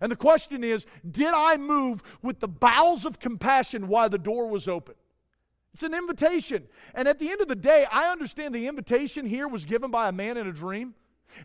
And 0.00 0.10
the 0.10 0.16
question 0.16 0.64
is, 0.64 0.84
did 1.08 1.32
I 1.32 1.56
move 1.56 2.02
with 2.22 2.40
the 2.40 2.48
bowels 2.48 3.06
of 3.06 3.20
compassion 3.20 3.86
while 3.86 4.08
the 4.08 4.18
door 4.18 4.48
was 4.48 4.66
open? 4.66 4.94
It's 5.72 5.84
an 5.84 5.94
invitation. 5.94 6.64
And 6.94 7.06
at 7.08 7.18
the 7.18 7.30
end 7.30 7.40
of 7.40 7.48
the 7.48 7.54
day, 7.54 7.86
I 7.90 8.10
understand 8.10 8.54
the 8.54 8.66
invitation 8.66 9.24
here 9.24 9.48
was 9.48 9.64
given 9.64 9.90
by 9.90 10.08
a 10.08 10.12
man 10.12 10.36
in 10.36 10.46
a 10.46 10.52
dream. 10.52 10.94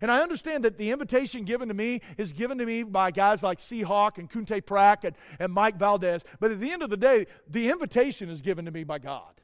And 0.02 0.12
I 0.12 0.22
understand 0.22 0.64
that 0.66 0.78
the 0.78 0.92
invitation 0.92 1.46
given 1.46 1.70
to 1.70 1.74
me 1.74 2.02
is 2.18 2.34
given 2.34 2.58
to 2.58 2.66
me 2.66 2.84
by 2.84 3.12
guys 3.12 3.42
like 3.42 3.60
Seahawk 3.60 4.18
and 4.18 4.30
Kunte 4.30 4.62
Prack 4.64 5.06
and, 5.06 5.16
and 5.40 5.54
Mike 5.54 5.78
Valdez. 5.78 6.24
But 6.40 6.52
at 6.52 6.60
the 6.60 6.72
end 6.72 6.82
of 6.82 6.90
the 6.90 6.98
day, 6.98 7.28
the 7.50 7.70
invitation 7.70 8.30
is 8.30 8.42
given 8.42 8.66
to 8.66 8.72
me 8.72 8.84
by 8.84 9.00
God. 9.00 9.40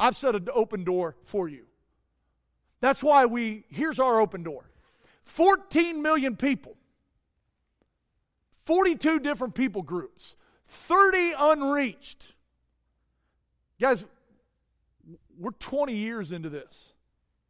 I've 0.00 0.16
set 0.16 0.34
an 0.34 0.48
open 0.54 0.84
door 0.84 1.16
for 1.24 1.48
you. 1.48 1.66
That's 2.80 3.02
why 3.02 3.26
we, 3.26 3.64
here's 3.68 3.98
our 3.98 4.20
open 4.20 4.42
door 4.42 4.67
14 5.28 6.00
million 6.00 6.36
people, 6.36 6.74
42 8.64 9.20
different 9.20 9.54
people 9.54 9.82
groups, 9.82 10.36
30 10.68 11.34
unreached. 11.38 12.34
Guys, 13.78 14.06
we're 15.38 15.50
20 15.50 15.94
years 15.94 16.32
into 16.32 16.48
this 16.48 16.94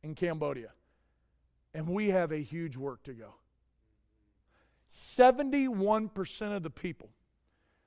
in 0.02 0.16
Cambodia, 0.16 0.72
and 1.72 1.88
we 1.88 2.10
have 2.10 2.32
a 2.32 2.38
huge 2.38 2.76
work 2.76 3.04
to 3.04 3.12
go. 3.12 3.34
71% 4.90 6.56
of 6.56 6.64
the 6.64 6.70
people, 6.70 7.10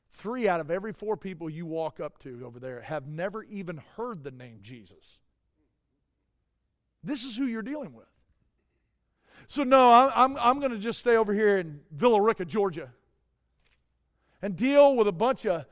three 0.09 0.47
out 0.47 0.61
of 0.61 0.71
every 0.71 0.93
four 0.93 1.17
people 1.17 1.49
you 1.49 1.65
walk 1.65 1.99
up 1.99 2.17
to 2.19 2.43
over 2.45 2.59
there, 2.59 2.81
have 2.81 3.07
never 3.07 3.43
even 3.43 3.81
heard 3.97 4.23
the 4.23 4.31
name 4.31 4.59
Jesus. 4.61 5.19
This 7.03 7.25
is 7.25 7.35
who 7.35 7.45
you're 7.45 7.61
dealing 7.61 7.93
with. 7.93 8.10
So, 9.51 9.65
no, 9.65 9.91
I'm, 9.91 10.37
I'm, 10.37 10.59
going 10.59 10.71
to 10.71 10.77
just 10.77 10.99
stay 10.99 11.17
over 11.17 11.33
here 11.33 11.57
in 11.57 11.81
Villa 11.91 12.21
Rica, 12.21 12.45
Georgia, 12.45 12.89
and 14.41 14.55
deal 14.55 14.95
with 14.95 15.09
a 15.09 15.11
bunch 15.11 15.45
of 15.45 15.65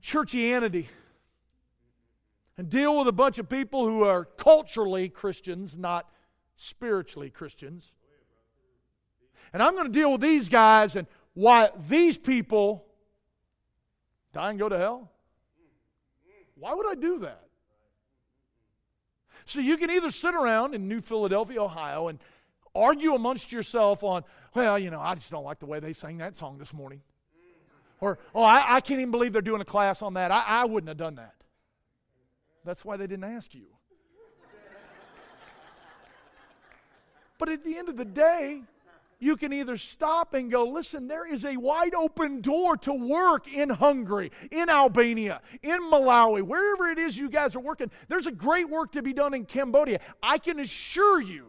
churchianity 0.00 0.86
and 2.56 2.68
deal 2.68 2.96
with 2.96 3.08
a 3.08 3.12
bunch 3.12 3.40
of 3.40 3.48
people 3.48 3.84
who 3.84 4.04
are 4.04 4.24
culturally 4.24 5.08
Christians, 5.08 5.76
not 5.76 6.08
spiritually 6.54 7.30
Christians. 7.30 7.90
And 9.52 9.60
I'm 9.60 9.72
going 9.74 9.88
to 9.88 9.92
deal 9.92 10.12
with 10.12 10.20
these 10.20 10.48
guys 10.48 10.94
and 10.94 11.08
why 11.34 11.70
these 11.88 12.16
people 12.16 12.86
die 14.32 14.50
and 14.50 14.58
go 14.60 14.68
to 14.68 14.78
hell. 14.78 15.10
Why 16.54 16.74
would 16.74 16.86
I 16.88 16.94
do 16.94 17.18
that? 17.18 17.47
So 19.48 19.60
you 19.60 19.78
can 19.78 19.90
either 19.90 20.10
sit 20.10 20.34
around 20.34 20.74
in 20.74 20.88
New 20.88 21.00
Philadelphia, 21.00 21.62
Ohio, 21.62 22.08
and 22.08 22.18
argue 22.74 23.14
amongst 23.14 23.50
yourself 23.50 24.04
on, 24.04 24.22
well, 24.54 24.78
you 24.78 24.90
know, 24.90 25.00
I 25.00 25.14
just 25.14 25.30
don't 25.30 25.42
like 25.42 25.58
the 25.58 25.64
way 25.64 25.80
they 25.80 25.94
sang 25.94 26.18
that 26.18 26.36
song 26.36 26.58
this 26.58 26.74
morning. 26.74 27.00
Or, 27.98 28.18
oh, 28.34 28.42
I, 28.42 28.76
I 28.76 28.80
can't 28.82 29.00
even 29.00 29.10
believe 29.10 29.32
they're 29.32 29.40
doing 29.40 29.62
a 29.62 29.64
class 29.64 30.02
on 30.02 30.14
that. 30.14 30.30
I, 30.30 30.42
I 30.46 30.64
wouldn't 30.66 30.88
have 30.88 30.98
done 30.98 31.14
that. 31.14 31.32
That's 32.62 32.84
why 32.84 32.98
they 32.98 33.06
didn't 33.06 33.24
ask 33.24 33.54
you. 33.54 33.68
But 37.38 37.48
at 37.48 37.64
the 37.64 37.78
end 37.78 37.88
of 37.88 37.96
the 37.96 38.04
day, 38.04 38.64
you 39.18 39.36
can 39.36 39.52
either 39.52 39.76
stop 39.76 40.34
and 40.34 40.50
go, 40.50 40.64
listen, 40.64 41.08
there 41.08 41.26
is 41.26 41.44
a 41.44 41.56
wide 41.56 41.94
open 41.94 42.40
door 42.40 42.76
to 42.78 42.92
work 42.92 43.52
in 43.52 43.68
Hungary, 43.68 44.30
in 44.50 44.68
Albania, 44.68 45.40
in 45.62 45.80
Malawi, 45.90 46.42
wherever 46.42 46.88
it 46.88 46.98
is 46.98 47.18
you 47.18 47.28
guys 47.28 47.56
are 47.56 47.60
working. 47.60 47.90
There's 48.06 48.28
a 48.28 48.32
great 48.32 48.68
work 48.68 48.92
to 48.92 49.02
be 49.02 49.12
done 49.12 49.34
in 49.34 49.44
Cambodia. 49.44 50.00
I 50.22 50.38
can 50.38 50.60
assure 50.60 51.20
you, 51.20 51.46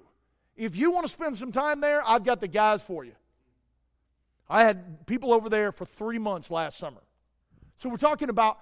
if 0.57 0.75
you 0.75 0.91
want 0.91 1.05
to 1.05 1.11
spend 1.11 1.37
some 1.37 1.51
time 1.51 1.79
there, 1.79 2.01
I've 2.05 2.23
got 2.23 2.41
the 2.41 2.47
guys 2.47 2.81
for 2.81 3.05
you. 3.05 3.13
I 4.49 4.63
had 4.63 5.05
people 5.05 5.31
over 5.31 5.47
there 5.47 5.71
for 5.71 5.85
three 5.85 6.17
months 6.17 6.49
last 6.49 6.79
summer. 6.79 7.01
So 7.77 7.87
we're 7.87 7.97
talking 7.97 8.29
about 8.29 8.57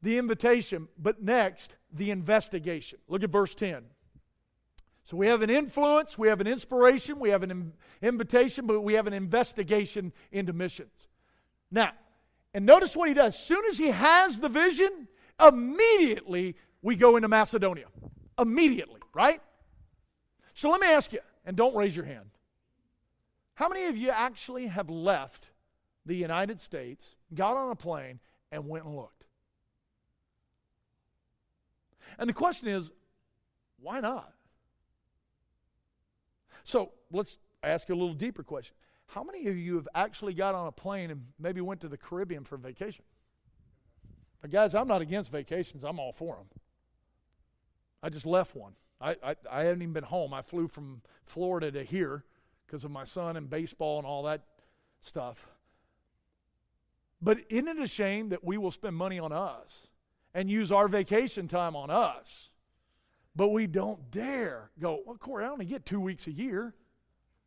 the 0.00 0.16
invitation, 0.16 0.88
but 0.96 1.22
next, 1.22 1.74
the 1.92 2.12
investigation. 2.12 2.98
Look 3.08 3.24
at 3.24 3.30
verse 3.30 3.54
10. 3.54 3.82
So 5.04 5.18
we 5.18 5.26
have 5.26 5.42
an 5.42 5.50
influence, 5.50 6.16
we 6.16 6.28
have 6.28 6.40
an 6.40 6.46
inspiration, 6.46 7.20
we 7.20 7.28
have 7.28 7.42
an 7.42 7.74
invitation, 8.00 8.66
but 8.66 8.80
we 8.80 8.94
have 8.94 9.06
an 9.06 9.12
investigation 9.12 10.14
into 10.32 10.54
missions. 10.54 11.08
Now, 11.70 11.92
and 12.54 12.64
notice 12.64 12.96
what 12.96 13.08
he 13.08 13.14
does. 13.14 13.38
Soon 13.38 13.62
as 13.68 13.78
he 13.78 13.88
has 13.88 14.40
the 14.40 14.48
vision, 14.48 15.08
immediately 15.38 16.56
we 16.80 16.96
go 16.96 17.16
into 17.16 17.28
Macedonia. 17.28 17.86
Immediately, 18.38 19.00
right? 19.12 19.42
So 20.54 20.70
let 20.70 20.80
me 20.80 20.86
ask 20.86 21.12
you, 21.12 21.20
and 21.44 21.54
don't 21.54 21.76
raise 21.76 21.94
your 21.94 22.06
hand. 22.06 22.30
How 23.54 23.68
many 23.68 23.86
of 23.86 23.98
you 23.98 24.08
actually 24.08 24.68
have 24.68 24.88
left 24.88 25.50
the 26.06 26.16
United 26.16 26.60
States, 26.60 27.14
got 27.34 27.56
on 27.56 27.70
a 27.70 27.76
plane, 27.76 28.20
and 28.50 28.66
went 28.68 28.86
and 28.86 28.96
looked? 28.96 29.24
And 32.18 32.28
the 32.28 32.34
question 32.34 32.68
is, 32.68 32.90
why 33.78 34.00
not? 34.00 34.32
So 36.64 36.92
let's 37.12 37.38
ask 37.62 37.90
a 37.90 37.94
little 37.94 38.14
deeper 38.14 38.42
question. 38.42 38.74
How 39.06 39.22
many 39.22 39.46
of 39.46 39.56
you 39.56 39.76
have 39.76 39.88
actually 39.94 40.34
got 40.34 40.54
on 40.54 40.66
a 40.66 40.72
plane 40.72 41.10
and 41.10 41.26
maybe 41.38 41.60
went 41.60 41.80
to 41.82 41.88
the 41.88 41.96
Caribbean 41.96 42.44
for 42.44 42.56
vacation? 42.56 43.04
Now, 44.42 44.48
guys, 44.50 44.74
I'm 44.74 44.88
not 44.88 45.02
against 45.02 45.30
vacations, 45.30 45.84
I'm 45.84 46.00
all 46.00 46.12
for 46.12 46.36
them. 46.36 46.46
I 48.02 48.08
just 48.08 48.26
left 48.26 48.56
one. 48.56 48.72
I, 49.00 49.16
I, 49.22 49.36
I 49.50 49.64
haven't 49.64 49.82
even 49.82 49.92
been 49.92 50.04
home. 50.04 50.34
I 50.34 50.42
flew 50.42 50.68
from 50.68 51.02
Florida 51.24 51.70
to 51.70 51.84
here 51.84 52.24
because 52.66 52.84
of 52.84 52.90
my 52.90 53.04
son 53.04 53.36
and 53.36 53.48
baseball 53.48 53.98
and 53.98 54.06
all 54.06 54.22
that 54.24 54.42
stuff. 55.00 55.48
But 57.20 57.38
isn't 57.48 57.68
it 57.68 57.78
a 57.78 57.86
shame 57.86 58.30
that 58.30 58.44
we 58.44 58.58
will 58.58 58.70
spend 58.70 58.96
money 58.96 59.18
on 59.18 59.32
us 59.32 59.88
and 60.34 60.50
use 60.50 60.72
our 60.72 60.88
vacation 60.88 61.48
time 61.48 61.76
on 61.76 61.90
us 61.90 62.50
but 63.36 63.48
we 63.48 63.66
don't 63.66 64.10
dare 64.10 64.70
go, 64.80 65.00
well, 65.04 65.16
Corey, 65.16 65.44
I 65.44 65.48
only 65.48 65.64
get 65.64 65.84
two 65.84 66.00
weeks 66.00 66.26
a 66.26 66.32
year. 66.32 66.74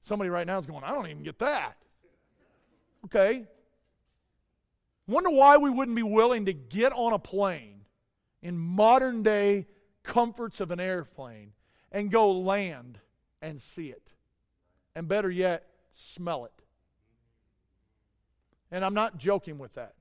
Somebody 0.02 0.30
right 0.30 0.46
now 0.46 0.58
is 0.58 0.66
going, 0.66 0.84
I 0.84 0.92
don't 0.92 1.08
even 1.08 1.24
get 1.24 1.40
that. 1.40 1.78
Okay. 3.06 3.46
Wonder 5.08 5.30
why 5.30 5.58
we 5.58 5.70
wouldn't 5.70 5.96
be 5.96 6.04
willing 6.04 6.46
to 6.46 6.54
get 6.54 6.92
on 6.92 7.14
a 7.14 7.20
plane 7.20 7.86
in 8.42 8.58
modern 8.58 9.24
day 9.24 9.68
comforts 10.04 10.60
of 10.60 10.72
an 10.72 10.80
airplane 10.80 11.54
and 11.92 12.12
go 12.12 12.32
land 12.32 13.00
and 13.42 13.60
see 13.60 13.88
it. 13.88 14.14
And 14.96 15.08
better 15.08 15.30
yet, 15.30 15.68
smell 15.94 16.46
it. 16.46 16.52
And 18.72 18.84
I'm 18.84 18.94
not 18.94 19.18
joking 19.18 19.58
with 19.58 19.76
that. 19.76 19.94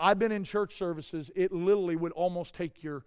I've 0.00 0.18
been 0.18 0.32
in 0.32 0.44
church 0.44 0.74
services, 0.74 1.30
it 1.36 1.52
literally 1.52 1.96
would 1.96 2.12
almost 2.12 2.54
take 2.54 2.82
your 2.82 3.04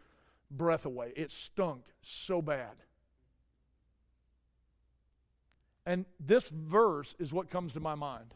breath 0.52 0.86
away. 0.86 1.14
It 1.16 1.32
stunk 1.32 1.84
so 2.02 2.42
bad. 2.42 2.76
And 5.86 6.06
this 6.20 6.50
verse 6.50 7.16
is 7.20 7.34
what 7.34 7.50
comes 7.50 7.74
to 7.74 7.80
my 7.80 7.96
mind. 7.96 8.36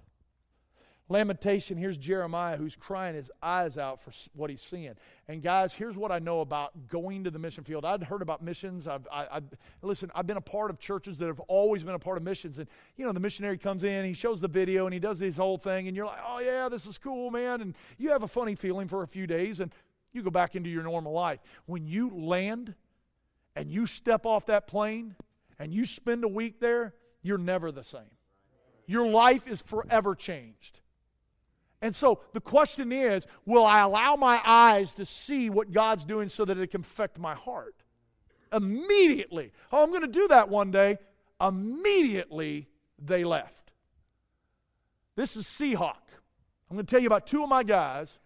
Lamentation, 1.09 1.77
here's 1.77 1.97
Jeremiah 1.97 2.55
who's 2.55 2.75
crying 2.75 3.13
his 3.13 3.29
eyes 3.41 3.77
out 3.77 4.01
for 4.01 4.11
what 4.33 4.49
he's 4.49 4.61
seeing. 4.61 4.93
And 5.27 5.43
guys, 5.43 5.73
here's 5.73 5.97
what 5.97 6.11
I 6.11 6.19
know 6.19 6.39
about 6.39 6.87
going 6.87 7.25
to 7.25 7.29
the 7.29 7.37
mission 7.37 7.65
field. 7.65 7.83
I'd 7.83 8.03
heard 8.03 8.21
about 8.21 8.41
missions. 8.41 8.87
I've, 8.87 9.05
I, 9.11 9.41
listen, 9.81 10.09
I've 10.15 10.25
been 10.25 10.37
a 10.37 10.41
part 10.41 10.71
of 10.71 10.79
churches 10.79 11.19
that 11.19 11.27
have 11.27 11.41
always 11.41 11.83
been 11.83 11.93
a 11.93 11.99
part 11.99 12.17
of 12.17 12.23
missions. 12.23 12.57
And, 12.57 12.67
you 12.95 13.05
know, 13.05 13.11
the 13.11 13.19
missionary 13.19 13.57
comes 13.57 13.83
in, 13.83 14.05
he 14.05 14.13
shows 14.13 14.39
the 14.39 14.47
video, 14.47 14.87
and 14.87 14.93
he 14.93 14.99
does 14.99 15.19
his 15.19 15.37
whole 15.37 15.57
thing. 15.57 15.87
And 15.89 15.95
you're 15.95 16.05
like, 16.05 16.21
oh, 16.25 16.39
yeah, 16.39 16.69
this 16.69 16.85
is 16.85 16.97
cool, 16.97 17.29
man. 17.29 17.61
And 17.61 17.75
you 17.97 18.09
have 18.11 18.23
a 18.23 18.27
funny 18.27 18.55
feeling 18.55 18.87
for 18.87 19.03
a 19.03 19.07
few 19.07 19.27
days. 19.27 19.59
And 19.59 19.71
you 20.13 20.21
go 20.21 20.29
back 20.29 20.55
into 20.55 20.69
your 20.69 20.83
normal 20.83 21.11
life. 21.11 21.39
When 21.65 21.87
you 21.87 22.09
land 22.09 22.75
and 23.55 23.71
you 23.71 23.85
step 23.85 24.25
off 24.25 24.45
that 24.45 24.67
plane 24.67 25.15
and 25.59 25.73
you 25.73 25.85
spend 25.85 26.23
a 26.23 26.27
week 26.27 26.59
there, 26.59 26.93
you're 27.21 27.37
never 27.37 27.71
the 27.71 27.83
same. 27.83 28.01
Your 28.85 29.07
life 29.07 29.47
is 29.47 29.61
forever 29.61 30.13
changed. 30.15 30.81
And 31.81 31.93
so 31.93 32.21
the 32.33 32.41
question 32.41 32.91
is 32.91 33.25
will 33.45 33.65
I 33.65 33.81
allow 33.81 34.15
my 34.15 34.41
eyes 34.45 34.93
to 34.93 35.05
see 35.05 35.49
what 35.49 35.71
God's 35.71 36.05
doing 36.05 36.29
so 36.29 36.45
that 36.45 36.57
it 36.57 36.71
can 36.71 36.81
affect 36.81 37.19
my 37.19 37.33
heart? 37.33 37.75
Immediately. 38.51 39.51
Oh, 39.71 39.83
I'm 39.83 39.89
going 39.89 40.01
to 40.01 40.07
do 40.07 40.27
that 40.29 40.47
one 40.47 40.71
day. 40.71 40.97
Immediately, 41.41 42.67
they 42.99 43.23
left. 43.23 43.71
This 45.15 45.35
is 45.35 45.45
Seahawk. 45.45 45.95
I'm 46.69 46.77
going 46.77 46.85
to 46.85 46.89
tell 46.89 47.01
you 47.01 47.07
about 47.07 47.27
two 47.27 47.43
of 47.43 47.49
my 47.49 47.63
guys 47.63 48.19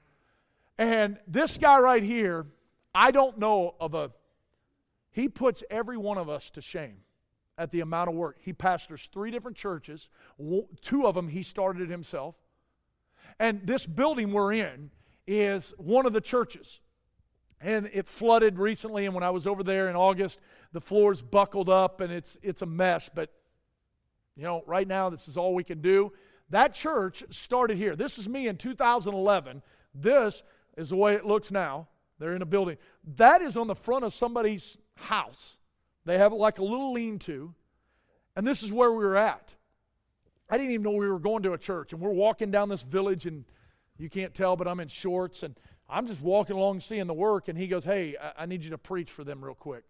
and 0.77 1.17
this 1.27 1.57
guy 1.57 1.79
right 1.79 2.03
here, 2.03 2.45
I 2.93 3.11
don't 3.11 3.37
know 3.37 3.75
of 3.79 3.93
a, 3.93 4.11
he 5.11 5.29
puts 5.29 5.63
every 5.69 5.97
one 5.97 6.17
of 6.17 6.29
us 6.29 6.49
to 6.51 6.61
shame 6.61 6.97
at 7.57 7.71
the 7.71 7.79
amount 7.79 8.09
of 8.09 8.15
work. 8.15 8.37
He 8.39 8.53
pastors 8.53 9.09
three 9.11 9.31
different 9.31 9.57
churches, 9.57 10.09
two 10.81 11.07
of 11.07 11.15
them 11.15 11.29
he 11.29 11.43
started 11.43 11.89
himself. 11.89 12.35
And 13.39 13.65
this 13.65 13.85
building 13.85 14.31
we're 14.31 14.53
in 14.53 14.91
is 15.25 15.73
one 15.77 16.05
of 16.05 16.13
the 16.13 16.21
churches. 16.21 16.79
And 17.59 17.89
it 17.91 18.07
flooded 18.07 18.59
recently, 18.59 19.05
and 19.05 19.15
when 19.15 19.23
I 19.23 19.31
was 19.31 19.47
over 19.47 19.63
there 19.63 19.89
in 19.89 19.95
August, 19.95 20.39
the 20.73 20.81
floors 20.81 21.23
buckled 21.23 21.69
up 21.69 22.01
and 22.01 22.13
it's, 22.13 22.37
it's 22.43 22.61
a 22.61 22.67
mess. 22.67 23.09
But, 23.13 23.31
you 24.35 24.43
know, 24.43 24.63
right 24.67 24.87
now, 24.87 25.09
this 25.09 25.27
is 25.27 25.37
all 25.37 25.55
we 25.55 25.63
can 25.63 25.81
do. 25.81 26.13
That 26.49 26.75
church 26.75 27.23
started 27.31 27.77
here. 27.77 27.95
This 27.95 28.19
is 28.19 28.29
me 28.29 28.47
in 28.47 28.57
2011. 28.57 29.63
This 29.93 30.43
is 30.77 30.89
the 30.89 30.95
way 30.95 31.15
it 31.15 31.25
looks 31.25 31.51
now. 31.51 31.87
They're 32.19 32.35
in 32.35 32.41
a 32.41 32.45
building. 32.45 32.77
That 33.17 33.41
is 33.41 33.57
on 33.57 33.67
the 33.67 33.75
front 33.75 34.05
of 34.05 34.13
somebody's 34.13 34.77
house. 34.95 35.57
They 36.05 36.17
have 36.17 36.31
like 36.31 36.59
a 36.59 36.63
little 36.63 36.93
lean 36.93 37.19
to. 37.19 37.53
And 38.35 38.47
this 38.47 38.63
is 38.63 38.71
where 38.71 38.91
we 38.91 39.03
were 39.03 39.17
at. 39.17 39.55
I 40.49 40.57
didn't 40.57 40.71
even 40.71 40.83
know 40.83 40.91
we 40.91 41.09
were 41.09 41.19
going 41.19 41.43
to 41.43 41.53
a 41.53 41.57
church. 41.57 41.91
And 41.91 42.01
we're 42.01 42.11
walking 42.11 42.51
down 42.51 42.69
this 42.69 42.83
village, 42.83 43.25
and 43.25 43.43
you 43.97 44.09
can't 44.09 44.33
tell, 44.33 44.55
but 44.55 44.67
I'm 44.67 44.79
in 44.79 44.87
shorts. 44.87 45.43
And 45.43 45.59
I'm 45.89 46.07
just 46.07 46.21
walking 46.21 46.55
along 46.55 46.79
seeing 46.79 47.07
the 47.07 47.13
work. 47.13 47.49
And 47.49 47.57
he 47.57 47.67
goes, 47.67 47.83
Hey, 47.83 48.15
I, 48.21 48.43
I 48.43 48.45
need 48.45 48.63
you 48.63 48.69
to 48.69 48.77
preach 48.77 49.11
for 49.11 49.23
them 49.23 49.43
real 49.43 49.55
quick. 49.55 49.83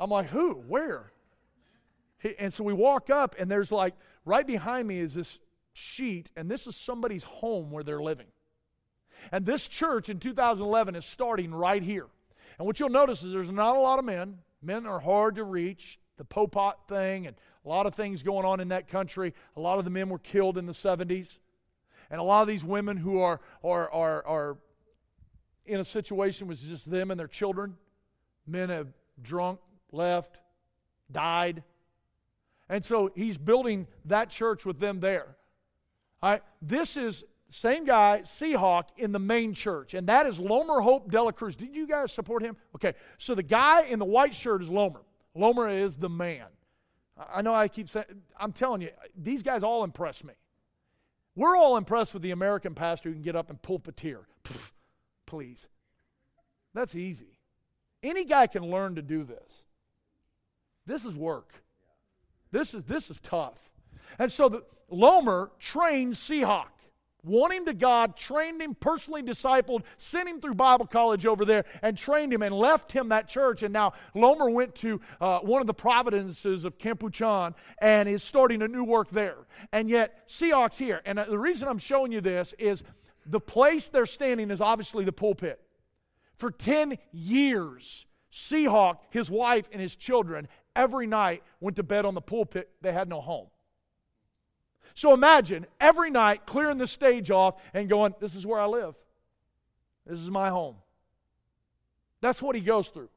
I'm 0.00 0.10
like, 0.10 0.28
Who? 0.30 0.54
Where? 0.54 1.12
He, 2.18 2.34
and 2.38 2.52
so 2.52 2.64
we 2.64 2.72
walk 2.72 3.10
up, 3.10 3.34
and 3.38 3.50
there's 3.50 3.70
like, 3.70 3.94
right 4.24 4.46
behind 4.46 4.88
me 4.88 4.98
is 4.98 5.14
this 5.14 5.38
sheet, 5.72 6.30
and 6.36 6.50
this 6.50 6.66
is 6.66 6.76
somebody's 6.76 7.24
home 7.24 7.70
where 7.70 7.82
they're 7.82 8.02
living. 8.02 8.26
And 9.32 9.44
this 9.44 9.66
church 9.66 10.08
in 10.08 10.20
2011 10.20 10.94
is 10.94 11.04
starting 11.04 11.54
right 11.54 11.82
here. 11.82 12.06
And 12.58 12.66
what 12.66 12.80
you'll 12.80 12.88
notice 12.88 13.22
is 13.22 13.32
there's 13.32 13.50
not 13.50 13.76
a 13.76 13.80
lot 13.80 13.98
of 13.98 14.04
men. 14.04 14.38
Men 14.62 14.86
are 14.86 15.00
hard 15.00 15.36
to 15.36 15.44
reach. 15.44 15.98
The 16.16 16.24
Pol 16.24 16.48
Pot 16.48 16.88
thing 16.88 17.26
and 17.26 17.36
a 17.64 17.68
lot 17.68 17.86
of 17.86 17.94
things 17.94 18.22
going 18.22 18.46
on 18.46 18.60
in 18.60 18.68
that 18.68 18.88
country. 18.88 19.34
A 19.56 19.60
lot 19.60 19.78
of 19.78 19.84
the 19.84 19.90
men 19.90 20.08
were 20.08 20.18
killed 20.18 20.56
in 20.56 20.66
the 20.66 20.72
70s. 20.72 21.38
And 22.10 22.20
a 22.20 22.24
lot 22.24 22.42
of 22.42 22.48
these 22.48 22.64
women 22.64 22.96
who 22.96 23.20
are, 23.20 23.40
are, 23.62 23.90
are, 23.90 24.26
are 24.26 24.58
in 25.66 25.80
a 25.80 25.84
situation 25.84 26.46
with 26.46 26.62
just 26.62 26.90
them 26.90 27.10
and 27.10 27.18
their 27.18 27.26
children, 27.26 27.76
men 28.46 28.68
have 28.68 28.88
drunk, 29.20 29.58
left, 29.92 30.38
died. 31.10 31.62
And 32.68 32.84
so 32.84 33.10
he's 33.14 33.36
building 33.36 33.86
that 34.04 34.30
church 34.30 34.64
with 34.64 34.78
them 34.78 35.00
there. 35.00 35.36
All 36.22 36.30
right, 36.30 36.42
this 36.62 36.96
is 36.96 37.24
same 37.48 37.84
guy, 37.84 38.22
Seahawk, 38.24 38.84
in 38.96 39.12
the 39.12 39.18
main 39.18 39.54
church, 39.54 39.94
and 39.94 40.08
that 40.08 40.26
is 40.26 40.38
Lomer 40.38 40.80
Hope 40.82 41.10
Dela 41.10 41.32
Cruz. 41.32 41.54
Did 41.54 41.74
you 41.74 41.86
guys 41.86 42.12
support 42.12 42.42
him? 42.42 42.56
Okay, 42.74 42.94
so 43.18 43.34
the 43.34 43.42
guy 43.42 43.82
in 43.82 43.98
the 43.98 44.04
white 44.04 44.34
shirt 44.34 44.62
is 44.62 44.68
Lomer. 44.68 45.02
Lomer 45.34 45.68
is 45.68 45.96
the 45.96 46.08
man. 46.08 46.46
I 47.32 47.42
know 47.42 47.54
I 47.54 47.68
keep 47.68 47.88
saying, 47.88 48.06
I'm 48.38 48.52
telling 48.52 48.82
you, 48.82 48.90
these 49.16 49.42
guys 49.42 49.62
all 49.62 49.84
impress 49.84 50.24
me. 50.24 50.34
We're 51.34 51.56
all 51.56 51.76
impressed 51.76 52.14
with 52.14 52.22
the 52.22 52.30
American 52.30 52.74
pastor 52.74 53.08
who 53.10 53.14
can 53.14 53.22
get 53.22 53.36
up 53.36 53.50
and 53.50 53.60
pulpiteer. 53.60 54.20
Pfft, 54.44 54.72
please. 55.26 55.68
That's 56.74 56.94
easy. 56.94 57.38
Any 58.02 58.24
guy 58.24 58.46
can 58.46 58.70
learn 58.70 58.96
to 58.96 59.02
do 59.02 59.24
this. 59.24 59.62
This 60.86 61.04
is 61.04 61.14
work. 61.14 61.52
This 62.50 62.74
is, 62.74 62.84
this 62.84 63.10
is 63.10 63.20
tough. 63.20 63.70
And 64.18 64.30
so 64.30 64.48
the, 64.48 64.64
Lomer 64.90 65.50
trained 65.58 66.14
Seahawk. 66.14 66.66
Won 67.26 67.50
him 67.50 67.66
to 67.66 67.74
God, 67.74 68.16
trained 68.16 68.62
him, 68.62 68.76
personally 68.76 69.20
discipled, 69.20 69.82
sent 69.98 70.28
him 70.28 70.40
through 70.40 70.54
Bible 70.54 70.86
college 70.86 71.26
over 71.26 71.44
there, 71.44 71.64
and 71.82 71.98
trained 71.98 72.32
him 72.32 72.40
and 72.40 72.54
left 72.54 72.92
him 72.92 73.08
that 73.08 73.28
church. 73.28 73.64
And 73.64 73.72
now 73.72 73.94
Lomer 74.14 74.48
went 74.48 74.76
to 74.76 75.00
uh, 75.20 75.40
one 75.40 75.60
of 75.60 75.66
the 75.66 75.74
providences 75.74 76.64
of 76.64 76.78
Kampong 76.78 77.10
Cham 77.10 77.56
and 77.78 78.08
is 78.08 78.22
starting 78.22 78.62
a 78.62 78.68
new 78.68 78.84
work 78.84 79.10
there. 79.10 79.38
And 79.72 79.88
yet, 79.88 80.28
Seahawk's 80.28 80.78
here. 80.78 81.02
And 81.04 81.18
uh, 81.18 81.24
the 81.24 81.38
reason 81.38 81.66
I'm 81.66 81.78
showing 81.78 82.12
you 82.12 82.20
this 82.20 82.54
is 82.60 82.84
the 83.26 83.40
place 83.40 83.88
they're 83.88 84.06
standing 84.06 84.52
is 84.52 84.60
obviously 84.60 85.04
the 85.04 85.12
pulpit. 85.12 85.60
For 86.36 86.52
10 86.52 86.96
years, 87.10 88.06
Seahawk, 88.32 88.98
his 89.10 89.28
wife, 89.28 89.68
and 89.72 89.82
his 89.82 89.96
children 89.96 90.46
every 90.76 91.08
night 91.08 91.42
went 91.58 91.74
to 91.76 91.82
bed 91.82 92.04
on 92.04 92.14
the 92.14 92.20
pulpit. 92.20 92.68
They 92.82 92.92
had 92.92 93.08
no 93.08 93.20
home. 93.20 93.48
So 94.96 95.12
imagine 95.12 95.66
every 95.78 96.10
night 96.10 96.46
clearing 96.46 96.78
the 96.78 96.86
stage 96.86 97.30
off 97.30 97.56
and 97.74 97.88
going, 97.88 98.14
This 98.18 98.34
is 98.34 98.46
where 98.46 98.58
I 98.58 98.64
live. 98.64 98.94
This 100.06 100.18
is 100.18 100.30
my 100.30 100.48
home. 100.48 100.76
That's 102.22 102.40
what 102.40 102.56
he 102.56 102.62
goes 102.62 102.88
through. 102.88 103.10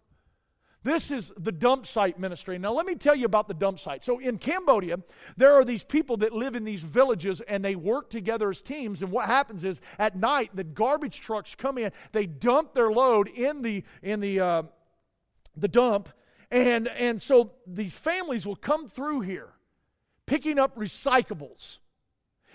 This 0.83 1.09
is 1.09 1.31
the 1.37 1.51
dump 1.51 1.85
site 1.85 2.19
ministry. 2.19 2.57
Now, 2.57 2.73
let 2.73 2.85
me 2.85 2.95
tell 2.95 3.15
you 3.15 3.25
about 3.25 3.47
the 3.47 3.53
dump 3.53 3.79
site. 3.79 4.03
So, 4.03 4.19
in 4.19 4.37
Cambodia, 4.37 4.97
there 5.37 5.53
are 5.53 5.63
these 5.63 5.83
people 5.83 6.17
that 6.17 6.33
live 6.33 6.55
in 6.55 6.65
these 6.65 6.83
villages 6.83 7.41
and 7.41 7.63
they 7.63 7.75
work 7.75 8.09
together 8.09 8.49
as 8.49 8.61
teams. 8.61 9.01
And 9.01 9.11
what 9.11 9.25
happens 9.25 9.63
is 9.63 9.79
at 9.97 10.17
night, 10.17 10.51
the 10.53 10.63
garbage 10.65 11.21
trucks 11.21 11.55
come 11.55 11.77
in, 11.77 11.91
they 12.11 12.25
dump 12.25 12.73
their 12.73 12.91
load 12.91 13.29
in 13.29 13.61
the, 13.61 13.83
in 14.01 14.19
the, 14.19 14.39
uh, 14.39 14.63
the 15.55 15.67
dump. 15.69 16.09
And, 16.51 16.89
and 16.89 17.21
so 17.21 17.53
these 17.65 17.95
families 17.95 18.45
will 18.45 18.55
come 18.57 18.87
through 18.87 19.21
here 19.21 19.53
picking 20.29 20.59
up 20.59 20.77
recyclables. 20.77 21.79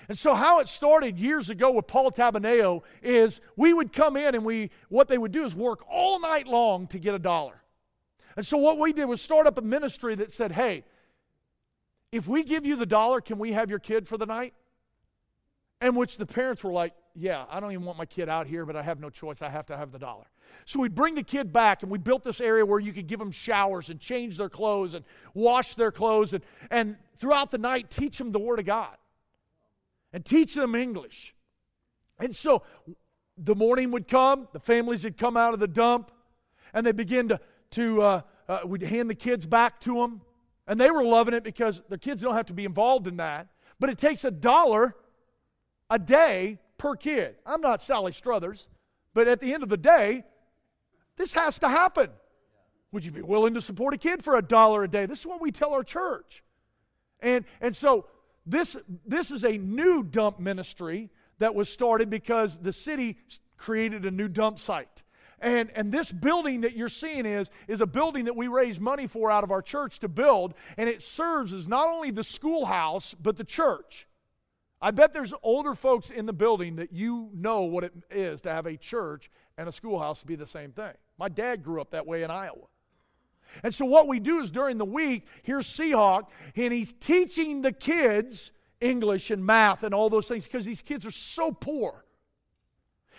And 0.09 0.17
so, 0.17 0.35
how 0.35 0.61
it 0.61 0.69
started 0.69 1.19
years 1.19 1.51
ago 1.51 1.73
with 1.73 1.89
Paul 1.89 2.13
Tabaneo 2.13 2.83
is 3.03 3.41
we 3.57 3.75
would 3.75 3.93
come 3.93 4.17
in 4.17 4.35
and 4.35 4.45
we, 4.45 4.71
what 4.89 5.09
they 5.09 5.19
would 5.19 5.33
do 5.33 5.45
is 5.45 5.57
work 5.57 5.81
all 5.91 6.21
night 6.21 6.47
long 6.47 6.87
to 6.89 6.99
get 6.99 7.15
a 7.15 7.19
dollar. 7.19 7.63
And 8.37 8.47
so, 8.47 8.59
what 8.59 8.79
we 8.79 8.93
did 8.93 9.07
was 9.07 9.21
start 9.21 9.49
up 9.49 9.59
a 9.59 9.63
ministry 9.63 10.15
that 10.17 10.33
said, 10.33 10.53
hey, 10.53 10.85
if 12.13 12.29
we 12.29 12.45
give 12.45 12.65
you 12.65 12.77
the 12.77 12.87
dollar, 12.87 13.21
can 13.21 13.39
we 13.39 13.53
have 13.53 13.71
your 13.71 13.81
kid 13.81 14.07
for 14.07 14.17
the 14.19 14.27
night? 14.27 14.55
And 15.81 15.97
which 15.97 16.17
the 16.17 16.27
parents 16.27 16.63
were 16.63 16.73
like, 16.73 16.93
yeah, 17.15 17.45
I 17.49 17.61
don't 17.61 17.73
even 17.73 17.85
want 17.85 17.99
my 17.99 18.07
kid 18.07 18.29
out 18.29 18.47
here, 18.47 18.67
but 18.67 18.77
I 18.77 18.83
have 18.83 18.99
no 18.99 19.09
choice. 19.09 19.41
I 19.43 19.49
have 19.49 19.67
to 19.67 19.77
have 19.77 19.93
the 19.93 19.99
dollar. 19.99 20.25
So 20.65 20.81
we'd 20.81 20.95
bring 20.95 21.15
the 21.15 21.23
kid 21.23 21.53
back, 21.53 21.83
and 21.83 21.91
we 21.91 21.99
built 21.99 22.25
this 22.25 22.41
area 22.41 22.67
where 22.67 22.81
you 22.81 22.93
could 22.93 23.07
give 23.07 23.19
them 23.19 23.31
showers 23.31 23.91
and 23.91 24.01
change 24.01 24.37
their 24.37 24.49
clothes 24.49 24.95
and 24.95 25.05
wash 25.33 25.75
their 25.75 25.93
clothes, 25.93 26.33
and, 26.33 26.43
and 26.71 26.97
throughout 27.17 27.51
the 27.51 27.59
night, 27.59 27.91
teach 27.91 28.19
them 28.19 28.33
the 28.33 28.39
Word 28.39 28.59
of 28.59 28.67
God 28.67 28.97
and 30.13 30.25
teach 30.25 30.55
them 30.55 30.75
English. 30.75 31.35
And 32.19 32.35
so 32.35 32.63
the 33.37 33.55
morning 33.55 33.91
would 33.91 34.09
come, 34.09 34.49
the 34.53 34.61
families 34.61 35.05
would 35.05 35.19
come 35.19 35.37
out 35.37 35.55
of 35.55 35.61
the 35.61 35.69
dump, 35.69 36.11
and 36.73 36.87
they 36.87 36.93
begin 36.93 37.29
to, 37.29 37.41
to 37.73 38.03
uh, 38.03 38.21
uh, 38.49 38.61
we'd 38.65 38.83
hand 38.83 39.11
the 39.11 39.15
kids 39.15 39.47
back 39.47 39.81
to 39.81 39.95
them. 39.95 40.21
And 40.67 40.81
they 40.81 40.91
were 40.91 41.05
loving 41.05 41.35
it 41.35 41.45
because 41.45 41.83
their 41.89 41.99
kids 41.99 42.23
don't 42.23 42.35
have 42.35 42.47
to 42.47 42.55
be 42.55 42.65
involved 42.65 43.07
in 43.07 43.17
that. 43.19 43.49
But 43.79 43.91
it 43.91 43.99
takes 43.99 44.25
a 44.25 44.31
dollar 44.31 44.95
a 45.91 45.99
day 45.99 46.59
per 46.79 46.97
kid. 46.97 47.37
I'm 47.47 47.61
not 47.61 47.81
Sally 47.81 48.13
Struthers, 48.13 48.69
but 49.13 49.29
at 49.29 49.41
the 49.41 49.55
end 49.55 49.63
of 49.63 49.69
the 49.69 49.77
day, 49.77 50.25
this 51.17 51.35
has 51.35 51.59
to 51.61 51.69
happen. 51.69 52.11
Would 52.93 53.05
you 53.05 53.11
be 53.11 53.23
willing 53.23 53.55
to 53.55 53.61
support 53.61 53.95
a 53.95 53.99
kid 53.99 54.23
for 54.23 54.37
a 54.37 54.43
dollar 54.43 54.85
a 54.85 54.89
day? 54.89 55.07
This 55.07 55.21
is 55.21 55.27
what 55.27 55.41
we 55.41 55.51
tell 55.51 55.73
our 55.73 55.85
church. 55.85 56.45
And, 57.21 57.45
and 57.61 57.75
so 57.75 58.07
this, 58.47 58.77
this 59.07 59.31
is 59.31 59.45
a 59.45 59.57
new 59.59 60.03
dump 60.05 60.39
ministry 60.39 61.11
that 61.39 61.55
was 61.55 61.69
started 61.69 62.11
because 62.11 62.59
the 62.59 62.73
city 62.73 63.17
created 63.57 64.05
a 64.05 64.11
new 64.11 64.29
dump 64.29 64.59
site. 64.59 65.03
And, 65.41 65.71
and 65.75 65.93
this 65.93 66.13
building 66.13 66.63
that 66.63 66.77
you're 66.77 66.89
seeing 66.89 67.27
is, 67.27 67.51
is 67.69 67.81
a 67.81 67.87
building 67.87 68.27
that 68.27 68.37
we 68.37 68.49
raise 68.49 68.79
money 68.81 69.07
for 69.07 69.31
out 69.31 69.45
of 69.45 69.51
our 69.51 69.63
church 69.63 69.99
to 70.01 70.09
build, 70.09 70.55
and 70.77 70.89
it 70.89 71.03
serves 71.03 71.53
as 71.53 71.69
not 71.69 71.91
only 71.91 72.11
the 72.11 72.25
schoolhouse, 72.25 73.15
but 73.21 73.37
the 73.37 73.45
church. 73.45 74.07
I 74.81 74.91
bet 74.91 75.13
there's 75.13 75.33
older 75.43 75.75
folks 75.75 76.11
in 76.11 76.27
the 76.27 76.33
building 76.33 76.77
that 76.77 76.93
you 76.93 77.31
know 77.33 77.63
what 77.63 77.85
it 77.85 77.93
is 78.11 78.43
to 78.43 78.53
have 78.53 78.67
a 78.67 78.77
church 78.77 79.31
and 79.57 79.69
a 79.69 79.73
schoolhouse 79.73 80.23
be 80.25 80.37
the 80.37 80.47
same 80.47 80.73
thing. 80.73 80.93
My 81.19 81.29
dad 81.29 81.63
grew 81.63 81.81
up 81.81 81.91
that 81.93 82.07
way 82.07 82.23
in 82.23 82.31
Iowa. 82.31 82.67
And 83.63 83.73
so, 83.73 83.85
what 83.85 84.09
we 84.09 84.21
do 84.21 84.41
is 84.41 84.51
during 84.51 84.79
the 84.79 84.85
week, 84.85 85.27
here's 85.43 85.69
Seahawk, 85.69 86.25
and 86.57 86.73
he's 86.73 86.93
teaching 86.93 87.63
the 87.63 87.73
kids 87.73 88.51
English 88.81 89.31
and 89.31 89.45
math 89.45 89.83
and 89.83 89.95
all 89.95 90.11
those 90.11 90.27
things 90.27 90.45
because 90.45 90.65
these 90.65 90.83
kids 90.83 91.07
are 91.07 91.13
so 91.13 91.53
poor. 91.53 92.05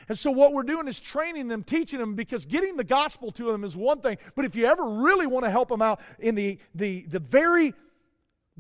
And 0.08 0.18
so, 0.18 0.30
what 0.32 0.54
we're 0.54 0.64
doing 0.64 0.88
is 0.88 1.00
training 1.00 1.48
them, 1.48 1.64
teaching 1.64 2.00
them, 2.00 2.16
because 2.16 2.46
getting 2.46 2.76
the 2.76 2.84
gospel 2.84 3.32
to 3.32 3.52
them 3.52 3.64
is 3.64 3.76
one 3.76 4.02
thing. 4.02 4.18
But 4.36 4.46
if 4.46 4.56
you 4.56 4.66
ever 4.66 4.84
really 4.84 5.26
want 5.26 5.46
to 5.46 5.50
help 5.50 5.70
them 5.70 5.82
out 5.82 6.00
in 6.20 6.36
the, 6.36 6.60
the, 6.76 7.06
the 7.08 7.20
very 7.20 7.74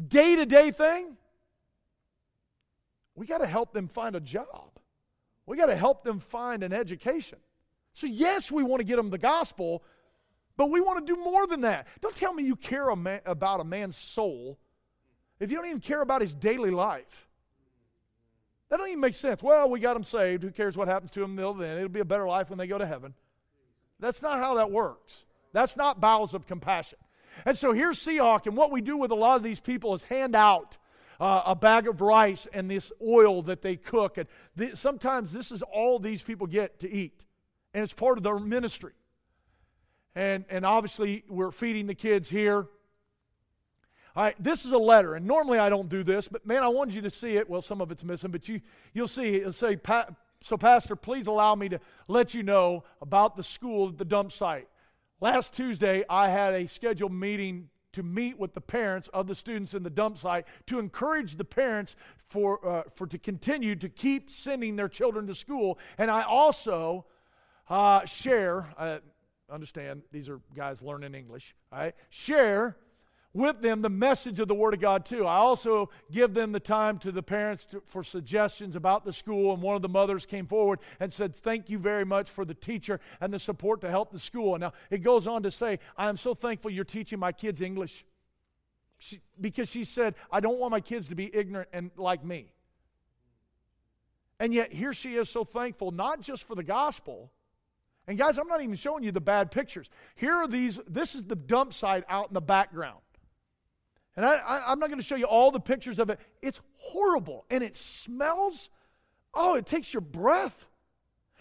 day 0.08 0.36
to 0.38 0.46
day 0.46 0.72
thing, 0.72 1.18
we 3.16 3.26
got 3.26 3.40
to 3.40 3.48
help 3.48 3.74
them 3.74 3.88
find 3.88 4.16
a 4.16 4.20
job. 4.20 4.72
We 5.46 5.58
got 5.58 5.68
to 5.68 5.76
help 5.76 6.04
them 6.04 6.20
find 6.20 6.64
an 6.64 6.74
education. 6.74 7.40
So, 7.94 8.08
yes, 8.08 8.52
we 8.52 8.64
want 8.64 8.82
to 8.82 8.84
get 8.84 8.98
them 8.98 9.10
the 9.10 9.18
gospel, 9.18 9.84
but 10.58 10.70
we 10.70 10.82
want 10.82 11.06
to 11.06 11.14
do 11.14 11.22
more 11.22 11.48
than 11.48 11.62
that. 11.62 11.88
Don't 12.02 12.16
tell 12.16 12.34
me 12.34 12.44
you 12.44 12.56
care 12.56 12.90
a 12.90 12.96
man, 12.96 13.22
about 13.26 13.62
a 13.62 13.64
man's 13.64 13.96
soul 13.96 14.60
if 15.40 15.52
you 15.52 15.58
don't 15.58 15.68
even 15.68 15.82
care 15.82 16.02
about 16.02 16.22
his 16.22 16.34
daily 16.34 16.72
life. 16.72 17.28
That 18.70 18.78
don't 18.78 18.88
even 18.88 19.00
make 19.00 19.14
sense. 19.14 19.44
Well, 19.44 19.70
we 19.70 19.80
got 19.80 19.94
them 19.94 20.04
saved. 20.04 20.44
Who 20.44 20.52
cares 20.52 20.76
what 20.76 20.88
happens 20.88 21.12
to 21.12 21.20
them 21.20 21.32
until 21.32 21.54
then? 21.54 21.78
It'll 21.78 21.90
be 21.90 22.00
a 22.00 22.06
better 22.06 22.28
life 22.28 22.50
when 22.50 22.58
they 22.58 22.68
go 22.68 22.78
to 22.78 22.86
heaven. 22.86 23.14
That's 24.00 24.22
not 24.22 24.40
how 24.40 24.56
that 24.56 24.72
works. 24.72 25.24
That's 25.54 25.78
not 25.78 26.02
bowels 26.02 26.34
of 26.34 26.48
compassion. 26.48 27.00
And 27.46 27.58
so 27.58 27.74
here's 27.74 28.00
Seahawk, 28.00 28.48
and 28.48 28.58
what 28.58 28.72
we 28.72 28.82
do 28.82 28.98
with 28.98 29.12
a 29.12 29.16
lot 29.16 29.36
of 29.36 29.44
these 29.44 29.60
people 29.60 29.94
is 29.94 30.04
hand 30.06 30.36
out 30.36 30.78
uh, 31.20 31.44
a 31.46 31.56
bag 31.56 31.88
of 31.88 32.02
rice 32.02 32.48
and 32.54 32.70
this 32.70 32.92
oil 33.02 33.42
that 33.44 33.62
they 33.62 33.76
cook. 33.76 34.18
And 34.18 34.28
th- 34.58 34.76
sometimes 34.76 35.32
this 35.32 35.52
is 35.52 35.62
all 35.62 36.00
these 36.00 36.22
people 36.22 36.48
get 36.48 36.80
to 36.80 36.92
eat, 36.92 37.26
and 37.74 37.84
it's 37.84 37.94
part 37.94 38.18
of 38.18 38.24
their 38.24 38.40
ministry. 38.40 38.94
And, 40.16 40.46
and 40.50 40.66
obviously, 40.66 41.24
we're 41.28 41.52
feeding 41.52 41.88
the 41.88 41.96
kids 41.96 42.30
here. 42.30 42.68
All 44.16 44.24
right, 44.24 44.36
this 44.40 44.64
is 44.64 44.72
a 44.72 44.78
letter, 44.78 45.16
and 45.16 45.26
normally 45.26 45.60
I 45.60 45.68
don't 45.68 45.90
do 45.90 46.02
this, 46.02 46.30
but 46.30 46.46
man, 46.46 46.64
I 46.64 46.70
wanted 46.70 46.94
you 46.94 47.02
to 47.02 47.10
see 47.10 47.36
it. 47.36 47.50
Well, 47.50 47.62
some 47.62 47.82
of 47.82 47.92
it's 47.92 48.04
missing, 48.04 48.32
but 48.32 48.48
you, 48.48 48.62
you'll 48.94 49.10
see 49.10 49.36
it'll 49.36 49.52
say, 49.52 49.78
So, 50.42 50.58
Pastor, 50.58 50.96
please 50.96 51.28
allow 51.28 51.54
me 51.56 51.68
to 51.68 51.82
let 52.08 52.34
you 52.34 52.42
know 52.42 52.86
about 53.02 53.36
the 53.36 53.44
school 53.44 53.90
at 53.90 53.98
the 53.98 54.06
dump 54.06 54.32
site. 54.32 54.70
Last 55.20 55.54
Tuesday, 55.54 56.06
I 56.10 56.30
had 56.30 56.54
a 56.54 56.66
scheduled 56.66 57.12
meeting 57.12 57.70
to 57.96 58.04
meet 58.04 58.38
with 58.38 58.54
the 58.54 58.62
parents 58.62 59.10
of 59.14 59.28
the 59.28 59.36
students 59.36 59.74
in 59.74 59.84
the 59.84 59.90
dump 59.90 60.18
site 60.18 60.46
to 60.68 60.80
encourage 60.80 61.36
the 61.36 61.46
parents 61.46 61.96
for, 62.30 62.66
uh, 62.68 62.84
for 62.94 63.08
to 63.08 63.18
continue 63.18 63.76
to 63.76 63.90
keep 63.90 64.30
sending 64.30 64.76
their 64.76 64.90
children 64.90 65.26
to 65.28 65.36
school. 65.36 65.80
And 65.98 66.12
I 66.12 66.24
also 66.24 67.06
uh, 67.70 68.06
share, 68.06 68.68
uh, 68.78 69.00
understand 69.50 70.04
these 70.12 70.30
are 70.30 70.42
guys 70.56 70.82
learning 70.82 71.16
English, 71.16 71.56
all 71.72 71.80
right? 71.80 71.96
Share 72.10 72.76
with 73.36 73.62
them 73.62 73.82
the 73.82 73.90
message 73.90 74.40
of 74.40 74.48
the 74.48 74.56
Word 74.56 74.74
of 74.74 74.80
God, 74.80 75.06
too. 75.06 75.28
I 75.28 75.36
also 75.36 75.90
give 76.10 76.34
them 76.34 76.54
the 76.54 76.60
time 76.60 76.98
to 77.00 77.12
the 77.12 77.22
parents 77.22 77.66
to, 77.66 77.84
for 77.86 78.02
suggestions 78.02 78.78
about 78.78 79.04
the 79.04 79.12
school. 79.12 79.54
And 79.54 79.62
one 79.62 79.76
of 79.76 79.82
the 79.82 79.90
mothers 79.90 80.26
came 80.26 80.48
forward 80.48 80.80
and 81.02 81.12
said, 81.12 81.36
Thank 81.36 81.70
you 81.70 81.78
very 81.78 82.06
much 82.06 82.30
for 82.30 82.46
the 82.46 82.54
teacher 82.54 83.02
and 83.20 83.34
the 83.34 83.40
support 83.40 83.82
to 83.82 83.90
help 83.90 84.12
the 84.12 84.20
school. 84.20 84.56
And 84.56 84.62
now 84.62 84.74
it 84.90 85.04
goes 85.04 85.28
on 85.28 85.44
to 85.44 85.52
say, 85.52 85.80
I 85.98 86.08
am 86.08 86.16
so 86.16 86.34
thankful 86.34 86.72
you're 86.72 86.86
teaching 86.86 87.20
my 87.20 87.34
kids 87.34 87.62
English. 87.62 88.06
She, 88.98 89.20
because 89.40 89.70
she 89.70 89.84
said, 89.84 90.16
I 90.32 90.40
don't 90.40 90.58
want 90.58 90.72
my 90.72 90.80
kids 90.80 91.10
to 91.10 91.16
be 91.16 91.30
ignorant 91.36 91.70
and 91.74 91.92
like 91.98 92.24
me. 92.24 92.54
And 94.40 94.54
yet 94.54 94.72
here 94.72 94.94
she 94.94 95.16
is 95.16 95.30
so 95.30 95.44
thankful, 95.44 95.92
not 95.92 96.22
just 96.22 96.44
for 96.44 96.56
the 96.56 96.64
gospel. 96.64 97.32
And 98.08 98.18
guys, 98.18 98.38
I'm 98.38 98.48
not 98.48 98.62
even 98.62 98.76
showing 98.76 99.04
you 99.04 99.12
the 99.12 99.20
bad 99.20 99.52
pictures. 99.52 99.90
Here 100.16 100.34
are 100.34 100.48
these, 100.48 100.80
this 100.88 101.16
is 101.16 101.26
the 101.26 101.36
dump 101.36 101.74
site 101.74 102.06
out 102.08 102.30
in 102.30 102.34
the 102.34 102.42
background. 102.42 103.00
And 104.16 104.26
I, 104.26 104.72
am 104.72 104.80
not 104.80 104.88
going 104.88 105.00
to 105.00 105.06
show 105.06 105.16
you 105.16 105.26
all 105.26 105.52
the 105.52 105.60
pictures 105.60 106.00
of 106.00 106.10
it. 106.10 106.20
It's 106.42 106.62
horrible 106.78 107.46
and 107.50 107.64
it 107.64 107.76
smells. 107.76 108.70
Oh, 109.34 109.56
it 109.56 109.66
takes 109.66 109.94
your 109.94 110.02
breath. 110.02 110.66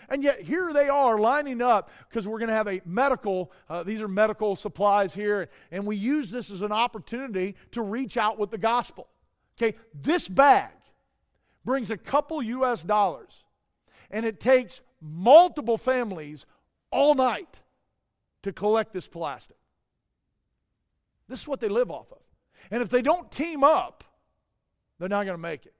And 0.08 0.22
yet 0.22 0.40
here 0.40 0.72
they 0.72 0.88
are 0.88 1.18
lining 1.18 1.62
up 1.62 1.90
because 2.08 2.26
we're 2.26 2.38
going 2.38 2.48
to 2.48 2.54
have 2.54 2.68
a 2.68 2.80
medical, 2.84 3.52
uh, 3.70 3.84
these 3.84 4.00
are 4.00 4.08
medical 4.08 4.56
supplies 4.56 5.14
here, 5.14 5.48
and 5.70 5.86
we 5.86 5.96
use 5.96 6.30
this 6.30 6.50
as 6.50 6.62
an 6.62 6.72
opportunity 6.72 7.54
to 7.72 7.82
reach 7.82 8.16
out 8.16 8.38
with 8.38 8.50
the 8.50 8.58
gospel. 8.58 9.08
Okay, 9.56 9.78
this 9.94 10.28
bag 10.28 10.72
brings 11.64 11.90
a 11.90 11.96
couple 11.96 12.42
US 12.42 12.82
dollars, 12.82 13.44
and 14.10 14.26
it 14.26 14.40
takes 14.40 14.82
multiple 15.00 15.78
families 15.78 16.44
all 16.90 17.14
night 17.14 17.60
to 18.42 18.52
collect 18.52 18.92
this 18.92 19.08
plastic. 19.08 19.56
This 21.28 21.40
is 21.40 21.48
what 21.48 21.60
they 21.60 21.68
live 21.68 21.90
off 21.90 22.12
of. 22.12 22.18
And 22.70 22.82
if 22.82 22.88
they 22.88 23.02
don't 23.02 23.30
team 23.30 23.64
up, 23.64 24.04
they're 24.98 25.08
not 25.08 25.24
going 25.24 25.34
to 25.34 25.42
make 25.42 25.66
it. 25.66 25.74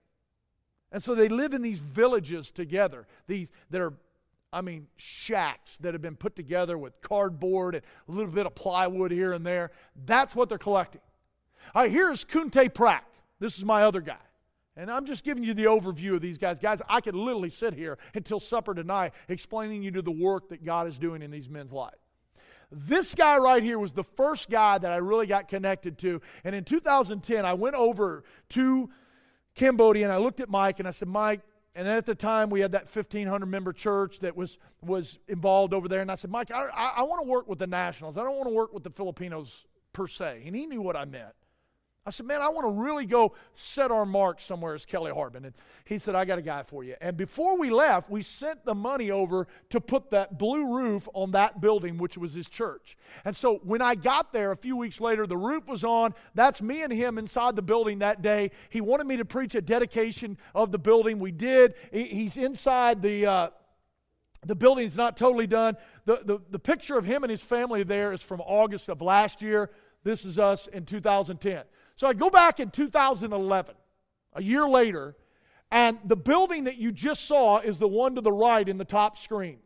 And 0.93 1.03
so 1.03 1.15
they 1.15 1.29
live 1.29 1.55
in 1.55 1.63
these 1.63 1.81
villages 1.81 2.53
together, 2.53 3.07
these 3.27 3.51
that 3.71 3.81
are, 3.81 3.95
I 4.53 4.61
mean, 4.61 4.87
shacks 4.97 5.77
that 5.79 5.93
have 5.93 6.03
been 6.03 6.17
put 6.17 6.37
together 6.37 6.79
with 6.79 7.01
cardboard 7.01 7.75
and 7.75 7.85
a 8.09 8.13
little 8.13 8.33
bit 8.33 8.47
of 8.47 8.55
plywood 8.55 9.11
here 9.11 9.33
and 9.33 9.45
there. 9.45 9.73
That's 10.07 10.37
what 10.37 10.49
they're 10.49 10.59
collecting. 10.59 11.01
All 11.75 11.83
right, 11.83 11.91
here's 11.91 12.25
Kunte 12.25 12.71
Prak. 12.71 13.01
This 13.41 13.59
is 13.59 13.65
my 13.65 13.83
other 13.83 14.01
guy. 14.01 14.19
And 14.77 14.91
I'm 14.91 15.07
just 15.07 15.25
giving 15.25 15.45
you 15.45 15.55
the 15.55 15.65
overview 15.65 16.15
of 16.15 16.21
these 16.21 16.39
guys. 16.39 16.59
Guys, 16.59 16.83
I 16.89 17.01
could 17.01 17.15
literally 17.15 17.51
sit 17.51 17.75
here 17.75 17.99
until 18.15 18.39
supper 18.41 18.75
tonight 18.75 19.13
explaining 19.29 19.83
you 19.83 19.91
to 19.93 20.03
the 20.03 20.11
work 20.11 20.49
that 20.51 20.65
God 20.65 20.89
is 20.89 20.99
doing 20.99 21.23
in 21.23 21.31
these 21.31 21.49
men's 21.49 21.73
lives. 21.73 22.04
This 22.75 23.15
guy 23.15 23.39
right 23.39 23.63
here 23.63 23.79
was 23.79 23.93
the 23.93 24.05
first 24.05 24.51
guy 24.51 24.79
that 24.79 24.91
I 24.91 24.97
really 24.97 25.27
got 25.27 25.49
connected 25.49 25.99
to. 25.99 26.21
And 26.43 26.55
in 26.55 26.65
2010, 26.65 27.45
I 27.45 27.55
went 27.55 27.77
over 27.77 28.25
to 28.51 28.91
Cambodia 29.55 30.05
and 30.05 30.13
I 30.13 30.17
looked 30.17 30.41
at 30.41 30.49
Mike 30.49 30.81
and 30.81 30.89
I 30.89 30.91
said, 30.91 31.09
Mike, 31.09 31.41
and 31.77 31.89
at 31.89 32.07
the 32.07 32.15
time 32.15 32.51
we 32.51 32.61
had 32.61 32.73
that 32.73 32.95
1,500 32.95 33.47
member 33.47 33.73
church 33.73 34.21
that 34.21 34.37
was, 34.37 34.59
was 34.83 35.19
involved 35.29 35.75
over 35.75 35.89
there. 35.89 36.01
And 36.01 36.11
I 36.11 36.15
said, 36.15 36.31
Mike, 36.31 36.51
I, 36.51 36.67
I, 36.67 36.93
I 36.99 37.03
want 37.03 37.25
to 37.25 37.29
work 37.29 37.49
with 37.49 37.59
the 37.59 37.67
nationals. 37.67 38.19
I 38.19 38.23
don't 38.23 38.37
want 38.37 38.49
to 38.49 38.55
work 38.55 38.73
with 38.73 38.85
the 38.85 38.91
Filipinos 38.91 39.67
per 39.93 40.07
se. 40.07 40.43
And 40.47 40.55
he 40.55 40.67
knew 40.67 40.83
what 40.83 40.97
I 40.97 41.05
meant. 41.05 41.35
I 42.07 42.11
said, 42.11 42.27
man, 42.27 42.43
I 42.43 42.49
want 42.49 42.67
to 42.67 42.71
really 42.71 43.07
go 43.07 43.33
set 43.55 43.91
our 43.91 44.05
mark 44.05 44.39
somewhere 44.39 44.75
as 44.75 44.85
Kelly 44.85 45.11
Harbin. 45.11 45.47
And 45.47 45.55
he 45.87 45.97
said, 45.97 46.15
I 46.15 46.27
got 46.27 46.39
a 46.39 46.43
guy 46.43 46.63
for 46.63 46.85
you. 46.85 46.97
And 47.01 47.17
before 47.17 47.59
we 47.59 47.71
left, 47.71 48.11
we 48.11 48.21
sent 48.21 48.67
the 48.67 48.75
money 48.75 49.11
over 49.11 49.47
to 49.71 49.81
put 49.81 50.11
that 50.11 50.37
blue 50.37 50.77
roof 50.77 51.09
on 51.15 51.31
that 51.31 51.63
building, 51.63 51.97
which 51.97 52.19
was 52.19 52.35
his 52.35 52.47
church. 52.47 52.99
And 53.25 53.35
so 53.35 53.61
when 53.65 53.81
I 53.81 53.95
got 53.95 54.35
there 54.35 54.53
a 54.53 54.57
few 54.57 54.77
weeks 54.77 55.01
later, 55.01 55.27
the 55.27 55.39
roof 55.39 55.67
was 55.67 55.83
on. 55.83 56.15
That's 56.35 56.61
me 56.61 56.83
and 56.83 56.93
him 56.93 57.17
inside 57.17 57.57
the 57.57 57.63
building 57.63 58.01
that 58.01 58.21
day. 58.21 58.51
He 58.69 58.83
wanted 58.83 59.07
me 59.07 59.17
to 59.17 59.25
preach 59.25 59.55
a 59.55 59.63
dedication 59.63 60.37
of 60.55 60.73
the 60.73 60.79
building. 60.79 61.19
We 61.21 61.33
did. 61.33 61.75
He's 61.91 62.37
inside 62.37 63.01
the. 63.01 63.27
Uh, 63.27 63.49
the 64.47 64.55
building's 64.55 64.95
not 64.95 65.17
totally 65.17 65.47
done. 65.47 65.79
The, 66.05 66.21
the, 66.23 66.39
the 66.51 66.59
picture 66.59 66.99
of 66.99 67.07
him 67.07 67.25
and 67.25 67.31
his 67.31 67.43
family 67.43 67.83
there 67.83 68.13
is 68.13 68.23
from 68.23 68.43
August 68.43 68.91
of 68.91 69.01
last 69.01 69.41
year. 69.41 69.71
This 70.03 70.27
is 70.27 70.39
us 70.39 70.67
in 70.67 70.85
2010. 70.85 71.65
So 71.97 72.09
I 72.09 72.13
go 72.13 72.31
back 72.31 72.61
in 72.61 72.71
2011, 72.71 73.75
a 74.35 74.43
year 74.43 74.69
later, 74.69 75.17
and 75.71 75.99
the 76.05 76.17
building 76.17 76.65
that 76.65 76.77
you 76.77 76.93
just 76.93 77.27
saw 77.27 77.59
is 77.59 77.79
the 77.79 77.89
one 77.89 78.15
to 78.17 78.21
the 78.21 78.33
right 78.33 78.69
in 78.69 78.79
the 78.79 78.85
top 78.85 79.17
screen. 79.17 79.59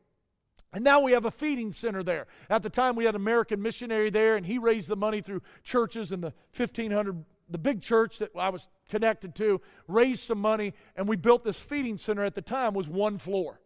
And 0.72 0.84
now 0.84 1.00
we 1.00 1.12
have 1.12 1.24
a 1.24 1.30
feeding 1.30 1.72
center 1.72 2.02
there. 2.02 2.26
At 2.50 2.62
the 2.62 2.68
time, 2.70 2.94
we 2.94 3.06
had 3.06 3.14
an 3.14 3.20
American 3.20 3.62
missionary 3.62 4.10
there, 4.10 4.36
and 4.36 4.44
he 4.44 4.58
raised 4.58 4.88
the 4.88 4.96
money 4.96 5.22
through 5.22 5.42
churches 5.64 6.12
and 6.12 6.22
the 6.22 6.34
1500, 6.54 7.24
the 7.48 7.58
big 7.58 7.80
church 7.80 8.18
that 8.18 8.30
I 8.36 8.50
was 8.50 8.68
connected 8.88 9.34
to, 9.36 9.62
raised 9.86 10.20
some 10.20 10.40
money, 10.40 10.74
and 10.96 11.08
we 11.08 11.16
built 11.16 11.44
this 11.44 11.58
feeding 11.58 11.96
center 11.96 12.24
at 12.24 12.34
the 12.34 12.42
time 12.42 12.74
was 12.74 12.88
one 12.88 13.16
floor 13.16 13.60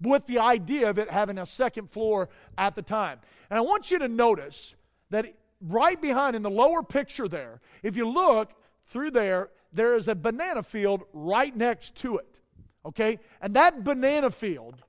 with 0.00 0.26
the 0.26 0.38
idea 0.38 0.88
of 0.88 0.98
it 0.98 1.10
having 1.10 1.38
a 1.38 1.46
second 1.46 1.90
floor 1.90 2.28
at 2.56 2.74
the 2.74 2.82
time. 2.82 3.18
And 3.50 3.58
I 3.58 3.60
want 3.60 3.90
you 3.90 3.98
to 3.98 4.08
notice 4.08 4.74
that 5.10 5.34
right 5.60 6.00
behind 6.00 6.36
in 6.36 6.42
the 6.42 6.50
lower 6.50 6.82
picture 6.82 7.28
there, 7.28 7.60
if 7.82 7.96
you 7.96 8.08
look 8.08 8.52
through 8.86 9.10
there, 9.12 9.50
there 9.72 9.94
is 9.94 10.08
a 10.08 10.14
banana 10.14 10.62
field 10.62 11.02
right 11.12 11.54
next 11.54 11.94
to 11.96 12.18
it. 12.18 12.38
Okay? 12.84 13.18
And 13.40 13.54
that 13.54 13.84
banana 13.84 14.30
field 14.30 14.82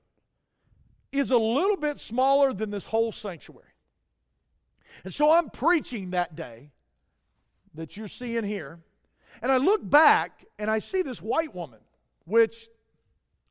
is 1.12 1.30
a 1.30 1.36
little 1.36 1.76
bit 1.76 1.98
smaller 1.98 2.52
than 2.52 2.70
this 2.70 2.86
whole 2.86 3.12
sanctuary. 3.12 3.66
And 5.04 5.12
so 5.12 5.30
I'm 5.30 5.50
preaching 5.50 6.10
that 6.10 6.34
day 6.34 6.70
that 7.74 7.96
you're 7.96 8.08
seeing 8.08 8.44
here. 8.44 8.80
And 9.40 9.50
I 9.50 9.56
look 9.56 9.88
back 9.88 10.44
and 10.58 10.70
I 10.70 10.78
see 10.78 11.02
this 11.02 11.20
white 11.20 11.54
woman, 11.54 11.80
which 12.24 12.68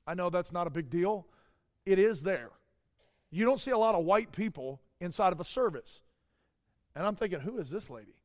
I 0.07 0.13
know 0.13 0.30
that's 0.30 0.51
not 0.51 0.67
a 0.67 0.69
big 0.69 0.89
deal. 0.89 1.28
It 1.86 1.99
is 1.99 2.22
there. 2.22 2.49
You 3.32 3.45
don't 3.45 3.59
see 3.59 3.72
a 3.72 3.78
lot 3.78 3.95
of 3.95 4.05
white 4.05 4.32
people 4.32 4.82
inside 4.99 5.34
of 5.34 5.39
a 5.39 5.43
service. 5.43 6.01
And 6.95 7.05
I'm 7.05 7.15
thinking, 7.15 7.39
who 7.39 7.57
is 7.57 7.69
this 7.69 7.89
lady? 7.89 8.15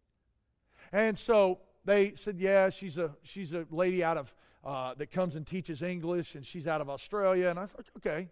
And 0.93 1.19
so 1.19 1.61
they 1.85 2.15
said, 2.15 2.39
yeah, 2.39 2.71
she's 2.71 2.99
a, 2.99 3.11
she's 3.23 3.53
a 3.53 3.67
lady 3.71 4.03
out 4.03 4.17
of, 4.17 4.35
uh, 4.65 4.95
that 4.95 5.13
comes 5.13 5.37
and 5.37 5.47
teaches 5.47 5.83
English, 5.83 6.35
and 6.35 6.45
she's 6.45 6.67
out 6.67 6.81
of 6.81 6.91
Australia. 6.91 7.49
And 7.49 7.59
I 7.59 7.67
thought, 7.67 7.87
okay. 7.99 8.29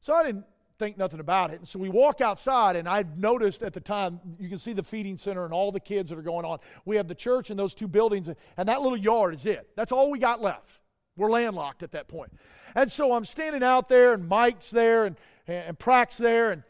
So 0.00 0.14
I 0.14 0.24
didn't 0.24 0.44
think 0.78 0.96
nothing 0.96 1.18
about 1.20 1.52
it. 1.52 1.58
And 1.58 1.66
so 1.66 1.78
we 1.78 1.88
walk 1.88 2.20
outside, 2.20 2.76
and 2.76 2.88
I 2.88 3.04
noticed 3.16 3.62
at 3.62 3.72
the 3.72 3.80
time, 3.80 4.20
you 4.38 4.48
can 4.48 4.58
see 4.58 4.72
the 4.72 4.82
feeding 4.82 5.16
center 5.16 5.44
and 5.44 5.52
all 5.52 5.72
the 5.72 5.80
kids 5.80 6.10
that 6.10 6.18
are 6.18 6.22
going 6.22 6.44
on. 6.44 6.58
We 6.84 6.96
have 6.96 7.08
the 7.08 7.14
church 7.14 7.50
and 7.50 7.58
those 7.58 7.74
two 7.74 7.88
buildings, 7.88 8.28
and 8.56 8.68
that 8.68 8.82
little 8.82 8.96
yard 8.96 9.34
is 9.34 9.46
it. 9.46 9.70
That's 9.74 9.90
all 9.90 10.10
we 10.10 10.18
got 10.18 10.40
left. 10.40 10.80
We're 11.16 11.30
landlocked 11.30 11.82
at 11.82 11.92
that 11.92 12.08
point. 12.08 12.30
And 12.74 12.92
so 12.92 13.14
I'm 13.14 13.24
standing 13.24 13.62
out 13.62 13.88
there, 13.88 14.12
and 14.12 14.28
Mike's 14.28 14.70
there, 14.70 15.06
and, 15.06 15.16
and 15.48 15.78
Prack's 15.78 16.18
there, 16.18 16.52
and 16.52 16.62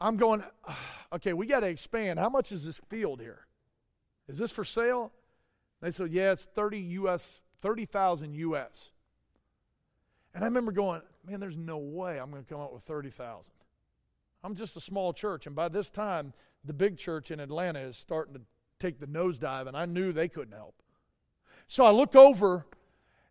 I'm 0.00 0.16
going, 0.16 0.44
okay, 1.12 1.32
we 1.32 1.46
got 1.46 1.60
to 1.60 1.68
expand. 1.68 2.18
How 2.18 2.28
much 2.28 2.52
is 2.52 2.64
this 2.64 2.80
field 2.88 3.20
here? 3.20 3.46
Is 4.28 4.38
this 4.38 4.50
for 4.50 4.64
sale? 4.64 5.12
They 5.80 5.90
said, 5.90 6.10
yeah, 6.10 6.32
it's 6.32 6.44
30 6.44 6.78
US, 6.78 7.40
30,000 7.60 8.34
US. 8.34 8.90
And 10.34 10.44
I 10.44 10.48
remember 10.48 10.72
going, 10.72 11.02
man, 11.26 11.40
there's 11.40 11.56
no 11.56 11.78
way 11.78 12.18
I'm 12.18 12.30
going 12.30 12.42
to 12.42 12.48
come 12.48 12.60
up 12.60 12.72
with 12.72 12.82
30,000. 12.82 13.52
I'm 14.44 14.54
just 14.54 14.76
a 14.76 14.80
small 14.80 15.12
church. 15.12 15.46
And 15.46 15.56
by 15.56 15.68
this 15.68 15.90
time, 15.90 16.32
the 16.64 16.72
big 16.72 16.98
church 16.98 17.30
in 17.30 17.40
Atlanta 17.40 17.80
is 17.80 17.96
starting 17.96 18.34
to 18.34 18.40
take 18.78 19.00
the 19.00 19.06
nosedive, 19.06 19.66
and 19.66 19.76
I 19.76 19.86
knew 19.86 20.12
they 20.12 20.28
couldn't 20.28 20.54
help. 20.54 20.82
So 21.68 21.84
I 21.84 21.90
look 21.90 22.14
over, 22.14 22.66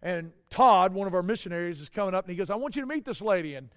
and 0.01 0.31
Todd, 0.49 0.93
one 0.93 1.07
of 1.07 1.13
our 1.13 1.23
missionaries, 1.23 1.81
is 1.81 1.89
coming 1.89 2.15
up, 2.15 2.25
and 2.25 2.31
he 2.31 2.37
goes, 2.37 2.49
I 2.49 2.55
want 2.55 2.75
you 2.75 2.81
to 2.81 2.87
meet 2.87 3.05
this 3.05 3.21
lady. 3.21 3.55
And 3.55 3.69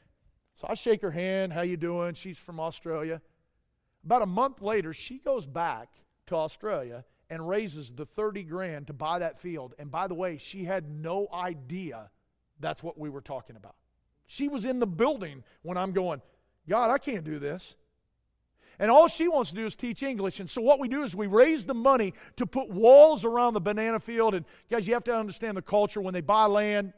so 0.56 0.66
I 0.68 0.74
shake 0.74 1.02
her 1.02 1.10
hand. 1.10 1.52
How 1.52 1.60
you 1.62 1.76
doing? 1.76 2.14
She's 2.14 2.38
from 2.38 2.58
Australia. 2.58 3.20
About 4.08 4.22
a 4.22 4.26
month 4.26 4.62
later, 4.62 4.94
she 4.94 5.18
goes 5.18 5.44
back 5.44 5.90
to 6.28 6.34
Australia 6.34 7.04
and 7.28 7.46
raises 7.46 7.92
the 7.92 8.06
30 8.06 8.42
grand 8.44 8.86
to 8.86 8.94
buy 8.94 9.18
that 9.18 9.38
field. 9.38 9.74
And 9.78 9.90
by 9.90 10.06
the 10.06 10.14
way, 10.14 10.38
she 10.38 10.64
had 10.64 10.88
no 10.88 11.28
idea 11.30 12.08
that's 12.58 12.82
what 12.82 12.96
we 12.98 13.10
were 13.10 13.20
talking 13.20 13.54
about. 13.54 13.74
She 14.26 14.48
was 14.48 14.64
in 14.64 14.78
the 14.78 14.86
building 14.86 15.44
when 15.60 15.76
I'm 15.76 15.92
going, 15.92 16.22
God, 16.66 16.90
I 16.90 16.96
can't 16.96 17.22
do 17.22 17.38
this. 17.38 17.74
And 18.78 18.90
all 18.90 19.08
she 19.08 19.28
wants 19.28 19.50
to 19.50 19.56
do 19.56 19.66
is 19.66 19.76
teach 19.76 20.02
English. 20.02 20.40
And 20.40 20.48
so 20.48 20.62
what 20.62 20.80
we 20.80 20.88
do 20.88 21.02
is 21.02 21.14
we 21.14 21.26
raise 21.26 21.66
the 21.66 21.74
money 21.74 22.14
to 22.36 22.46
put 22.46 22.70
walls 22.70 23.26
around 23.26 23.52
the 23.52 23.60
banana 23.60 24.00
field. 24.00 24.34
And 24.34 24.46
guys, 24.70 24.88
you 24.88 24.94
have 24.94 25.04
to 25.04 25.14
understand 25.14 25.54
the 25.54 25.60
culture. 25.60 26.00
When 26.00 26.14
they 26.14 26.22
buy 26.22 26.46
land, 26.46 26.94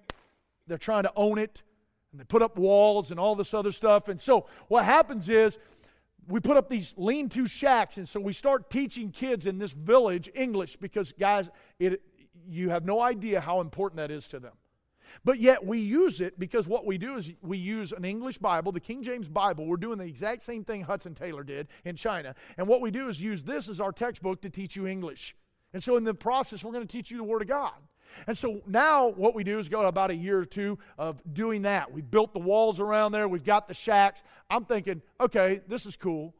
they're 0.68 0.78
trying 0.78 1.02
to 1.02 1.12
own 1.16 1.38
it. 1.38 1.64
And 2.12 2.20
they 2.20 2.24
put 2.24 2.40
up 2.40 2.56
walls 2.56 3.10
and 3.10 3.18
all 3.18 3.34
this 3.34 3.52
other 3.52 3.72
stuff. 3.72 4.08
And 4.08 4.20
so 4.20 4.46
what 4.68 4.84
happens 4.84 5.28
is 5.28 5.58
we 6.28 6.40
put 6.40 6.56
up 6.56 6.68
these 6.68 6.94
lean 6.96 7.28
to 7.30 7.46
shacks. 7.46 7.96
And 7.96 8.08
so 8.08 8.20
we 8.20 8.32
start 8.32 8.70
teaching 8.70 9.10
kids 9.10 9.46
in 9.46 9.58
this 9.58 9.72
village 9.72 10.30
English 10.34 10.76
because, 10.76 11.12
guys, 11.12 11.48
it, 11.78 12.02
you 12.48 12.70
have 12.70 12.84
no 12.84 13.00
idea 13.00 13.40
how 13.40 13.60
important 13.60 13.98
that 13.98 14.10
is 14.10 14.28
to 14.28 14.40
them. 14.40 14.52
But 15.24 15.40
yet 15.40 15.66
we 15.66 15.78
use 15.78 16.20
it 16.20 16.38
because 16.38 16.68
what 16.68 16.86
we 16.86 16.96
do 16.96 17.16
is 17.16 17.32
we 17.42 17.58
use 17.58 17.92
an 17.92 18.04
English 18.04 18.38
Bible, 18.38 18.72
the 18.72 18.80
King 18.80 19.02
James 19.02 19.28
Bible. 19.28 19.66
We're 19.66 19.76
doing 19.76 19.98
the 19.98 20.04
exact 20.04 20.44
same 20.44 20.64
thing 20.64 20.82
Hudson 20.82 21.14
Taylor 21.14 21.42
did 21.42 21.68
in 21.84 21.96
China. 21.96 22.34
And 22.56 22.68
what 22.68 22.80
we 22.80 22.90
do 22.90 23.08
is 23.08 23.20
use 23.20 23.42
this 23.42 23.68
as 23.68 23.80
our 23.80 23.92
textbook 23.92 24.40
to 24.42 24.50
teach 24.50 24.76
you 24.76 24.86
English. 24.86 25.34
And 25.72 25.82
so 25.82 25.96
in 25.96 26.04
the 26.04 26.14
process, 26.14 26.64
we're 26.64 26.72
going 26.72 26.86
to 26.86 26.92
teach 26.92 27.10
you 27.10 27.16
the 27.16 27.24
Word 27.24 27.42
of 27.42 27.48
God. 27.48 27.74
And 28.26 28.36
so 28.36 28.60
now 28.66 29.08
what 29.08 29.34
we 29.34 29.44
do 29.44 29.58
is 29.58 29.68
go 29.68 29.82
about 29.82 30.10
a 30.10 30.14
year 30.14 30.38
or 30.38 30.44
two 30.44 30.78
of 30.98 31.22
doing 31.32 31.62
that. 31.62 31.92
We 31.92 32.02
built 32.02 32.32
the 32.32 32.40
walls 32.40 32.80
around 32.80 33.12
there, 33.12 33.28
we've 33.28 33.44
got 33.44 33.68
the 33.68 33.74
shacks. 33.74 34.22
I'm 34.48 34.64
thinking, 34.64 35.02
okay, 35.20 35.60
this 35.68 35.86
is 35.86 35.96
cool. 35.96 36.34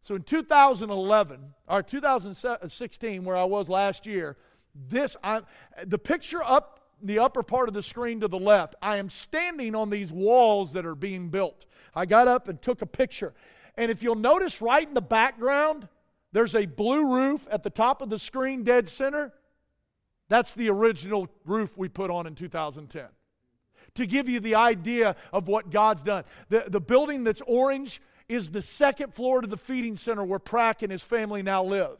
So 0.00 0.16
in 0.16 0.22
2011 0.22 1.40
or 1.68 1.82
2016, 1.82 3.24
where 3.24 3.36
I 3.36 3.44
was 3.44 3.68
last 3.68 4.04
year, 4.04 4.36
this 4.74 5.16
I, 5.22 5.42
the 5.84 5.98
picture 5.98 6.42
up 6.42 6.80
the 7.02 7.18
upper 7.18 7.42
part 7.42 7.68
of 7.68 7.74
the 7.74 7.82
screen 7.82 8.20
to 8.20 8.28
the 8.28 8.38
left, 8.38 8.74
I 8.80 8.96
am 8.98 9.08
standing 9.08 9.74
on 9.74 9.90
these 9.90 10.12
walls 10.12 10.72
that 10.74 10.86
are 10.86 10.94
being 10.94 11.28
built. 11.28 11.66
I 11.94 12.06
got 12.06 12.28
up 12.28 12.48
and 12.48 12.60
took 12.62 12.80
a 12.80 12.86
picture. 12.86 13.34
And 13.76 13.90
if 13.90 14.02
you'll 14.02 14.14
notice 14.14 14.62
right 14.62 14.86
in 14.86 14.94
the 14.94 15.00
background, 15.00 15.88
there's 16.32 16.54
a 16.54 16.66
blue 16.66 17.14
roof 17.14 17.46
at 17.50 17.62
the 17.62 17.70
top 17.70 18.02
of 18.02 18.08
the 18.08 18.18
screen, 18.18 18.62
dead 18.62 18.88
center. 18.88 19.32
That's 20.32 20.54
the 20.54 20.70
original 20.70 21.28
roof 21.44 21.76
we 21.76 21.90
put 21.90 22.10
on 22.10 22.26
in 22.26 22.34
2010. 22.34 23.04
To 23.96 24.06
give 24.06 24.30
you 24.30 24.40
the 24.40 24.54
idea 24.54 25.14
of 25.30 25.46
what 25.46 25.68
God's 25.68 26.02
done. 26.02 26.24
The, 26.48 26.64
the 26.68 26.80
building 26.80 27.22
that's 27.22 27.42
orange 27.46 28.00
is 28.30 28.50
the 28.50 28.62
second 28.62 29.12
floor 29.12 29.42
to 29.42 29.46
the 29.46 29.58
feeding 29.58 29.94
center 29.94 30.24
where 30.24 30.38
Prack 30.38 30.80
and 30.80 30.90
his 30.90 31.02
family 31.02 31.42
now 31.42 31.62
live. 31.62 31.98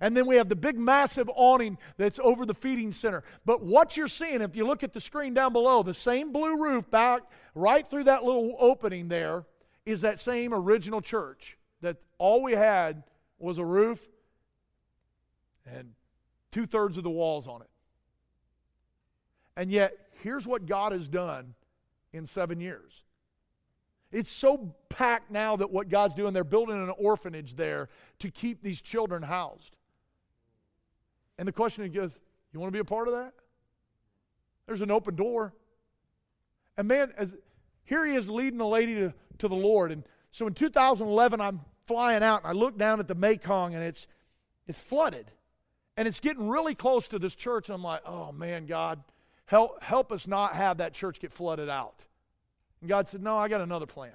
And 0.00 0.16
then 0.16 0.26
we 0.26 0.36
have 0.36 0.48
the 0.48 0.56
big, 0.56 0.78
massive 0.78 1.30
awning 1.34 1.76
that's 1.98 2.18
over 2.24 2.46
the 2.46 2.54
feeding 2.54 2.94
center. 2.94 3.22
But 3.44 3.62
what 3.62 3.94
you're 3.94 4.06
seeing, 4.06 4.40
if 4.40 4.56
you 4.56 4.66
look 4.66 4.82
at 4.82 4.94
the 4.94 5.00
screen 5.00 5.34
down 5.34 5.52
below, 5.52 5.82
the 5.82 5.92
same 5.92 6.32
blue 6.32 6.56
roof 6.56 6.90
back 6.90 7.24
right 7.54 7.86
through 7.86 8.04
that 8.04 8.24
little 8.24 8.56
opening 8.58 9.08
there 9.08 9.44
is 9.84 10.00
that 10.00 10.18
same 10.18 10.54
original 10.54 11.02
church 11.02 11.58
that 11.82 11.98
all 12.16 12.42
we 12.42 12.52
had 12.52 13.02
was 13.38 13.58
a 13.58 13.64
roof 13.66 14.08
and 15.66 15.92
two 16.50 16.66
thirds 16.66 16.96
of 16.96 17.04
the 17.04 17.10
walls 17.10 17.46
on 17.46 17.62
it. 17.62 17.68
And 19.56 19.70
yet, 19.70 19.92
here's 20.22 20.46
what 20.46 20.66
God 20.66 20.92
has 20.92 21.08
done 21.08 21.54
in 22.12 22.26
seven 22.26 22.60
years. 22.60 23.02
It's 24.12 24.30
so 24.30 24.74
packed 24.88 25.30
now 25.30 25.56
that 25.56 25.70
what 25.70 25.88
God's 25.88 26.14
doing, 26.14 26.32
they're 26.32 26.44
building 26.44 26.76
an 26.76 26.92
orphanage 26.98 27.54
there 27.54 27.88
to 28.20 28.30
keep 28.30 28.62
these 28.62 28.80
children 28.80 29.22
housed. 29.22 29.76
And 31.38 31.46
the 31.46 31.52
question 31.52 31.84
is, 31.84 32.20
you 32.52 32.60
want 32.60 32.68
to 32.68 32.76
be 32.76 32.80
a 32.80 32.84
part 32.84 33.08
of 33.08 33.14
that? 33.14 33.34
There's 34.66 34.80
an 34.80 34.90
open 34.90 35.16
door. 35.16 35.54
And 36.76 36.88
man, 36.88 37.12
as 37.16 37.34
here 37.84 38.04
he 38.04 38.14
is 38.14 38.28
leading 38.28 38.60
a 38.60 38.68
lady 38.68 38.94
to, 38.94 39.14
to 39.38 39.48
the 39.48 39.54
Lord. 39.54 39.92
And 39.92 40.04
so 40.32 40.46
in 40.46 40.54
2011, 40.54 41.40
I'm 41.40 41.60
flying 41.86 42.22
out 42.22 42.42
and 42.42 42.48
I 42.48 42.52
look 42.52 42.76
down 42.76 43.00
at 43.00 43.08
the 43.08 43.14
Mekong 43.14 43.74
and 43.74 43.82
it's 43.82 44.06
it's 44.66 44.80
flooded. 44.80 45.30
And 45.96 46.06
it's 46.06 46.20
getting 46.20 46.48
really 46.48 46.74
close 46.74 47.08
to 47.08 47.18
this 47.18 47.34
church. 47.34 47.68
And 47.68 47.74
I'm 47.74 47.82
like, 47.82 48.02
oh 48.06 48.32
man, 48.32 48.66
God, 48.66 49.02
help 49.46 49.82
help 49.82 50.12
us 50.12 50.26
not 50.26 50.54
have 50.54 50.78
that 50.78 50.92
church 50.92 51.20
get 51.20 51.32
flooded 51.32 51.68
out. 51.68 52.04
And 52.80 52.88
God 52.88 53.08
said, 53.08 53.22
No, 53.22 53.36
I 53.36 53.48
got 53.48 53.60
another 53.60 53.86
plan. 53.86 54.12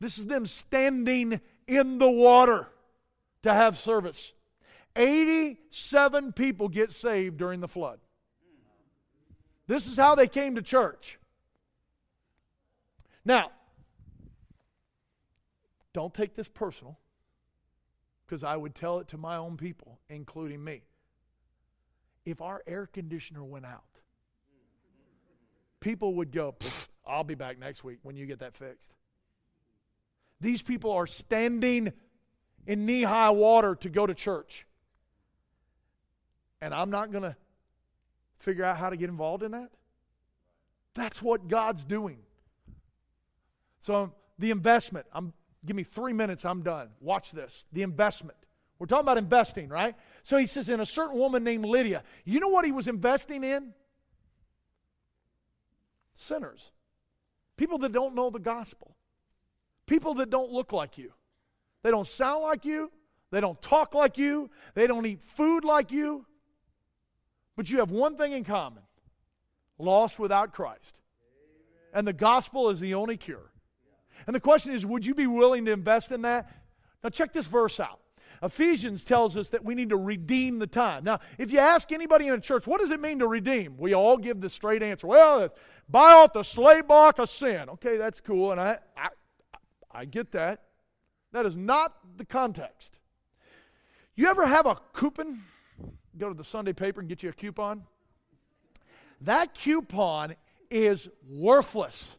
This 0.00 0.18
is 0.18 0.26
them 0.26 0.46
standing 0.46 1.40
in 1.68 1.98
the 1.98 2.10
water 2.10 2.66
to 3.42 3.54
have 3.54 3.78
service. 3.78 4.32
87 4.96 6.32
people 6.32 6.68
get 6.68 6.92
saved 6.92 7.38
during 7.38 7.60
the 7.60 7.68
flood. 7.68 8.00
This 9.68 9.86
is 9.86 9.96
how 9.96 10.16
they 10.16 10.26
came 10.26 10.56
to 10.56 10.62
church. 10.62 11.18
Now, 13.24 13.52
don't 15.92 16.12
take 16.12 16.34
this 16.34 16.48
personal 16.48 16.98
because 18.32 18.44
I 18.44 18.56
would 18.56 18.74
tell 18.74 18.98
it 19.00 19.08
to 19.08 19.18
my 19.18 19.36
own 19.36 19.58
people, 19.58 19.98
including 20.08 20.64
me. 20.64 20.80
If 22.24 22.40
our 22.40 22.62
air 22.66 22.86
conditioner 22.86 23.44
went 23.44 23.66
out, 23.66 23.84
people 25.80 26.14
would 26.14 26.32
go, 26.32 26.54
I'll 27.06 27.24
be 27.24 27.34
back 27.34 27.58
next 27.58 27.84
week 27.84 27.98
when 28.02 28.16
you 28.16 28.24
get 28.24 28.38
that 28.38 28.56
fixed. 28.56 28.94
These 30.40 30.62
people 30.62 30.92
are 30.92 31.06
standing 31.06 31.92
in 32.66 32.86
knee 32.86 33.02
high 33.02 33.28
water 33.28 33.74
to 33.74 33.90
go 33.90 34.06
to 34.06 34.14
church. 34.14 34.66
And 36.62 36.72
I'm 36.72 36.88
not 36.88 37.12
going 37.12 37.24
to 37.24 37.36
figure 38.38 38.64
out 38.64 38.78
how 38.78 38.88
to 38.88 38.96
get 38.96 39.10
involved 39.10 39.42
in 39.42 39.50
that. 39.50 39.72
That's 40.94 41.20
what 41.20 41.48
God's 41.48 41.84
doing. 41.84 42.20
So, 43.80 44.14
the 44.38 44.50
investment, 44.50 45.04
I'm 45.12 45.34
give 45.64 45.76
me 45.76 45.84
3 45.84 46.12
minutes, 46.12 46.44
I'm 46.44 46.62
done. 46.62 46.88
Watch 47.00 47.32
this. 47.32 47.66
The 47.72 47.82
investment. 47.82 48.36
We're 48.78 48.86
talking 48.86 49.04
about 49.04 49.18
investing, 49.18 49.68
right? 49.68 49.94
So 50.22 50.36
he 50.38 50.46
says 50.46 50.68
in 50.68 50.80
a 50.80 50.86
certain 50.86 51.16
woman 51.16 51.44
named 51.44 51.64
Lydia. 51.64 52.02
You 52.24 52.40
know 52.40 52.48
what 52.48 52.64
he 52.64 52.72
was 52.72 52.88
investing 52.88 53.44
in? 53.44 53.72
Sinners. 56.14 56.72
People 57.56 57.78
that 57.78 57.92
don't 57.92 58.14
know 58.14 58.30
the 58.30 58.40
gospel. 58.40 58.96
People 59.86 60.14
that 60.14 60.30
don't 60.30 60.50
look 60.50 60.72
like 60.72 60.98
you. 60.98 61.12
They 61.82 61.90
don't 61.90 62.06
sound 62.06 62.42
like 62.42 62.64
you. 62.64 62.90
They 63.30 63.40
don't 63.40 63.60
talk 63.60 63.94
like 63.94 64.18
you. 64.18 64.50
They 64.74 64.86
don't 64.86 65.06
eat 65.06 65.22
food 65.22 65.64
like 65.64 65.92
you. 65.92 66.26
But 67.56 67.70
you 67.70 67.78
have 67.78 67.90
one 67.90 68.16
thing 68.16 68.32
in 68.32 68.44
common 68.44 68.82
lost 69.78 70.18
without 70.18 70.52
Christ. 70.52 70.94
And 71.94 72.06
the 72.06 72.12
gospel 72.12 72.70
is 72.70 72.80
the 72.80 72.94
only 72.94 73.16
cure. 73.16 73.51
And 74.26 74.34
the 74.34 74.40
question 74.40 74.72
is 74.72 74.84
would 74.86 75.06
you 75.06 75.14
be 75.14 75.26
willing 75.26 75.64
to 75.66 75.72
invest 75.72 76.12
in 76.12 76.22
that? 76.22 76.50
Now, 77.02 77.10
check 77.10 77.32
this 77.32 77.46
verse 77.46 77.80
out. 77.80 77.98
Ephesians 78.42 79.04
tells 79.04 79.36
us 79.36 79.50
that 79.50 79.64
we 79.64 79.74
need 79.74 79.90
to 79.90 79.96
redeem 79.96 80.58
the 80.58 80.66
time. 80.66 81.04
Now, 81.04 81.20
if 81.38 81.52
you 81.52 81.60
ask 81.60 81.92
anybody 81.92 82.26
in 82.26 82.34
a 82.34 82.40
church, 82.40 82.66
what 82.66 82.80
does 82.80 82.90
it 82.90 83.00
mean 83.00 83.20
to 83.20 83.26
redeem? 83.28 83.76
We 83.78 83.94
all 83.94 84.16
give 84.16 84.40
the 84.40 84.50
straight 84.50 84.82
answer. 84.82 85.06
Well, 85.06 85.40
it's 85.40 85.54
buy 85.88 86.12
off 86.12 86.32
the 86.32 86.42
slave 86.42 86.88
block 86.88 87.20
of 87.20 87.30
sin. 87.30 87.68
Okay, 87.68 87.96
that's 87.96 88.20
cool, 88.20 88.50
and 88.50 88.60
I, 88.60 88.78
I, 88.96 89.08
I 89.92 90.04
get 90.06 90.32
that. 90.32 90.62
That 91.30 91.46
is 91.46 91.54
not 91.54 91.94
the 92.16 92.24
context. 92.24 92.98
You 94.16 94.26
ever 94.26 94.44
have 94.44 94.66
a 94.66 94.76
coupon? 94.92 95.42
Go 96.18 96.28
to 96.28 96.34
the 96.34 96.44
Sunday 96.44 96.72
paper 96.72 97.00
and 97.00 97.08
get 97.08 97.22
you 97.22 97.30
a 97.30 97.32
coupon? 97.32 97.84
That 99.20 99.54
coupon 99.54 100.34
is 100.68 101.08
worthless 101.30 102.16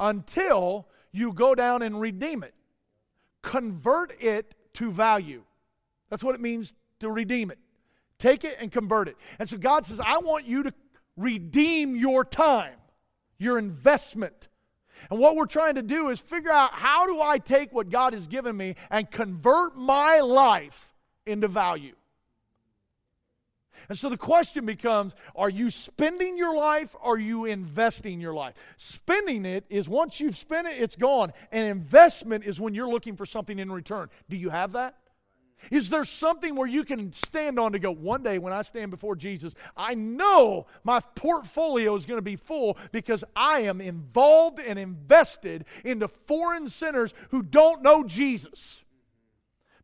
until 0.00 0.88
you 1.12 1.32
go 1.32 1.54
down 1.54 1.82
and 1.82 2.00
redeem 2.00 2.42
it. 2.42 2.54
Convert 3.42 4.20
it 4.20 4.54
to 4.74 4.90
value. 4.90 5.42
That's 6.10 6.24
what 6.24 6.34
it 6.34 6.40
means 6.40 6.72
to 7.00 7.10
redeem 7.10 7.50
it. 7.50 7.58
Take 8.18 8.44
it 8.44 8.56
and 8.60 8.70
convert 8.70 9.08
it. 9.08 9.16
And 9.38 9.48
so 9.48 9.56
God 9.56 9.84
says, 9.86 10.00
I 10.00 10.18
want 10.18 10.46
you 10.46 10.64
to 10.64 10.74
redeem 11.16 11.96
your 11.96 12.24
time, 12.24 12.76
your 13.38 13.58
investment. 13.58 14.48
And 15.10 15.18
what 15.18 15.36
we're 15.36 15.46
trying 15.46 15.74
to 15.74 15.82
do 15.82 16.08
is 16.10 16.20
figure 16.20 16.50
out 16.50 16.72
how 16.72 17.06
do 17.06 17.20
I 17.20 17.38
take 17.38 17.72
what 17.72 17.90
God 17.90 18.14
has 18.14 18.26
given 18.26 18.56
me 18.56 18.76
and 18.90 19.10
convert 19.10 19.76
my 19.76 20.20
life 20.20 20.94
into 21.26 21.48
value. 21.48 21.94
And 23.88 23.98
so 23.98 24.08
the 24.08 24.16
question 24.16 24.66
becomes 24.66 25.14
are 25.34 25.50
you 25.50 25.70
spending 25.70 26.36
your 26.38 26.56
life 26.56 26.94
or 27.02 27.14
are 27.14 27.18
you 27.18 27.44
investing 27.44 28.20
your 28.20 28.34
life? 28.34 28.54
Spending 28.76 29.44
it 29.44 29.64
is 29.68 29.88
once 29.88 30.20
you've 30.20 30.36
spent 30.36 30.66
it, 30.68 30.80
it's 30.80 30.96
gone. 30.96 31.32
And 31.52 31.66
investment 31.68 32.44
is 32.44 32.60
when 32.60 32.74
you're 32.74 32.88
looking 32.88 33.16
for 33.16 33.26
something 33.26 33.58
in 33.58 33.70
return. 33.70 34.08
Do 34.28 34.36
you 34.36 34.50
have 34.50 34.72
that? 34.72 34.96
Is 35.70 35.90
there 35.90 36.04
something 36.04 36.54
where 36.56 36.68
you 36.68 36.84
can 36.84 37.12
stand 37.12 37.58
on 37.58 37.72
to 37.72 37.78
go, 37.78 37.90
one 37.90 38.22
day 38.22 38.38
when 38.38 38.52
I 38.52 38.62
stand 38.62 38.90
before 38.90 39.16
Jesus, 39.16 39.54
I 39.76 39.94
know 39.94 40.66
my 40.82 41.00
portfolio 41.14 41.94
is 41.94 42.06
going 42.06 42.18
to 42.18 42.22
be 42.22 42.36
full 42.36 42.76
because 42.92 43.24
I 43.34 43.60
am 43.60 43.80
involved 43.80 44.58
and 44.58 44.78
invested 44.78 45.64
into 45.84 46.08
foreign 46.08 46.68
sinners 46.68 47.14
who 47.30 47.42
don't 47.42 47.82
know 47.82 48.04
Jesus? 48.04 48.82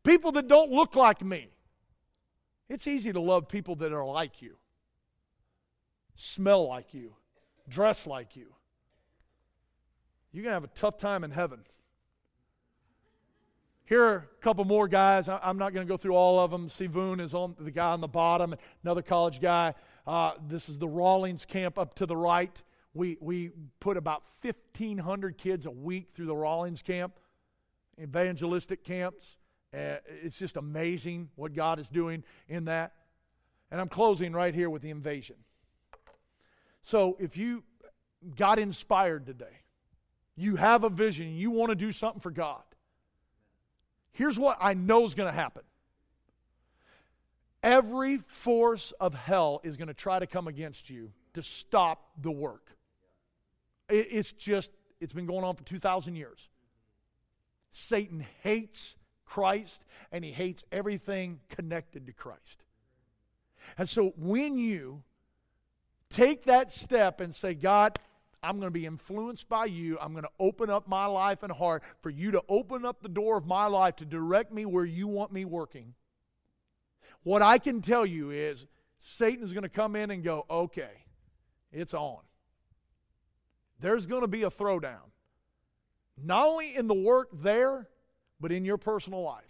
People 0.03 0.31
that 0.33 0.47
don't 0.47 0.71
look 0.71 0.95
like 0.95 1.23
me. 1.23 1.50
It's 2.71 2.87
easy 2.87 3.11
to 3.11 3.19
love 3.19 3.49
people 3.49 3.75
that 3.75 3.91
are 3.91 4.05
like 4.05 4.41
you, 4.41 4.55
smell 6.15 6.69
like 6.69 6.93
you, 6.93 7.15
dress 7.67 8.07
like 8.07 8.37
you. 8.37 8.53
You're 10.31 10.43
going 10.43 10.51
to 10.51 10.53
have 10.53 10.63
a 10.63 10.67
tough 10.67 10.95
time 10.95 11.25
in 11.25 11.31
heaven. 11.31 11.65
Here 13.83 14.01
are 14.01 14.15
a 14.15 14.41
couple 14.41 14.63
more 14.63 14.87
guys. 14.87 15.27
I'm 15.27 15.57
not 15.57 15.73
going 15.73 15.85
to 15.85 15.91
go 15.91 15.97
through 15.97 16.15
all 16.15 16.39
of 16.39 16.49
them. 16.49 16.69
Sivun 16.69 17.19
is 17.19 17.33
on 17.33 17.57
the 17.59 17.71
guy 17.71 17.91
on 17.91 17.99
the 17.99 18.07
bottom, 18.07 18.55
another 18.85 19.01
college 19.01 19.41
guy. 19.41 19.73
Uh, 20.07 20.31
this 20.47 20.69
is 20.69 20.79
the 20.79 20.87
Rawlings 20.87 21.45
camp 21.45 21.77
up 21.77 21.95
to 21.95 22.05
the 22.05 22.15
right. 22.15 22.63
We, 22.93 23.17
we 23.19 23.51
put 23.81 23.97
about 23.97 24.23
1,500 24.43 25.37
kids 25.37 25.65
a 25.65 25.71
week 25.71 26.11
through 26.15 26.27
the 26.27 26.37
Rawlings 26.37 26.81
camp, 26.81 27.19
evangelistic 28.01 28.85
camps. 28.85 29.35
Uh, 29.73 29.97
it's 30.23 30.37
just 30.37 30.57
amazing 30.57 31.29
what 31.35 31.53
God 31.53 31.79
is 31.79 31.87
doing 31.87 32.23
in 32.49 32.65
that. 32.65 32.93
And 33.71 33.79
I'm 33.79 33.87
closing 33.87 34.33
right 34.33 34.53
here 34.53 34.69
with 34.69 34.81
the 34.81 34.89
invasion. 34.89 35.37
So 36.81 37.15
if 37.19 37.37
you 37.37 37.63
got 38.35 38.59
inspired 38.59 39.25
today, 39.25 39.61
you 40.35 40.55
have 40.57 40.83
a 40.83 40.89
vision, 40.89 41.35
you 41.35 41.51
want 41.51 41.69
to 41.69 41.75
do 41.75 41.91
something 41.91 42.19
for 42.19 42.31
God, 42.31 42.63
here's 44.11 44.37
what 44.37 44.57
I 44.59 44.73
know 44.73 45.05
is 45.05 45.15
going 45.15 45.29
to 45.29 45.35
happen. 45.35 45.63
Every 47.63 48.17
force 48.17 48.91
of 48.99 49.13
hell 49.13 49.61
is 49.63 49.77
going 49.77 49.87
to 49.87 49.93
try 49.93 50.19
to 50.19 50.25
come 50.25 50.47
against 50.47 50.89
you 50.89 51.11
to 51.35 51.43
stop 51.43 52.09
the 52.19 52.31
work. 52.31 52.67
It's 53.87 54.31
just, 54.31 54.71
it's 54.99 55.13
been 55.13 55.27
going 55.27 55.43
on 55.43 55.55
for 55.55 55.63
2,000 55.63 56.15
years. 56.15 56.49
Satan 57.71 58.25
hates 58.41 58.95
Christ 59.31 59.85
and 60.11 60.25
he 60.25 60.31
hates 60.31 60.65
everything 60.73 61.39
connected 61.47 62.05
to 62.05 62.11
Christ. 62.11 62.65
And 63.77 63.87
so 63.87 64.13
when 64.17 64.57
you 64.57 65.03
take 66.09 66.43
that 66.45 66.69
step 66.69 67.21
and 67.21 67.33
say, 67.33 67.53
God, 67.53 67.97
I'm 68.43 68.57
going 68.57 68.67
to 68.67 68.71
be 68.71 68.85
influenced 68.85 69.47
by 69.47 69.65
you. 69.65 69.97
I'm 70.01 70.11
going 70.11 70.25
to 70.25 70.29
open 70.37 70.69
up 70.69 70.85
my 70.89 71.05
life 71.05 71.43
and 71.43 71.51
heart 71.51 71.81
for 72.01 72.09
you 72.09 72.31
to 72.31 72.43
open 72.49 72.83
up 72.83 73.01
the 73.01 73.07
door 73.07 73.37
of 73.37 73.45
my 73.45 73.67
life 73.67 73.95
to 73.97 74.05
direct 74.05 74.51
me 74.51 74.65
where 74.65 74.83
you 74.83 75.07
want 75.07 75.31
me 75.31 75.45
working. 75.45 75.93
What 77.23 77.41
I 77.41 77.57
can 77.57 77.81
tell 77.81 78.05
you 78.05 78.31
is 78.31 78.67
Satan 78.99 79.45
is 79.45 79.53
going 79.53 79.63
to 79.63 79.69
come 79.69 79.95
in 79.95 80.11
and 80.11 80.25
go, 80.25 80.45
okay, 80.49 81.05
it's 81.71 81.93
on. 81.93 82.19
There's 83.79 84.05
going 84.07 84.21
to 84.21 84.27
be 84.27 84.43
a 84.43 84.49
throwdown. 84.49 85.09
Not 86.21 86.47
only 86.47 86.75
in 86.75 86.87
the 86.87 86.95
work 86.95 87.29
there, 87.31 87.87
but 88.41 88.51
in 88.51 88.65
your 88.65 88.77
personal 88.77 89.21
life. 89.21 89.43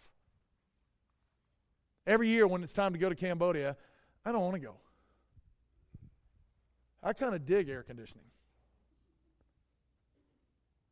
Every 2.06 2.28
year 2.28 2.46
when 2.46 2.64
it's 2.64 2.74
time 2.74 2.94
to 2.94 3.00
go 3.00 3.10
to 3.10 3.16
Cambodia, 3.16 3.78
I 4.26 4.32
don't 4.32 4.42
want 4.42 4.56
to 4.56 4.60
go. 4.60 4.76
I 7.02 7.14
kind 7.14 7.34
of 7.34 7.46
dig 7.46 7.70
air 7.70 7.84
conditioning. 7.84 8.26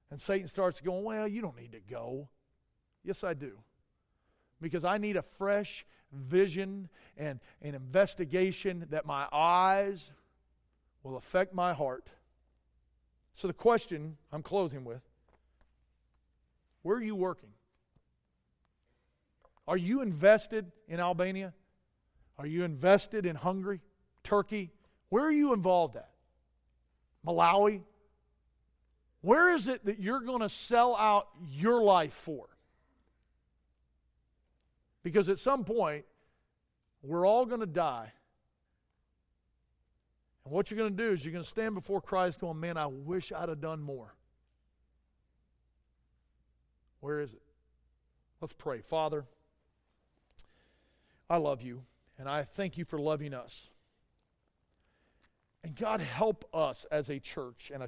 And 0.09 0.19
Satan 0.19 0.47
starts 0.47 0.81
going, 0.81 1.03
Well, 1.03 1.27
you 1.27 1.41
don't 1.41 1.59
need 1.59 1.73
to 1.73 1.79
go. 1.79 2.29
Yes, 3.03 3.23
I 3.23 3.33
do. 3.33 3.59
because 4.61 4.83
I 4.83 4.97
need 4.97 5.15
a 5.15 5.21
fresh 5.21 5.85
vision 6.11 6.89
and 7.17 7.39
an 7.61 7.75
investigation 7.75 8.87
that 8.89 9.05
my 9.05 9.27
eyes 9.31 10.11
will 11.03 11.15
affect 11.15 11.53
my 11.53 11.73
heart. 11.73 12.09
So, 13.35 13.47
the 13.47 13.53
question 13.53 14.17
I'm 14.31 14.43
closing 14.43 14.83
with 14.83 15.01
where 16.81 16.97
are 16.97 17.03
you 17.03 17.15
working? 17.15 17.49
Are 19.69 19.77
you 19.77 20.01
invested 20.01 20.71
in 20.87 20.99
Albania? 20.99 21.53
Are 22.39 22.47
you 22.47 22.63
invested 22.63 23.27
in 23.27 23.35
Hungary, 23.35 23.81
Turkey? 24.23 24.71
Where 25.09 25.23
are 25.23 25.31
you 25.31 25.53
involved 25.53 25.95
at? 25.95 26.09
Malawi? 27.23 27.83
Where 29.21 29.53
is 29.53 29.67
it 29.67 29.85
that 29.85 29.99
you're 29.99 30.21
going 30.21 30.39
to 30.39 30.49
sell 30.49 30.95
out 30.95 31.27
your 31.47 31.83
life 31.83 32.15
for? 32.15 32.47
Because 35.03 35.29
at 35.29 35.37
some 35.37 35.63
point, 35.63 36.05
we're 37.03 37.27
all 37.27 37.45
going 37.45 37.59
to 37.59 37.67
die. 37.67 38.11
And 40.45 40.51
what 40.51 40.71
you're 40.71 40.79
going 40.79 40.97
to 40.97 41.03
do 41.03 41.11
is 41.11 41.23
you're 41.23 41.31
going 41.31 41.43
to 41.43 41.49
stand 41.49 41.75
before 41.75 42.01
Christ 42.01 42.39
going, 42.39 42.59
Man, 42.59 42.75
I 42.75 42.87
wish 42.87 43.31
I'd 43.31 43.49
have 43.49 43.61
done 43.61 43.83
more. 43.83 44.15
Where 47.01 47.19
is 47.19 47.33
it? 47.33 47.43
Let's 48.41 48.53
pray. 48.53 48.81
Father, 48.81 49.25
I 51.29 51.37
love 51.37 51.61
you, 51.61 51.83
and 52.17 52.27
I 52.27 52.43
thank 52.43 52.77
you 52.77 52.85
for 52.85 52.99
loving 52.99 53.33
us. 53.33 53.69
And 55.63 55.75
God, 55.75 56.01
help 56.01 56.45
us 56.53 56.85
as 56.89 57.09
a 57.09 57.19
church 57.19 57.71
and 57.73 57.83
a 57.83 57.87